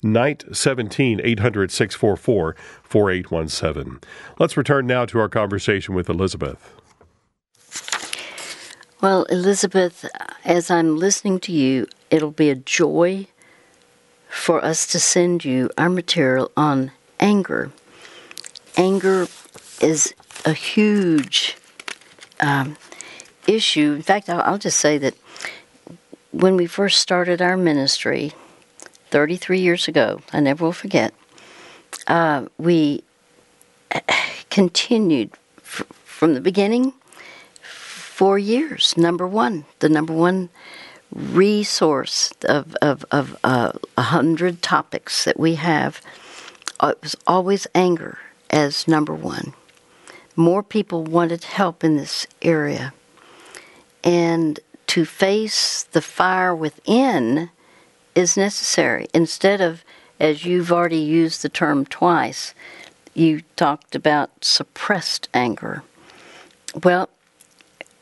Night 0.02 0.46
17 0.52 1.20
800 1.22 1.72
644 1.72 2.56
4817. 2.84 4.00
Let's 4.40 4.56
return 4.56 4.88
now 4.88 5.06
to 5.06 5.20
our 5.20 5.28
conversation 5.28 5.94
with 5.94 6.10
Elizabeth. 6.10 6.74
Well, 9.02 9.24
Elizabeth, 9.26 10.06
as 10.46 10.72
I'm 10.72 10.98
listening 10.98 11.40
to 11.42 11.52
you, 11.52 11.88
it'll 12.10 12.32
be 12.32 12.50
a 12.50 12.56
joy 12.56 13.28
for 14.30 14.64
us 14.64 14.86
to 14.88 15.00
send 15.00 15.44
you 15.44 15.70
our 15.78 15.90
material 15.90 16.52
on 16.56 16.92
anger. 17.20 17.72
Anger 18.78 19.28
is 19.82 20.14
a 20.46 20.54
huge 20.54 21.58
um, 22.40 22.78
issue. 23.48 23.94
In 23.94 24.02
fact, 24.02 24.30
I'll, 24.30 24.42
I'll 24.42 24.58
just 24.58 24.80
say 24.80 24.98
that 24.98 25.16
when 26.32 26.56
we 26.56 26.66
first 26.68 27.00
started 27.00 27.42
our 27.42 27.58
ministry 27.58 28.34
33 29.10 29.60
years 29.60 29.88
ago, 29.88 30.22
I 30.32 30.40
never 30.40 30.66
will 30.66 30.72
forget, 30.72 31.14
uh, 32.08 32.46
we 32.58 33.04
continued 34.50 35.32
f- 35.58 35.84
from 36.06 36.34
the 36.34 36.42
beginning 36.42 36.94
for 37.62 38.38
years. 38.38 38.96
Number 38.98 39.28
one, 39.28 39.66
the 39.80 39.90
number 39.90 40.14
one 40.14 40.50
resource 41.12 42.32
of, 42.48 42.76
of, 42.82 43.06
of 43.12 43.36
uh, 43.44 43.72
a 43.98 44.02
hundred 44.02 44.62
topics 44.62 45.26
that 45.26 45.40
we 45.40 45.56
have 45.56 46.02
it 46.82 47.02
was 47.02 47.16
always 47.28 47.68
anger 47.76 48.18
as 48.50 48.88
number 48.88 49.14
one. 49.14 49.54
More 50.36 50.64
people 50.64 51.04
wanted 51.04 51.44
help 51.44 51.84
in 51.84 51.98
this 51.98 52.26
area. 52.42 52.94
And 54.04 54.60
to 54.88 55.06
face 55.06 55.84
the 55.84 56.02
fire 56.02 56.56
within 56.56 57.50
is 58.16 58.38
necessary. 58.38 59.08
Instead 59.14 59.62
of, 59.62 59.84
as 60.20 60.46
you've 60.46 60.72
already 60.72 60.98
used 60.98 61.42
the 61.42 61.50
term 61.50 61.86
twice, 61.86 62.54
you 63.14 63.42
talked 63.56 63.96
about 63.96 64.30
suppressed 64.44 65.28
anger. 65.34 65.84
Well, 66.84 67.10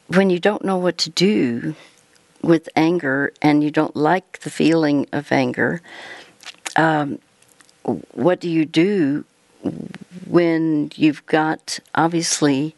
when 0.07 0.29
you 0.29 0.39
don't 0.39 0.63
know 0.63 0.77
what 0.77 0.97
to 0.99 1.09
do 1.09 1.75
with 2.41 2.69
anger 2.75 3.33
and 3.41 3.63
you 3.63 3.71
don't 3.71 3.95
like 3.95 4.39
the 4.39 4.49
feeling 4.49 5.07
of 5.11 5.31
anger, 5.31 5.81
um, 6.75 7.19
what 8.13 8.39
do 8.39 8.49
you 8.49 8.65
do 8.65 9.25
when 10.27 10.91
you've 10.95 11.25
got 11.25 11.79
obviously 11.95 12.75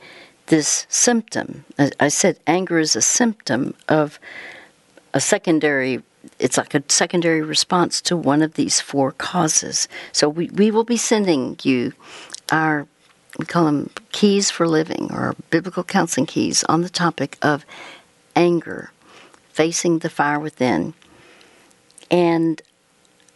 this 0.47 0.85
symptom? 0.89 1.65
I 1.99 2.09
said 2.09 2.39
anger 2.47 2.79
is 2.79 2.95
a 2.95 3.01
symptom 3.01 3.73
of 3.87 4.19
a 5.13 5.19
secondary 5.19 6.03
it's 6.37 6.57
like 6.57 6.73
a 6.73 6.83
secondary 6.89 7.41
response 7.41 8.01
to 8.01 8.15
one 8.15 8.41
of 8.41 8.55
these 8.55 8.81
four 8.81 9.13
causes. 9.13 9.87
So 10.11 10.27
we, 10.27 10.49
we 10.49 10.69
will 10.69 10.83
be 10.83 10.97
sending 10.97 11.57
you 11.63 11.93
our 12.51 12.87
we 13.37 13.45
call 13.45 13.65
them 13.65 13.89
keys 14.11 14.49
for 14.51 14.67
living 14.67 15.09
or 15.11 15.35
biblical 15.49 15.83
counseling 15.83 16.25
keys 16.25 16.63
on 16.65 16.81
the 16.81 16.89
topic 16.89 17.37
of 17.41 17.65
anger, 18.35 18.91
facing 19.51 19.99
the 19.99 20.09
fire 20.09 20.39
within. 20.39 20.93
And 22.11 22.61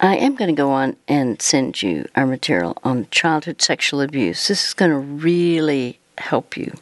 I 0.04 0.18
am 0.18 0.36
going 0.36 0.54
to 0.54 0.54
go 0.54 0.72
on 0.72 0.98
and 1.08 1.42
send 1.42 1.82
you 1.82 2.10
our 2.14 2.26
material 2.26 2.78
on 2.84 3.08
childhood 3.10 3.62
sexual 3.62 4.02
abuse. 4.02 4.50
This 4.50 4.68
is 4.68 4.74
going 4.74 4.92
to 4.92 4.98
really 4.98 5.98
help 6.18 6.58
you. 6.58 6.74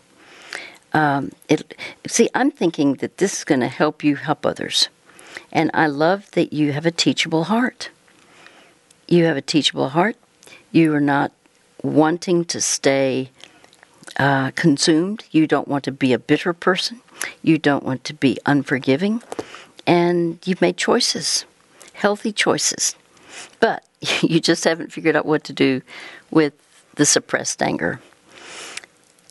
Um, 0.94 1.32
it, 1.48 1.76
see, 2.08 2.32
I'm 2.34 2.50
thinking 2.50 2.96
that 2.96 3.20
this 3.20 3.38
is 3.38 3.44
going 3.44 3.60
to 3.60 3.68
help 3.68 4.04
you 4.04 4.16
help 4.16 4.44
others. 4.44 4.90
And 5.52 5.70
I 5.76 5.86
love 5.86 6.32
that 6.32 6.52
you 6.52 6.72
have 6.72 6.88
a 6.88 6.90
teachable 6.90 7.44
heart. 7.44 7.92
You 9.08 9.26
have 9.26 9.38
a 9.38 9.42
teachable 9.42 9.90
heart. 9.90 10.16
You 10.72 10.92
are 10.96 11.00
not 11.00 11.32
wanting 11.84 12.44
to 12.46 12.60
stay 12.60 13.30
uh, 14.18 14.50
consumed. 14.56 15.26
You 15.30 15.46
don't 15.46 15.68
want 15.68 15.84
to 15.84 15.92
be 15.92 16.12
a 16.12 16.18
bitter 16.18 16.54
person. 16.54 17.02
You 17.44 17.60
don't 17.60 17.84
want 17.84 18.04
to 18.06 18.16
be 18.16 18.40
unforgiving. 18.48 19.22
And 19.86 20.40
you've 20.44 20.60
made 20.60 20.78
choices, 20.78 21.46
healthy 21.94 22.32
choices. 22.32 22.96
But 23.60 23.86
you 24.22 24.40
just 24.40 24.64
haven't 24.64 24.92
figured 24.92 25.16
out 25.16 25.26
what 25.26 25.44
to 25.46 25.54
do 25.54 25.82
with 26.30 26.54
the 26.96 27.06
suppressed 27.06 27.62
anger. 27.62 28.00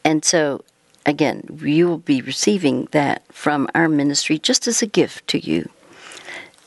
And 0.04 0.24
so, 0.24 0.64
again, 1.04 1.58
you 1.62 1.88
will 1.88 1.98
be 1.98 2.22
receiving 2.22 2.88
that 2.92 3.22
from 3.32 3.68
our 3.74 3.88
ministry 3.88 4.38
just 4.38 4.66
as 4.66 4.82
a 4.82 4.86
gift 4.86 5.28
to 5.28 5.38
you. 5.38 5.68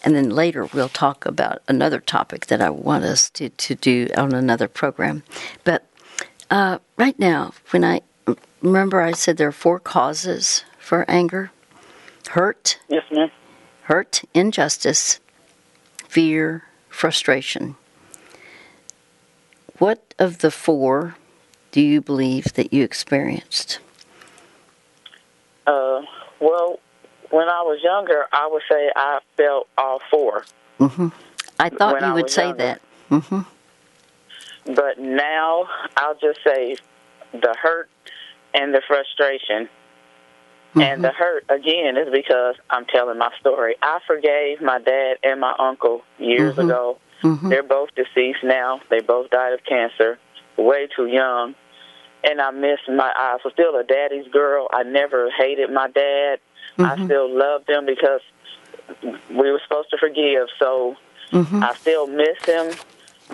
And 0.04 0.16
then 0.16 0.30
later 0.30 0.66
we'll 0.66 0.90
talk 0.90 1.26
about 1.26 1.62
another 1.68 2.00
topic 2.00 2.48
that 2.48 2.62
I 2.62 2.70
want 2.70 3.06
us 3.06 3.30
to, 3.32 3.50
to 3.50 3.76
do 3.76 4.10
on 4.18 4.34
another 4.34 4.68
program. 4.68 5.24
But 5.64 5.88
uh, 6.50 6.80
right 6.98 7.18
now, 7.18 7.54
when 7.70 7.86
I 7.86 8.02
remember, 8.62 9.02
I 9.02 9.14
said 9.14 9.38
there 9.38 9.48
are 9.48 9.54
four 9.54 9.80
causes 9.80 10.66
for 10.78 11.10
anger 11.10 11.52
hurt. 12.30 12.80
Yes, 12.88 13.04
ma'am. 13.12 13.32
Hurt, 13.84 14.24
injustice, 14.34 15.20
fear, 16.08 16.64
frustration. 16.94 17.76
What 19.80 20.14
of 20.20 20.38
the 20.40 20.52
four 20.52 21.16
do 21.72 21.82
you 21.82 22.00
believe 22.02 22.54
that 22.54 22.72
you 22.72 22.84
experienced? 22.84 23.80
Uh, 25.66 26.02
well, 26.40 26.80
when 27.32 27.50
I 27.50 27.62
was 27.64 27.80
younger, 27.84 28.26
I 28.32 28.48
would 28.52 28.62
say 28.70 28.92
I 28.96 29.20
felt 29.36 29.68
all 29.78 30.00
4 30.12 30.46
Mm-hmm. 30.80 31.08
I 31.60 31.70
thought 31.70 31.94
When 31.94 32.04
you 32.04 32.10
I 32.10 32.14
would 32.14 32.30
say 32.30 32.44
younger. 32.48 32.58
that. 32.64 32.82
Mm-hmm. 33.10 34.74
But 34.74 35.00
now 35.00 35.68
I'll 35.98 36.16
just 36.16 36.40
say 36.44 36.78
the 37.32 37.56
hurt 37.60 37.90
and 38.54 38.74
the 38.74 38.82
frustration. 38.88 39.70
And 40.76 41.04
the 41.04 41.12
hurt, 41.12 41.46
again, 41.50 41.98
is 41.98 42.12
because 42.12 42.56
I'm 42.70 42.86
telling 42.86 43.18
my 43.20 43.30
story. 43.40 43.76
I 43.82 44.00
forgave 44.08 44.62
my 44.62 44.80
dad 44.80 45.18
and 45.24 45.40
my 45.40 45.54
uncle 45.60 46.04
years 46.18 46.56
Mhm. 46.56 46.64
ago. 46.66 46.98
Mhm. 47.22 47.50
They're 47.50 47.64
both 47.64 47.94
deceased 47.96 48.44
now. 48.44 48.82
They 48.90 49.00
both 49.00 49.30
died 49.30 49.54
of 49.54 49.64
cancer, 49.66 50.18
way 50.58 50.88
too 50.88 51.06
young. 51.08 51.56
And 52.24 52.42
I 52.42 52.52
miss 52.52 52.80
my, 52.88 53.12
I 53.16 53.38
was 53.44 53.54
still 53.54 53.76
a 53.76 53.84
daddy's 53.84 54.28
girl. 54.30 54.68
I 54.74 54.84
never 54.84 55.30
hated 55.30 55.70
my 55.70 55.90
dad. 55.90 56.40
I 56.80 56.96
Mhm. 56.96 57.06
still 57.06 57.30
loved 57.30 57.70
him 57.70 57.86
because 57.86 58.22
we 59.30 59.52
were 59.52 59.60
supposed 59.60 59.90
to 59.92 59.98
forgive. 59.98 60.48
So 60.60 60.96
Mm-hmm. 61.32 61.64
I 61.64 61.74
still 61.76 62.06
miss 62.06 62.38
him, 62.46 62.72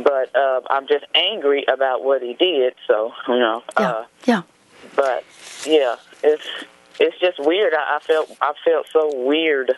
but 0.04 0.34
uh, 0.34 0.62
I'm 0.70 0.88
just 0.88 1.04
angry 1.16 1.66
about 1.68 2.02
what 2.04 2.22
he 2.22 2.34
did. 2.34 2.74
So 2.88 3.14
you 3.28 3.38
know, 3.40 3.62
Yeah. 3.78 3.90
uh, 3.92 4.06
yeah. 4.26 4.42
but 4.96 5.24
yeah, 5.66 5.96
it's 6.24 6.48
it's 7.00 7.18
just 7.20 7.40
weird. 7.40 7.74
I, 7.74 7.98
I 7.98 8.00
felt 8.00 8.36
I 8.42 8.54
felt 8.64 8.88
so 8.92 9.12
weird 9.16 9.72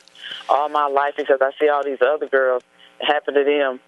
all 0.50 0.70
my 0.70 0.88
life 0.88 1.16
because 1.18 1.40
I 1.42 1.52
see 1.60 1.70
all 1.70 1.84
these 1.84 2.02
other 2.02 2.28
girls 2.28 2.64
it 3.02 3.06
happen 3.06 3.34
to 3.34 3.44
them, 3.44 3.80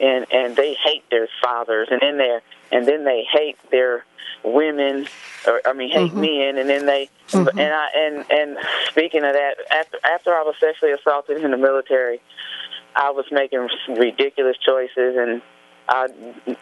and 0.00 0.26
and 0.32 0.56
they 0.56 0.74
hate 0.74 1.08
their 1.10 1.28
fathers, 1.42 1.88
and 1.90 2.00
then 2.00 2.18
they 2.18 2.38
and 2.72 2.86
then 2.86 3.04
they 3.04 3.24
hate 3.30 3.58
their 3.70 4.04
women, 4.42 5.06
or 5.46 5.60
I 5.66 5.72
mean 5.72 5.90
hate 5.90 6.14
men, 6.14 6.58
and 6.58 6.68
then 6.68 6.86
they 6.86 7.08
and 7.32 7.60
I 7.60 7.88
and 7.94 8.24
and 8.30 8.58
speaking 8.88 9.24
of 9.24 9.32
that, 9.32 9.56
after 9.70 9.98
after 10.04 10.34
I 10.34 10.42
was 10.42 10.54
sexually 10.60 10.92
assaulted 10.92 11.42
in 11.42 11.50
the 11.50 11.56
military, 11.56 12.20
I 12.94 13.10
was 13.10 13.26
making 13.30 13.68
ridiculous 13.88 14.56
choices, 14.58 15.16
and 15.16 15.42
I 15.88 16.08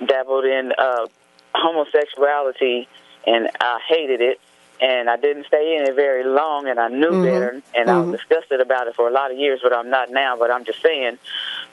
dabbled 0.07 0.45
in 0.45 0.73
uh, 0.77 1.07
homosexuality, 1.55 2.89
and 3.27 3.49
I 3.61 3.81
hated 3.89 4.21
it. 4.21 4.41
And 4.81 5.09
I 5.09 5.17
didn't 5.17 5.47
stay 5.47 5.77
in 5.77 5.87
it 5.87 5.95
very 5.95 6.25
long, 6.25 6.67
and 6.67 6.81
I 6.81 6.89
knew 6.89 7.13
Mhm. 7.13 7.23
better, 7.23 7.63
and 7.75 7.91
I 7.91 8.01
was 8.01 8.11
disgusted 8.11 8.61
about 8.61 8.89
it 8.89 8.95
for 8.97 9.07
a 9.09 9.11
lot 9.13 9.31
of 9.31 9.39
years, 9.39 9.61
but 9.63 9.73
I'm 9.73 9.89
not 9.89 10.11
now. 10.11 10.37
But 10.37 10.51
I'm 10.51 10.65
just 10.65 10.83
saying. 10.83 11.19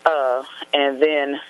Uh, 0.05 0.43
and 0.73 1.01
then 1.01 1.41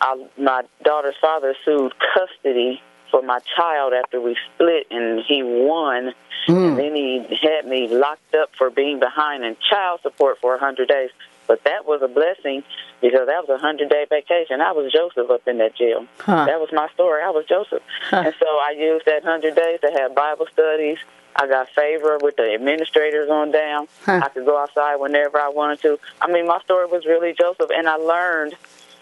I, 0.00 0.26
my 0.36 0.62
daughter's 0.82 1.16
father 1.20 1.54
sued 1.64 1.92
custody 2.14 2.82
for 3.10 3.22
my 3.22 3.38
child 3.56 3.94
after 3.94 4.20
we 4.20 4.36
split, 4.54 4.86
and 4.90 5.20
he 5.24 5.42
won. 5.42 6.14
And 6.48 6.78
then 6.78 6.94
he 6.94 7.38
had 7.42 7.66
me 7.66 7.88
locked 7.88 8.34
up 8.34 8.50
for 8.56 8.70
being 8.70 9.00
behind 9.00 9.44
in 9.44 9.56
child 9.68 10.00
support 10.02 10.38
for 10.40 10.52
a 10.54 10.58
100 10.58 10.86
days. 10.88 11.10
But 11.46 11.64
that 11.64 11.86
was 11.86 12.02
a 12.02 12.08
blessing 12.08 12.62
because 13.00 13.26
that 13.26 13.40
was 13.40 13.48
a 13.48 13.60
100 13.62 13.88
day 13.88 14.06
vacation. 14.08 14.60
I 14.60 14.72
was 14.72 14.92
Joseph 14.92 15.30
up 15.30 15.46
in 15.46 15.58
that 15.58 15.74
jail. 15.76 16.06
Huh. 16.18 16.46
That 16.46 16.60
was 16.60 16.70
my 16.72 16.88
story. 16.94 17.22
I 17.22 17.30
was 17.30 17.44
Joseph. 17.46 17.82
And 18.10 18.34
so 18.38 18.46
I 18.46 18.74
used 18.76 19.06
that 19.06 19.22
100 19.24 19.54
days 19.54 19.80
to 19.80 19.90
have 19.98 20.14
Bible 20.14 20.46
studies. 20.52 20.98
I 21.38 21.46
got 21.46 21.68
favor 21.68 22.18
with 22.20 22.36
the 22.36 22.54
administrators 22.54 23.28
on 23.28 23.50
down. 23.52 23.88
Huh. 24.04 24.20
I 24.24 24.28
could 24.30 24.46
go 24.46 24.58
outside 24.60 24.96
whenever 24.96 25.38
I 25.38 25.48
wanted 25.48 25.82
to. 25.82 25.98
I 26.20 26.30
mean, 26.30 26.46
my 26.46 26.60
story 26.60 26.86
was 26.86 27.04
really 27.04 27.34
Joseph, 27.38 27.70
and 27.74 27.88
I 27.88 27.96
learned 27.96 28.54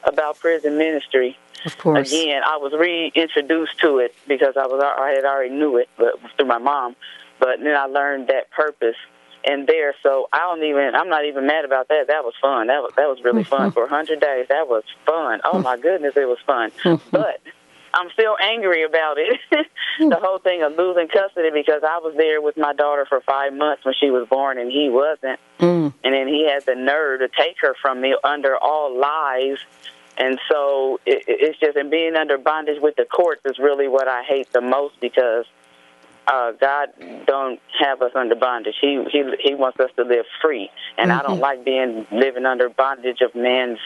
about 0.03 0.38
prison 0.38 0.76
ministry 0.76 1.38
Of 1.64 1.78
course. 1.78 2.12
again, 2.12 2.42
I 2.45 2.57
was 2.59 2.72
reintroduced 2.72 3.78
to 3.80 3.99
it 3.99 4.14
because 4.26 4.57
I 4.57 4.66
was 4.66 4.82
I 4.82 5.11
had 5.11 5.24
already 5.24 5.55
knew 5.55 5.76
it, 5.78 5.88
but 5.97 6.14
through 6.36 6.47
my 6.47 6.59
mom. 6.59 6.97
But 7.38 7.61
then 7.62 7.76
I 7.76 7.86
learned 7.86 8.28
that 8.28 8.51
purpose 8.51 8.97
and 9.47 9.66
there. 9.66 9.95
So 10.03 10.28
I 10.32 10.38
don't 10.38 10.62
even. 10.64 10.95
I'm 10.95 11.09
not 11.09 11.24
even 11.24 11.47
mad 11.47 11.64
about 11.64 11.88
that. 11.88 12.07
That 12.09 12.24
was 12.24 12.34
fun. 12.40 12.68
That 12.68 12.82
was 12.82 12.92
that 12.97 13.09
was 13.09 13.22
really 13.22 13.45
fun 13.45 13.72
for 13.72 13.84
a 13.84 13.88
hundred 13.88 14.20
days. 14.20 14.47
That 14.49 14.68
was 14.68 14.84
fun. 15.07 15.40
Oh 15.45 15.59
my 15.59 15.76
goodness, 15.76 16.16
it 16.16 16.26
was 16.26 16.38
fun. 16.47 16.72
but 17.11 17.40
I'm 17.95 18.11
still 18.12 18.36
angry 18.40 18.84
about 18.84 19.16
it. 19.18 19.38
the 19.99 20.16
whole 20.16 20.38
thing 20.38 20.62
of 20.62 20.76
losing 20.76 21.09
custody 21.09 21.51
because 21.53 21.82
I 21.84 21.99
was 21.99 22.14
there 22.16 22.40
with 22.40 22.57
my 22.57 22.72
daughter 22.74 23.07
for 23.09 23.20
five 23.20 23.53
months 23.53 23.84
when 23.84 23.95
she 23.99 24.11
was 24.11 24.26
born 24.28 24.59
and 24.59 24.70
he 24.70 24.88
wasn't. 24.90 25.38
Mm. 25.61 25.95
And 26.03 26.14
then 26.14 26.26
he 26.26 26.49
had 26.51 26.66
the 26.66 26.74
nerve 26.74 27.20
to 27.20 27.28
take 27.28 27.57
her 27.61 27.74
from 27.80 28.01
me 28.01 28.16
under 28.24 28.57
all 28.57 28.99
lies. 28.99 29.59
And 30.16 30.40
so 30.51 31.01
it, 31.07 31.24
it's 31.26 31.59
just, 31.59 31.76
and 31.76 31.90
being 31.90 32.16
under 32.16 32.36
bondage 32.38 32.80
with 32.80 32.97
the 32.97 33.05
courts 33.05 33.42
is 33.45 33.59
really 33.59 33.88
what 33.88 34.09
I 34.09 34.22
hate 34.22 34.53
the 34.53 34.61
most 34.61 35.01
because 35.01 35.45
uh, 36.27 36.53
God 36.53 36.89
don't 37.27 37.61
have 37.79 38.01
us 38.03 38.12
under 38.14 38.35
bondage. 38.35 38.77
He 38.81 39.05
he 39.11 39.25
he 39.41 39.55
wants 39.55 39.79
us 39.81 39.91
to 39.97 40.05
live 40.05 40.25
free, 40.41 40.70
and 40.97 41.12
I 41.12 41.22
don't 41.22 41.33
mm-hmm. 41.33 41.43
like 41.43 41.64
being 41.64 42.07
living 42.11 42.47
under 42.47 42.68
bondage 42.68 43.20
of 43.20 43.35
man's 43.35 43.79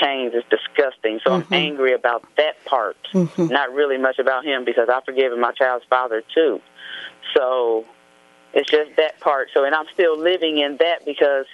chains. 0.00 0.32
It's 0.34 0.48
disgusting. 0.48 1.20
So 1.24 1.34
I'm 1.34 1.42
mm-hmm. 1.42 1.54
angry 1.54 1.92
about 1.92 2.24
that 2.36 2.64
part, 2.64 2.96
mm-hmm. 3.12 3.46
not 3.46 3.72
really 3.72 3.98
much 3.98 4.18
about 4.18 4.44
him 4.44 4.64
because 4.64 4.88
I've 4.88 5.04
forgiven 5.04 5.40
my 5.40 5.52
child's 5.52 5.84
father 5.90 6.22
too. 6.34 6.60
So 7.34 7.84
it's 8.54 8.70
just 8.70 8.96
that 8.96 9.20
part. 9.20 9.48
So, 9.52 9.64
and 9.64 9.74
I'm 9.74 9.86
still 9.92 10.18
living 10.18 10.58
in 10.58 10.78
that 10.78 11.04
because 11.04 11.46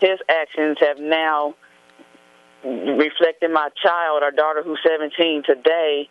his 0.00 0.18
actions 0.28 0.78
have 0.80 0.98
now 0.98 1.54
reflected 2.64 3.50
my 3.50 3.68
child, 3.82 4.22
our 4.22 4.30
daughter 4.30 4.62
who's 4.62 4.78
17 4.86 5.42
today, 5.44 6.08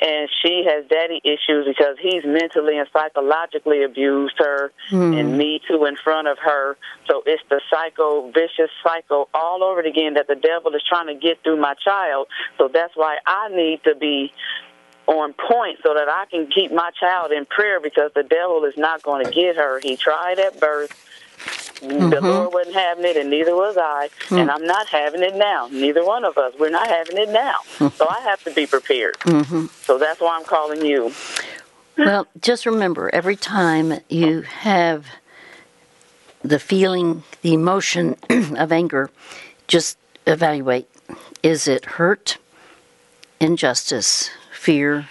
and 0.00 0.30
she 0.42 0.64
has 0.66 0.86
daddy 0.86 1.20
issues 1.24 1.66
because 1.66 1.96
he's 2.00 2.24
mentally 2.24 2.78
and 2.78 2.88
psychologically 2.92 3.82
abused 3.82 4.34
her 4.38 4.72
hmm. 4.88 5.12
and 5.12 5.36
me 5.36 5.60
too 5.68 5.84
in 5.84 5.96
front 5.96 6.26
of 6.26 6.38
her. 6.38 6.76
So 7.06 7.22
it's 7.26 7.42
the 7.50 7.60
psycho, 7.70 8.30
vicious 8.30 8.70
cycle 8.82 9.28
all 9.34 9.62
over 9.62 9.80
again 9.80 10.14
that 10.14 10.26
the 10.26 10.36
devil 10.36 10.74
is 10.74 10.82
trying 10.88 11.08
to 11.08 11.14
get 11.14 11.42
through 11.42 11.60
my 11.60 11.74
child. 11.74 12.28
So 12.56 12.68
that's 12.72 12.96
why 12.96 13.18
I 13.26 13.48
need 13.50 13.82
to 13.84 13.94
be 13.94 14.32
on 15.06 15.34
point 15.34 15.78
so 15.82 15.92
that 15.92 16.08
I 16.08 16.26
can 16.30 16.46
keep 16.46 16.72
my 16.72 16.90
child 16.98 17.32
in 17.32 17.44
prayer 17.44 17.80
because 17.80 18.10
the 18.14 18.22
devil 18.22 18.64
is 18.64 18.76
not 18.76 19.02
going 19.02 19.24
to 19.24 19.30
get 19.30 19.56
her. 19.56 19.80
He 19.80 19.96
tried 19.96 20.38
at 20.38 20.58
birth. 20.60 21.06
The 21.80 21.86
mm-hmm. 21.86 22.26
Lord 22.26 22.52
wasn't 22.52 22.76
having 22.76 23.04
it, 23.04 23.16
and 23.16 23.30
neither 23.30 23.54
was 23.54 23.76
I. 23.78 24.10
Hmm. 24.28 24.36
And 24.36 24.50
I'm 24.50 24.66
not 24.66 24.88
having 24.88 25.22
it 25.22 25.34
now. 25.34 25.68
Neither 25.70 26.04
one 26.04 26.24
of 26.24 26.36
us. 26.36 26.52
We're 26.58 26.70
not 26.70 26.86
having 26.86 27.16
it 27.16 27.30
now. 27.30 27.54
Hmm. 27.78 27.88
So 27.88 28.06
I 28.08 28.20
have 28.20 28.42
to 28.44 28.52
be 28.52 28.66
prepared. 28.66 29.18
Mm-hmm. 29.20 29.66
So 29.82 29.98
that's 29.98 30.20
why 30.20 30.36
I'm 30.36 30.44
calling 30.44 30.84
you. 30.84 31.12
Well, 31.96 32.26
just 32.40 32.66
remember 32.66 33.10
every 33.12 33.36
time 33.36 34.00
you 34.08 34.42
have 34.42 35.06
the 36.42 36.58
feeling, 36.58 37.22
the 37.42 37.54
emotion 37.54 38.16
of 38.30 38.72
anger, 38.72 39.10
just 39.66 39.98
evaluate 40.26 40.88
is 41.42 41.66
it 41.66 41.84
hurt, 41.84 42.38
injustice, 43.40 44.30
fear, 44.52 45.08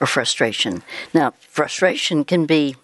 or 0.00 0.06
frustration. 0.06 0.82
Now, 1.12 1.34
frustration 1.40 2.24
can 2.24 2.46
be 2.46 2.76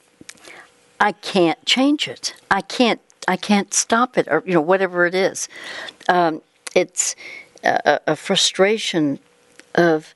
I 1.00 1.12
can't 1.12 1.64
change 1.64 2.08
it. 2.08 2.34
I 2.50 2.60
can't 2.60 3.00
I 3.28 3.36
can't 3.36 3.72
stop 3.74 4.16
it 4.18 4.26
or 4.28 4.42
you 4.46 4.54
know 4.54 4.60
whatever 4.60 5.06
it 5.06 5.14
is. 5.14 5.48
Um, 6.08 6.40
it's 6.74 7.14
a, 7.62 8.00
a 8.08 8.16
frustration 8.16 9.18
of 9.74 10.14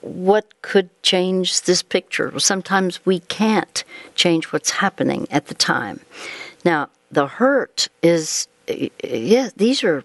what 0.00 0.62
could 0.62 0.88
change 1.02 1.62
this 1.62 1.82
picture. 1.82 2.38
Sometimes 2.38 3.04
we 3.04 3.20
can't 3.20 3.84
change 4.14 4.46
what's 4.46 4.70
happening 4.70 5.26
at 5.30 5.48
the 5.48 5.54
time. 5.54 6.00
Now, 6.64 6.88
the 7.10 7.26
hurt 7.26 7.88
is 8.02 8.48
yeah, 9.02 9.50
these 9.56 9.82
are 9.84 10.04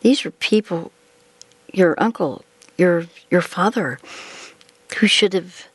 these 0.00 0.24
are 0.24 0.30
people 0.30 0.92
your 1.72 1.94
uncle, 1.98 2.44
your 2.78 3.06
your 3.28 3.42
father 3.42 3.98
who 4.98 5.08
should 5.08 5.34
have 5.34 5.66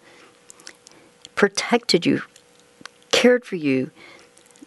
protected 1.36 2.06
you, 2.06 2.22
cared 3.12 3.46
for 3.46 3.58
you, 3.58 3.92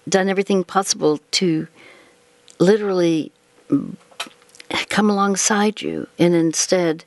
done 0.09 0.29
everything 0.29 0.65
possible 0.65 1.21
to 1.33 1.67
literally 2.59 3.33
come 4.89 5.11
alongside 5.11 5.83
you, 5.83 6.09
and 6.19 6.35
instead 6.35 7.05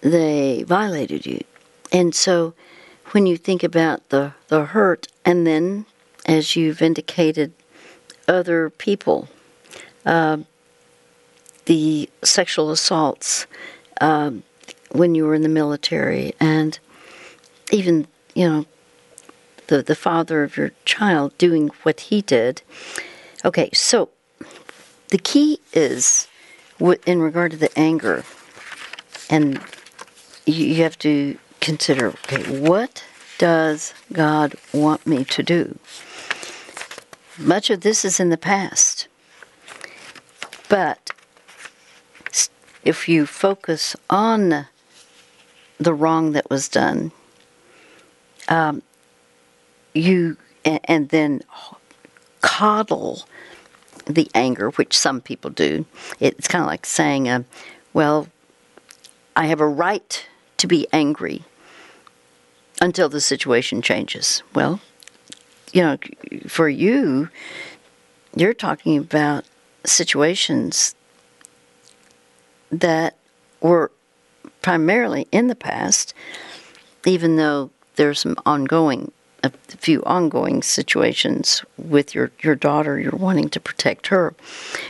they 0.00 0.62
violated 0.62 1.26
you. 1.26 1.40
And 1.92 2.14
so 2.14 2.54
when 3.10 3.26
you 3.26 3.36
think 3.36 3.62
about 3.62 4.08
the, 4.08 4.34
the 4.48 4.66
hurt, 4.66 5.08
and 5.24 5.46
then 5.46 5.86
as 6.26 6.56
you've 6.56 6.82
indicated, 6.82 7.52
other 8.28 8.70
people, 8.70 9.28
uh, 10.04 10.38
the 11.66 12.08
sexual 12.22 12.70
assaults 12.70 13.46
uh, 14.00 14.32
when 14.92 15.14
you 15.14 15.24
were 15.24 15.34
in 15.34 15.42
the 15.42 15.48
military, 15.48 16.34
and 16.40 16.78
even, 17.72 18.06
you 18.34 18.48
know, 18.48 18.66
the, 19.68 19.82
the 19.82 19.94
father 19.94 20.42
of 20.42 20.56
your 20.56 20.72
child 20.84 21.36
doing 21.38 21.70
what 21.82 22.00
he 22.00 22.22
did. 22.22 22.62
Okay, 23.44 23.70
so 23.72 24.10
the 25.08 25.18
key 25.18 25.60
is 25.72 26.28
in 27.06 27.20
regard 27.20 27.52
to 27.52 27.56
the 27.56 27.76
anger, 27.78 28.24
and 29.30 29.60
you 30.44 30.76
have 30.76 30.98
to 30.98 31.38
consider 31.60 32.08
okay, 32.08 32.60
what 32.60 33.04
does 33.38 33.94
God 34.12 34.54
want 34.72 35.06
me 35.06 35.24
to 35.24 35.42
do? 35.42 35.78
Much 37.38 37.70
of 37.70 37.82
this 37.82 38.04
is 38.04 38.18
in 38.18 38.30
the 38.30 38.36
past. 38.36 39.08
But 40.68 41.10
if 42.84 43.08
you 43.08 43.26
focus 43.26 43.94
on 44.08 44.66
the 45.78 45.94
wrong 45.94 46.32
that 46.32 46.48
was 46.48 46.68
done, 46.68 47.12
um, 48.48 48.82
you 49.96 50.36
and 50.64 51.08
then 51.10 51.42
coddle 52.40 53.24
the 54.06 54.28
anger, 54.34 54.70
which 54.70 54.96
some 54.96 55.20
people 55.20 55.50
do. 55.50 55.84
It's 56.20 56.48
kind 56.48 56.62
of 56.62 56.68
like 56.68 56.86
saying, 56.86 57.28
uh, 57.28 57.42
"Well, 57.92 58.28
I 59.34 59.46
have 59.46 59.60
a 59.60 59.66
right 59.66 60.26
to 60.58 60.66
be 60.66 60.86
angry 60.92 61.44
until 62.80 63.08
the 63.08 63.20
situation 63.20 63.82
changes." 63.82 64.42
Well, 64.54 64.80
you 65.72 65.82
know, 65.82 65.98
for 66.46 66.68
you, 66.68 67.28
you're 68.34 68.54
talking 68.54 68.98
about 68.98 69.44
situations 69.84 70.94
that 72.70 73.16
were 73.60 73.90
primarily 74.62 75.26
in 75.32 75.46
the 75.46 75.54
past, 75.54 76.14
even 77.04 77.36
though 77.36 77.70
there's 77.96 78.20
some 78.20 78.36
ongoing 78.44 79.12
a 79.46 79.76
few 79.76 80.02
ongoing 80.04 80.62
situations 80.62 81.64
with 81.76 82.14
your, 82.14 82.30
your 82.40 82.54
daughter. 82.54 82.98
You're 82.98 83.12
wanting 83.12 83.48
to 83.50 83.60
protect 83.60 84.08
her, 84.08 84.34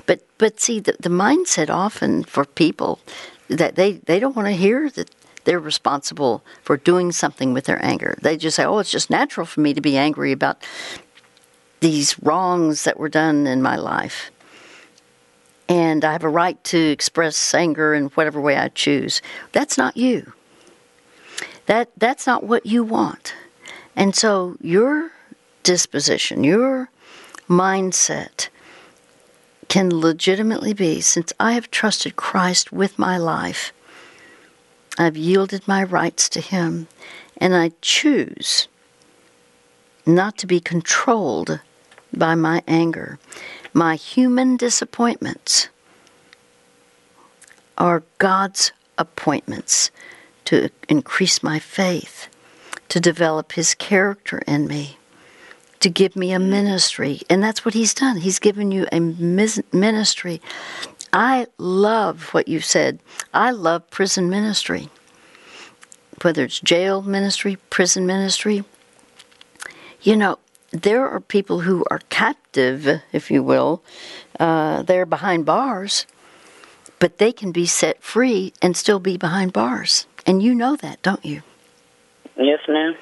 but 0.06 0.20
but 0.38 0.60
see 0.60 0.80
the, 0.80 0.94
the 1.00 1.08
mindset 1.08 1.70
often 1.70 2.24
for 2.24 2.44
people 2.44 3.00
that 3.48 3.76
they, 3.76 3.92
they 3.92 4.18
don't 4.18 4.36
want 4.36 4.48
to 4.48 4.52
hear 4.52 4.90
that 4.90 5.10
they're 5.44 5.60
responsible 5.60 6.42
for 6.62 6.76
doing 6.76 7.12
something 7.12 7.52
with 7.52 7.64
their 7.64 7.82
anger. 7.84 8.18
They 8.20 8.36
just 8.36 8.56
say, 8.56 8.64
"Oh, 8.64 8.78
it's 8.78 8.90
just 8.90 9.10
natural 9.10 9.46
for 9.46 9.60
me 9.60 9.72
to 9.74 9.80
be 9.80 9.96
angry 9.96 10.32
about 10.32 10.62
these 11.80 12.18
wrongs 12.20 12.84
that 12.84 12.98
were 12.98 13.08
done 13.08 13.46
in 13.46 13.62
my 13.62 13.76
life." 13.76 14.30
And 15.68 16.04
I 16.04 16.12
have 16.12 16.24
a 16.24 16.28
right 16.28 16.62
to 16.64 16.78
express 16.78 17.54
anger 17.54 17.94
in 17.94 18.06
whatever 18.06 18.40
way 18.40 18.56
I 18.56 18.68
choose. 18.68 19.22
That's 19.52 19.78
not 19.78 19.96
you. 19.96 20.32
That 21.66 21.90
that's 21.96 22.26
not 22.26 22.44
what 22.44 22.66
you 22.66 22.84
want. 22.84 23.34
And 23.96 24.14
so 24.14 24.56
your 24.60 25.10
disposition, 25.62 26.44
your 26.44 26.90
mindset 27.48 28.48
can 29.68 30.00
legitimately 30.00 30.74
be 30.74 31.00
since 31.00 31.32
I 31.40 31.52
have 31.52 31.70
trusted 31.70 32.14
Christ 32.14 32.70
with 32.72 32.98
my 32.98 33.16
life, 33.16 33.72
I've 34.98 35.16
yielded 35.16 35.66
my 35.66 35.82
rights 35.82 36.28
to 36.30 36.40
Him, 36.40 36.88
and 37.38 37.54
I 37.54 37.72
choose 37.80 38.68
not 40.06 40.38
to 40.38 40.46
be 40.46 40.60
controlled 40.60 41.60
by 42.12 42.34
my 42.34 42.62
anger. 42.68 43.18
My 43.72 43.96
human 43.96 44.56
disappointments 44.56 45.68
are 47.76 48.04
God's 48.18 48.72
appointments 48.96 49.90
to 50.46 50.70
increase 50.88 51.42
my 51.42 51.58
faith 51.58 52.28
to 52.88 53.00
develop 53.00 53.52
his 53.52 53.74
character 53.74 54.38
in 54.46 54.66
me, 54.66 54.98
to 55.80 55.90
give 55.90 56.16
me 56.16 56.32
a 56.32 56.38
ministry. 56.38 57.20
And 57.28 57.42
that's 57.42 57.64
what 57.64 57.74
he's 57.74 57.94
done. 57.94 58.18
He's 58.18 58.38
given 58.38 58.70
you 58.70 58.86
a 58.92 59.00
ministry. 59.00 60.40
I 61.12 61.46
love 61.58 62.34
what 62.34 62.48
you 62.48 62.60
said. 62.60 63.00
I 63.32 63.50
love 63.50 63.88
prison 63.90 64.28
ministry, 64.28 64.88
whether 66.22 66.44
it's 66.44 66.60
jail 66.60 67.02
ministry, 67.02 67.56
prison 67.70 68.06
ministry. 68.06 68.64
You 70.02 70.16
know, 70.16 70.38
there 70.70 71.08
are 71.08 71.20
people 71.20 71.60
who 71.60 71.84
are 71.90 72.00
captive, 72.10 73.00
if 73.12 73.30
you 73.30 73.42
will, 73.42 73.82
uh, 74.38 74.82
they're 74.82 75.06
behind 75.06 75.46
bars, 75.46 76.06
but 76.98 77.18
they 77.18 77.32
can 77.32 77.52
be 77.52 77.66
set 77.66 78.02
free 78.02 78.52
and 78.60 78.76
still 78.76 79.00
be 79.00 79.16
behind 79.16 79.52
bars. 79.52 80.06
And 80.26 80.42
you 80.42 80.54
know 80.54 80.76
that, 80.76 81.02
don't 81.02 81.24
you? 81.24 81.42
Yes, 82.36 82.60
ma'am. 82.68 82.96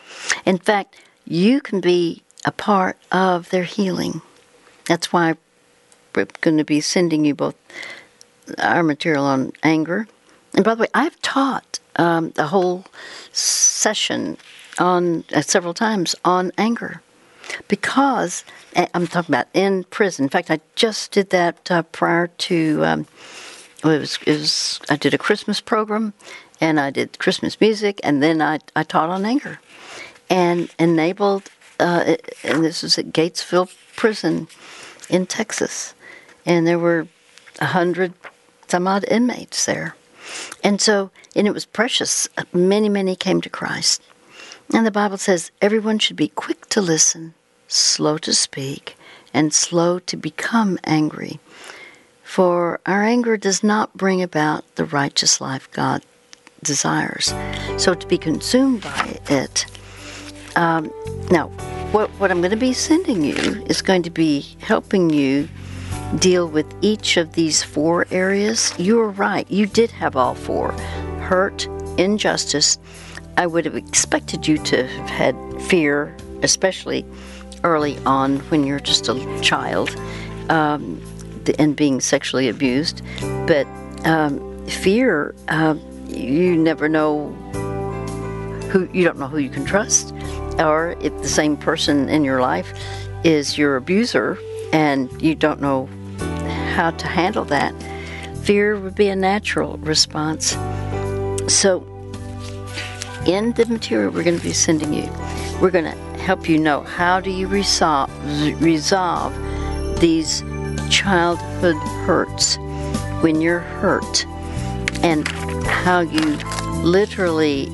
In 0.45 0.59
fact, 0.59 1.01
you 1.24 1.61
can 1.61 1.80
be 1.80 2.22
a 2.45 2.53
part 2.53 2.99
of 3.11 3.51
their 3.51 3.64
healing. 3.64 4.20
That's 4.87 5.12
why 5.12 5.35
we're 6.14 6.26
going 6.41 6.59
to 6.59 6.64
be 6.64 6.80
sending 6.80 7.24
you 7.24 7.35
both 7.35 7.57
our 8.59 8.82
material 8.82 9.24
on 9.24 9.53
anger. 9.62 10.07
And 10.55 10.64
by 10.64 10.74
the 10.74 10.82
way, 10.82 10.89
I've 10.95 11.20
taught 11.22 11.80
um, 11.97 12.32
a 12.37 12.47
whole 12.47 12.85
session 13.32 14.37
on 14.78 15.24
uh, 15.35 15.41
several 15.41 15.74
times 15.74 16.14
on 16.24 16.53
anger 16.59 17.03
because 17.68 18.45
I'm 18.76 19.07
talking 19.07 19.35
about 19.35 19.49
in 19.55 19.85
prison. 19.85 20.24
In 20.24 20.28
fact, 20.28 20.51
I 20.51 20.61
just 20.74 21.12
did 21.12 21.30
that 21.30 21.70
uh, 21.70 21.82
prior 21.82 22.28
to. 22.28 22.85
Um, 22.85 23.07
it 23.85 23.99
was, 23.99 24.18
it 24.26 24.32
was 24.32 24.80
I 24.89 24.97
did 24.97 25.12
a 25.12 25.18
Christmas 25.18 25.61
program 25.61 26.14
and 26.61 26.81
I 26.81 26.91
did 26.91 27.19
Christmas 27.19 27.61
music, 27.61 28.01
and 28.03 28.23
then 28.23 28.41
I, 28.41 28.61
I 28.77 28.83
taught 28.83 29.11
on 29.11 29.25
anger 29.25 29.61
and 30.31 30.71
enabled, 30.79 31.51
uh, 31.79 32.17
and 32.43 32.65
this 32.65 32.83
was 32.83 32.99
at 32.99 33.13
Gatesville 33.13 33.75
Prison 33.97 34.49
in 35.09 35.27
Texas, 35.27 35.95
and 36.47 36.67
there 36.67 36.79
were 36.79 37.09
a 37.61 37.67
hundred 37.67 38.15
some 38.69 38.89
odd 38.89 39.05
inmates 39.09 39.67
there. 39.67 39.95
And 40.63 40.81
so, 40.81 41.11
and 41.37 41.47
it 41.47 41.55
was 41.55 41.67
precious. 41.67 42.29
Many, 42.53 42.89
many 42.89 43.15
came 43.15 43.41
to 43.43 43.51
Christ. 43.51 44.03
And 44.73 44.87
the 44.87 44.91
Bible 44.91 45.19
says 45.19 45.51
everyone 45.61 45.99
should 45.99 46.17
be 46.17 46.29
quick 46.29 46.67
to 46.71 46.81
listen, 46.81 47.35
slow 47.69 48.17
to 48.19 48.33
speak, 48.33 48.97
and 49.35 49.53
slow 49.53 49.99
to 49.99 50.17
become 50.17 50.79
angry. 50.85 51.39
For 52.23 52.81
our 52.87 53.03
anger 53.03 53.37
does 53.37 53.63
not 53.63 53.97
bring 53.97 54.23
about 54.23 54.65
the 54.77 54.87
righteous 54.87 55.41
life 55.41 55.71
God 55.71 56.03
desires. 56.65 57.33
So 57.77 57.95
to 57.95 58.07
be 58.07 58.19
consumed 58.19 58.83
by 58.83 59.21
it. 59.29 59.67
Um, 60.57 60.91
now, 61.31 61.49
what, 61.93 62.11
what 62.19 62.31
I'm 62.31 62.41
going 62.41 62.51
to 62.51 62.57
be 62.57 62.73
sending 62.73 63.23
you 63.23 63.37
is 63.67 63.83
going 63.83 64.03
to 64.03 64.11
be 64.11 64.41
helping 64.61 65.11
you 65.11 65.49
deal 66.19 66.49
with 66.49 66.67
each 66.81 67.17
of 67.17 67.33
these 67.35 67.62
four 67.62 68.07
areas. 68.11 68.75
You 68.79 69.01
are 69.01 69.11
right. 69.11 69.49
You 69.51 69.67
did 69.67 69.91
have 69.93 70.17
all 70.17 70.35
four 70.35 70.73
hurt, 71.21 71.67
injustice. 71.99 72.79
I 73.37 73.47
would 73.47 73.65
have 73.65 73.77
expected 73.77 74.47
you 74.47 74.59
to 74.59 74.87
have 74.87 75.11
had 75.11 75.62
fear, 75.62 76.17
especially 76.43 77.05
early 77.65 77.99
on 78.07 78.39
when 78.51 78.65
you're 78.65 78.81
just 78.81 79.09
a 79.09 79.41
child 79.41 79.91
um, 80.51 81.01
and 81.59 81.75
being 81.75 82.01
sexually 82.01 82.49
abused. 82.49 83.03
But 83.47 83.67
um, 84.05 84.67
fear, 84.67 85.35
uh, 85.49 85.75
you 86.17 86.57
never 86.57 86.89
know 86.89 87.31
who 88.71 88.89
you 88.93 89.05
don't 89.05 89.19
know 89.19 89.29
who 89.29 89.39
you 89.39 89.51
can 89.51 89.65
trust, 89.65 90.15
or 90.59 90.97
if 91.01 91.17
the 91.23 91.29
same 91.29 91.57
person 91.57 92.09
in 92.09 92.25
your 92.25 92.41
life 92.41 92.73
is 93.23 93.57
your 93.57 93.77
abuser 93.77 94.39
and 94.73 95.11
you 95.23 95.35
don't 95.35 95.61
know 95.61 95.89
how 96.75 96.91
to 96.91 97.07
handle 97.07 97.45
that, 97.45 97.73
fear 98.43 98.79
would 98.79 98.95
be 98.95 99.09
a 99.09 99.17
natural 99.17 99.77
response. 99.79 100.51
So, 101.47 101.87
in 103.27 103.53
the 103.53 103.67
material 103.69 104.11
we're 104.11 104.25
going 104.25 104.39
to 104.39 104.43
be 104.43 104.53
sending 104.53 104.93
you, 104.93 105.09
we're 105.61 105.71
going 105.71 105.85
to 105.85 105.97
help 106.19 106.49
you 106.49 106.59
know 106.59 106.81
how 106.83 107.21
do 107.21 107.31
you 107.31 107.47
resolve 107.47 108.11
resolve 108.62 109.33
these 110.01 110.43
childhood 110.91 111.77
hurts 112.07 112.57
when 113.21 113.41
you're 113.41 113.61
hurt 113.61 114.27
and 115.05 115.29
how 115.67 116.01
you 116.01 116.37
literally 116.83 117.67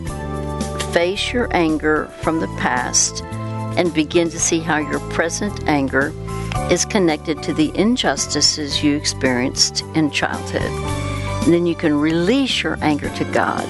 face 0.93 1.33
your 1.33 1.49
anger 1.57 2.07
from 2.23 2.41
the 2.41 2.49
past 2.59 3.23
and 3.79 3.95
begin 3.95 4.29
to 4.29 4.39
see 4.39 4.59
how 4.59 4.77
your 4.77 4.99
present 5.11 5.67
anger 5.69 6.13
is 6.71 6.85
connected 6.85 7.41
to 7.43 7.55
the 7.55 7.71
injustices 7.77 8.83
you 8.83 8.97
experienced 8.97 9.83
in 9.95 10.11
childhood. 10.11 10.63
And 11.45 11.55
then 11.55 11.67
you 11.67 11.77
can 11.77 11.95
release 11.95 12.63
your 12.65 12.77
anger 12.83 13.09
to 13.17 13.25
God 13.27 13.65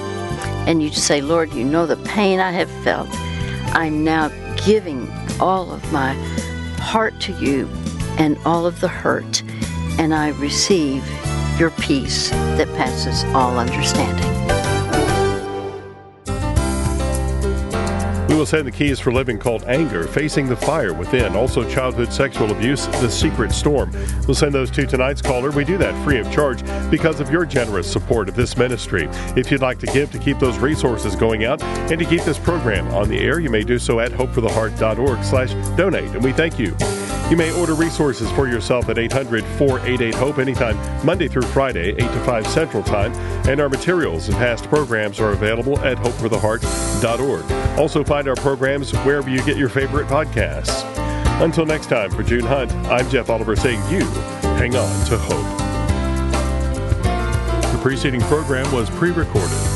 and 0.67 0.81
you 0.81 0.89
say, 0.89 1.21
Lord, 1.21 1.53
you 1.53 1.63
know 1.63 1.85
the 1.85 1.97
pain 1.97 2.39
I 2.39 2.51
have 2.51 2.69
felt. 2.83 3.07
I'm 3.75 4.03
now 4.03 4.29
giving 4.65 5.07
all 5.39 5.71
of 5.71 5.91
my 5.93 6.13
heart 6.79 7.19
to 7.21 7.33
you 7.33 7.69
and 8.17 8.37
all 8.43 8.65
of 8.65 8.81
the 8.81 8.87
hurt, 8.87 9.43
and 9.97 10.13
I 10.13 10.29
receive 10.29 11.03
your 11.61 11.69
peace 11.69 12.31
that 12.31 12.67
passes 12.75 13.23
all 13.35 13.59
understanding. 13.59 14.30
We 18.31 18.37
will 18.37 18.45
send 18.45 18.65
the 18.65 18.71
keys 18.71 18.97
for 18.97 19.11
living 19.11 19.37
called 19.37 19.65
Anger, 19.65 20.07
Facing 20.07 20.47
the 20.47 20.55
Fire 20.55 20.93
Within. 20.93 21.35
Also, 21.35 21.69
Childhood 21.69 22.13
Sexual 22.13 22.53
Abuse, 22.53 22.87
The 22.87 23.09
Secret 23.09 23.51
Storm. 23.51 23.91
We'll 24.25 24.35
send 24.35 24.53
those 24.53 24.71
to 24.71 24.85
tonight's 24.87 25.21
caller. 25.21 25.51
We 25.51 25.65
do 25.65 25.77
that 25.79 26.01
free 26.05 26.17
of 26.17 26.31
charge 26.31 26.61
because 26.89 27.19
of 27.19 27.29
your 27.29 27.45
generous 27.45 27.91
support 27.91 28.29
of 28.29 28.35
this 28.35 28.55
ministry. 28.55 29.09
If 29.35 29.51
you'd 29.51 29.61
like 29.61 29.79
to 29.79 29.87
give 29.87 30.13
to 30.13 30.17
keep 30.17 30.39
those 30.39 30.57
resources 30.59 31.13
going 31.13 31.43
out 31.43 31.61
and 31.61 31.99
to 31.99 32.05
keep 32.05 32.21
this 32.21 32.39
program 32.39 32.87
on 32.93 33.09
the 33.09 33.19
air, 33.19 33.41
you 33.41 33.49
may 33.49 33.65
do 33.65 33.77
so 33.77 33.99
at 33.99 34.13
hopefortheheart.org 34.13 35.23
slash 35.25 35.51
donate. 35.75 36.11
And 36.11 36.23
we 36.23 36.31
thank 36.31 36.57
you. 36.57 36.73
You 37.31 37.37
may 37.37 37.57
order 37.57 37.75
resources 37.75 38.29
for 38.31 38.47
yourself 38.49 38.89
at 38.89 38.97
800 38.97 39.45
488 39.57 40.15
HOPE 40.15 40.39
anytime, 40.39 41.05
Monday 41.05 41.29
through 41.29 41.43
Friday, 41.43 41.91
8 41.91 41.97
to 41.99 42.25
5 42.25 42.47
Central 42.47 42.83
Time. 42.83 43.13
And 43.47 43.61
our 43.61 43.69
materials 43.69 44.27
and 44.27 44.37
past 44.37 44.65
programs 44.65 45.21
are 45.21 45.31
available 45.31 45.79
at 45.79 45.97
hopefortheheart.org. 45.97 47.79
Also, 47.79 48.03
find 48.21 48.29
our 48.29 48.35
programs 48.35 48.91
wherever 48.97 49.31
you 49.31 49.43
get 49.45 49.57
your 49.57 49.67
favorite 49.67 50.05
podcasts. 50.05 50.85
Until 51.41 51.65
next 51.65 51.87
time, 51.87 52.11
for 52.11 52.21
June 52.21 52.45
Hunt, 52.45 52.71
I'm 52.85 53.09
Jeff 53.09 53.31
Oliver 53.31 53.55
saying 53.55 53.79
you 53.91 54.05
hang 54.59 54.75
on 54.75 55.05
to 55.07 55.17
hope. 55.17 55.57
The 57.73 57.79
preceding 57.81 58.21
program 58.21 58.71
was 58.71 58.91
pre 58.91 59.09
recorded. 59.09 59.70